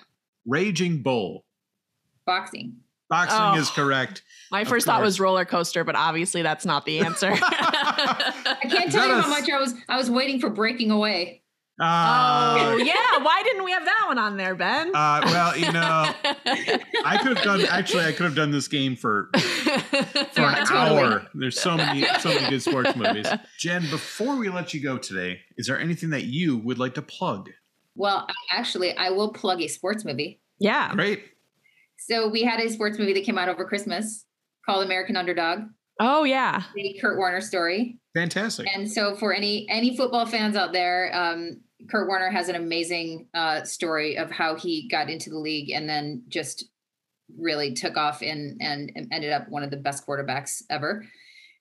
Raging 0.48 1.04
Bull. 1.04 1.46
Boxing. 2.26 2.78
Boxing 3.10 3.38
Oh. 3.40 3.56
is 3.56 3.70
correct. 3.70 4.24
My 4.52 4.64
first 4.64 4.86
thought 4.88 5.02
was 5.02 5.20
roller 5.20 5.46
coaster, 5.46 5.84
but 5.84 5.96
obviously 5.96 6.42
that's 6.42 6.66
not 6.66 6.86
the 6.86 7.00
answer. 7.06 7.32
I 7.32 8.58
can't 8.64 8.92
tell 8.92 9.08
you 9.08 9.16
how 9.22 9.30
much 9.30 9.50
I 9.50 9.60
was 9.60 9.74
I 9.88 9.98
was 9.98 10.10
waiting 10.10 10.40
for 10.40 10.50
breaking 10.50 10.90
away. 10.92 11.44
Oh 11.80 11.84
Uh, 11.86 12.76
yeah, 12.78 13.18
why 13.24 13.42
didn't 13.44 13.64
we 13.64 13.72
have 13.72 13.86
that 13.86 14.04
one 14.08 14.18
on 14.18 14.38
there, 14.38 14.56
Ben? 14.56 14.90
uh, 14.96 15.22
well, 15.26 15.58
you 15.58 15.72
know, 15.72 16.14
I 17.06 17.18
could 17.22 17.38
have 17.38 17.44
done. 17.44 17.62
Actually, 17.70 18.06
I 18.06 18.12
could 18.12 18.26
have 18.26 18.36
done 18.36 18.52
this 18.52 18.68
game 18.68 18.96
for 18.96 19.30
for 19.34 19.40
Yeah, 20.42 20.60
an 20.62 20.66
totally. 20.66 21.02
hour. 21.02 21.28
There's 21.34 21.60
so 21.60 21.76
many, 21.78 22.06
so 22.20 22.30
many 22.30 22.50
good 22.50 22.62
sports 22.62 22.96
movies. 22.96 23.28
Jen, 23.60 23.82
before 23.90 24.36
we 24.36 24.50
let 24.50 24.74
you 24.74 24.82
go 24.82 24.98
today, 24.98 25.40
is 25.58 25.68
there 25.68 25.80
anything 25.80 26.10
that 26.12 26.26
you 26.26 26.58
would 26.58 26.80
like 26.80 26.96
to 26.96 27.02
plug? 27.02 27.50
Well, 27.96 28.28
actually, 28.52 28.96
I 28.96 29.10
will 29.10 29.34
plug 29.34 29.62
a 29.62 29.68
sports 29.68 30.06
movie. 30.06 30.42
yeah. 30.60 30.94
Great. 30.94 31.24
So 31.98 32.30
we 32.30 32.44
had 32.44 32.60
a 32.62 32.70
sports 32.70 32.98
movie 32.98 33.14
that 33.14 33.26
came 33.26 33.38
out 33.38 33.50
over 33.50 33.66
Christmas 33.66 34.26
called 34.66 34.86
American 34.86 35.18
Underdog, 35.18 35.60
Oh 36.00 36.24
yeah. 36.24 36.64
the 36.74 36.98
Kurt 37.02 37.18
Warner 37.18 37.42
story. 37.42 38.00
Fantastic. 38.16 38.68
And 38.74 38.90
so 38.90 39.16
for 39.16 39.34
any 39.34 39.68
any 39.70 39.96
football 39.98 40.26
fans 40.26 40.56
out 40.56 40.72
there, 40.72 41.12
um, 41.14 41.62
Kurt 41.88 42.08
Warner 42.08 42.30
has 42.30 42.50
an 42.50 42.56
amazing 42.56 43.28
uh, 43.34 43.64
story 43.64 44.18
of 44.18 44.32
how 44.32 44.56
he 44.56 44.88
got 44.90 45.10
into 45.10 45.30
the 45.30 45.40
league 45.40 45.72
and 45.72 45.88
then 45.88 46.24
just 46.28 46.66
really 47.38 47.74
took 47.74 47.96
off 47.96 48.22
and 48.22 48.60
and 48.62 48.92
ended 49.12 49.32
up 49.32 49.48
one 49.50 49.64
of 49.64 49.72
the 49.72 49.78
best 49.78 50.06
quarterbacks 50.06 50.64
ever. 50.70 51.06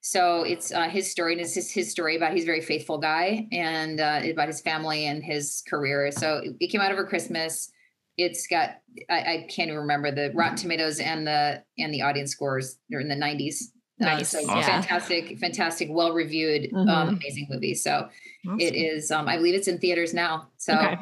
So 0.01 0.43
it's 0.43 0.73
uh, 0.73 0.89
his 0.89 1.11
story, 1.11 1.33
and 1.33 1.41
it's 1.41 1.55
his, 1.55 1.71
his 1.71 1.91
story 1.91 2.16
about 2.16 2.33
he's 2.33 2.45
a 2.45 2.47
very 2.47 2.61
faithful 2.61 2.99
guy 2.99 3.47
and 3.53 4.01
uh, 4.01 4.21
about 4.31 4.47
his 4.47 4.61
family 4.61 5.07
and 5.07 5.23
his 5.23 5.62
career. 5.69 6.11
So 6.11 6.39
it, 6.39 6.57
it 6.61 6.66
came 6.69 6.81
out 6.81 6.93
over 6.93 7.05
Christmas. 7.05 7.71
It's 8.16 8.47
got 8.47 8.77
I, 9.11 9.19
I 9.19 9.47
can't 9.49 9.69
even 9.69 9.81
remember 9.81 10.11
the 10.11 10.33
Rotten 10.35 10.57
Tomatoes 10.57 11.01
and 11.01 11.27
the 11.27 11.62
and 11.79 11.93
the 11.93 12.03
audience 12.03 12.33
scores. 12.33 12.79
They're 12.89 13.01
in 13.01 13.09
the 13.09 13.16
nineties. 13.16 13.73
Nice, 14.01 14.28
so 14.30 14.40
yeah. 14.40 14.80
fantastic, 14.80 15.38
fantastic, 15.38 15.88
well 15.90 16.12
reviewed, 16.12 16.72
um, 16.72 16.86
Mhm. 16.86 17.09
amazing 17.16 17.46
movie. 17.51 17.74
So 17.74 18.09
Awesome. 18.46 18.61
it 18.61 18.74
is. 18.76 19.11
Um, 19.11 19.28
I 19.28 19.36
believe 19.36 19.55
it's 19.55 19.68
in 19.68 19.78
theaters 19.78 20.14
now. 20.14 20.49
So 20.57 20.74
Okay. 20.78 20.96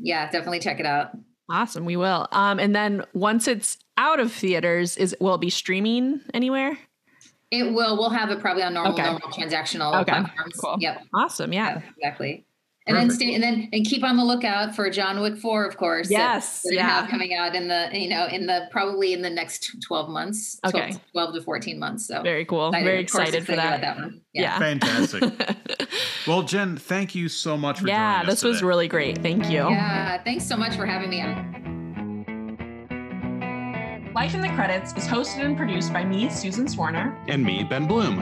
yeah, 0.00 0.30
definitely 0.30 0.60
check 0.60 0.80
it 0.80 0.86
out. 0.86 1.10
Awesome, 1.50 1.84
we 1.84 1.96
will. 1.96 2.26
Um, 2.32 2.58
and 2.58 2.74
then 2.74 3.04
once 3.14 3.48
it's 3.48 3.78
out 3.96 4.20
of 4.20 4.32
theaters, 4.32 4.96
is 4.96 5.14
will 5.20 5.34
it 5.34 5.40
be 5.40 5.50
streaming 5.50 6.20
anywhere? 6.34 6.78
It 7.50 7.72
will. 7.72 7.96
We'll 7.96 8.10
have 8.10 8.30
it 8.30 8.40
probably 8.40 8.62
on 8.62 8.74
normal, 8.74 8.92
Okay. 8.92 9.04
normal 9.04 9.28
transactional 9.28 10.00
Okay, 10.02 10.12
platforms. 10.12 10.54
cool. 10.60 10.76
Yep. 10.80 11.02
Awesome, 11.14 11.52
yeah. 11.52 11.80
Yeah, 11.80 11.82
exactly. 11.96 12.44
And 12.88 12.96
then 12.96 13.10
stay 13.10 13.34
and 13.34 13.42
then 13.42 13.68
and 13.72 13.84
keep 13.86 14.02
on 14.02 14.16
the 14.16 14.24
lookout 14.24 14.74
for 14.74 14.88
John 14.90 15.20
Wick 15.20 15.36
Four, 15.36 15.64
of 15.66 15.76
course. 15.76 16.10
Yes, 16.10 16.62
we're 16.64 16.72
yeah. 16.74 16.88
have 17.00 17.08
coming 17.10 17.34
out 17.34 17.54
in 17.54 17.68
the 17.68 17.90
you 17.92 18.08
know 18.08 18.26
in 18.26 18.46
the 18.46 18.66
probably 18.70 19.12
in 19.12 19.20
the 19.22 19.28
next 19.30 19.76
twelve 19.86 20.08
months. 20.08 20.58
12, 20.70 20.74
Okay. 20.74 20.96
12 21.12 21.34
to 21.34 21.42
fourteen 21.42 21.78
months. 21.78 22.06
So 22.08 22.22
Very 22.22 22.44
cool. 22.46 22.68
excited- 22.68 22.84
Very 22.84 23.00
excited 23.00 23.46
for 23.46 23.56
that. 23.56 23.82
that 23.82 23.96
one. 23.98 24.22
Yeah. 24.32 24.58
Fantastic. 24.58 25.24
Well, 26.26 26.42
Jen, 26.42 26.76
thank 26.76 27.14
you 27.14 27.28
so 27.30 27.56
much 27.56 27.80
for 27.80 27.86
yeah, 27.88 28.16
joining 28.18 28.28
us 28.28 28.34
this 28.34 28.44
was 28.44 28.56
today. 28.58 28.66
really 28.66 28.88
great. 28.88 29.18
Thank 29.22 29.44
you. 29.48 29.70
Yeah. 29.70 30.22
Thanks 30.24 30.44
so 30.46 30.58
much 30.58 30.76
for 30.76 30.84
having 30.84 31.08
me 31.08 31.22
on. 31.22 31.54
Life 34.14 34.34
in 34.34 34.42
the 34.42 34.48
Credits 34.50 34.92
is 34.92 35.06
hosted 35.06 35.44
and 35.44 35.56
produced 35.56 35.90
by 35.92 36.04
me, 36.04 36.28
Susan 36.28 36.66
Swarner. 36.66 37.16
and 37.28 37.42
me, 37.42 37.64
Ben 37.64 37.86
Bloom. 37.86 38.20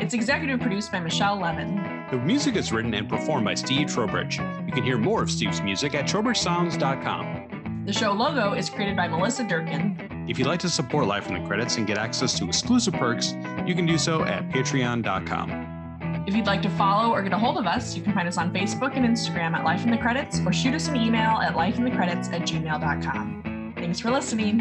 It's 0.00 0.12
executive 0.14 0.58
produced 0.60 0.90
by 0.90 0.98
Michelle 0.98 1.38
Levin. 1.38 1.95
The 2.10 2.18
music 2.18 2.54
is 2.54 2.70
written 2.70 2.94
and 2.94 3.08
performed 3.08 3.44
by 3.44 3.54
Steve 3.54 3.88
Trowbridge. 3.88 4.38
You 4.38 4.72
can 4.72 4.84
hear 4.84 4.96
more 4.96 5.22
of 5.22 5.30
Steve's 5.30 5.60
music 5.60 5.92
at 5.96 6.04
trowbridgesounds.com. 6.04 7.84
The 7.84 7.92
show 7.92 8.12
logo 8.12 8.52
is 8.52 8.70
created 8.70 8.96
by 8.96 9.08
Melissa 9.08 9.42
Durkin. 9.42 10.26
If 10.28 10.38
you'd 10.38 10.46
like 10.46 10.60
to 10.60 10.68
support 10.68 11.08
Life 11.08 11.26
in 11.26 11.34
the 11.34 11.40
Credits 11.48 11.78
and 11.78 11.86
get 11.86 11.98
access 11.98 12.38
to 12.38 12.46
exclusive 12.46 12.94
perks, 12.94 13.34
you 13.66 13.74
can 13.74 13.86
do 13.86 13.98
so 13.98 14.22
at 14.22 14.48
patreon.com. 14.50 16.24
If 16.28 16.36
you'd 16.36 16.46
like 16.46 16.62
to 16.62 16.70
follow 16.70 17.12
or 17.12 17.22
get 17.22 17.32
a 17.32 17.38
hold 17.38 17.58
of 17.58 17.66
us, 17.66 17.96
you 17.96 18.02
can 18.04 18.12
find 18.12 18.28
us 18.28 18.38
on 18.38 18.52
Facebook 18.52 18.96
and 18.96 19.04
Instagram 19.04 19.56
at 19.56 19.64
Life 19.64 19.82
in 19.82 19.90
the 19.90 19.98
Credits 19.98 20.40
or 20.46 20.52
shoot 20.52 20.74
us 20.74 20.86
an 20.86 20.94
email 20.94 21.40
at 21.40 21.54
lifeinthecredits 21.54 22.32
at 22.32 22.42
gmail.com. 22.42 23.74
Thanks 23.76 23.98
for 23.98 24.12
listening. 24.12 24.60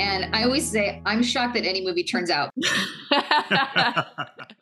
And 0.00 0.32
I 0.32 0.44
always 0.44 0.70
say 0.70 1.02
I'm 1.04 1.24
shocked 1.24 1.54
that 1.54 1.64
any 1.64 1.84
movie 1.84 2.04
turns 2.04 2.30
out. 2.30 2.52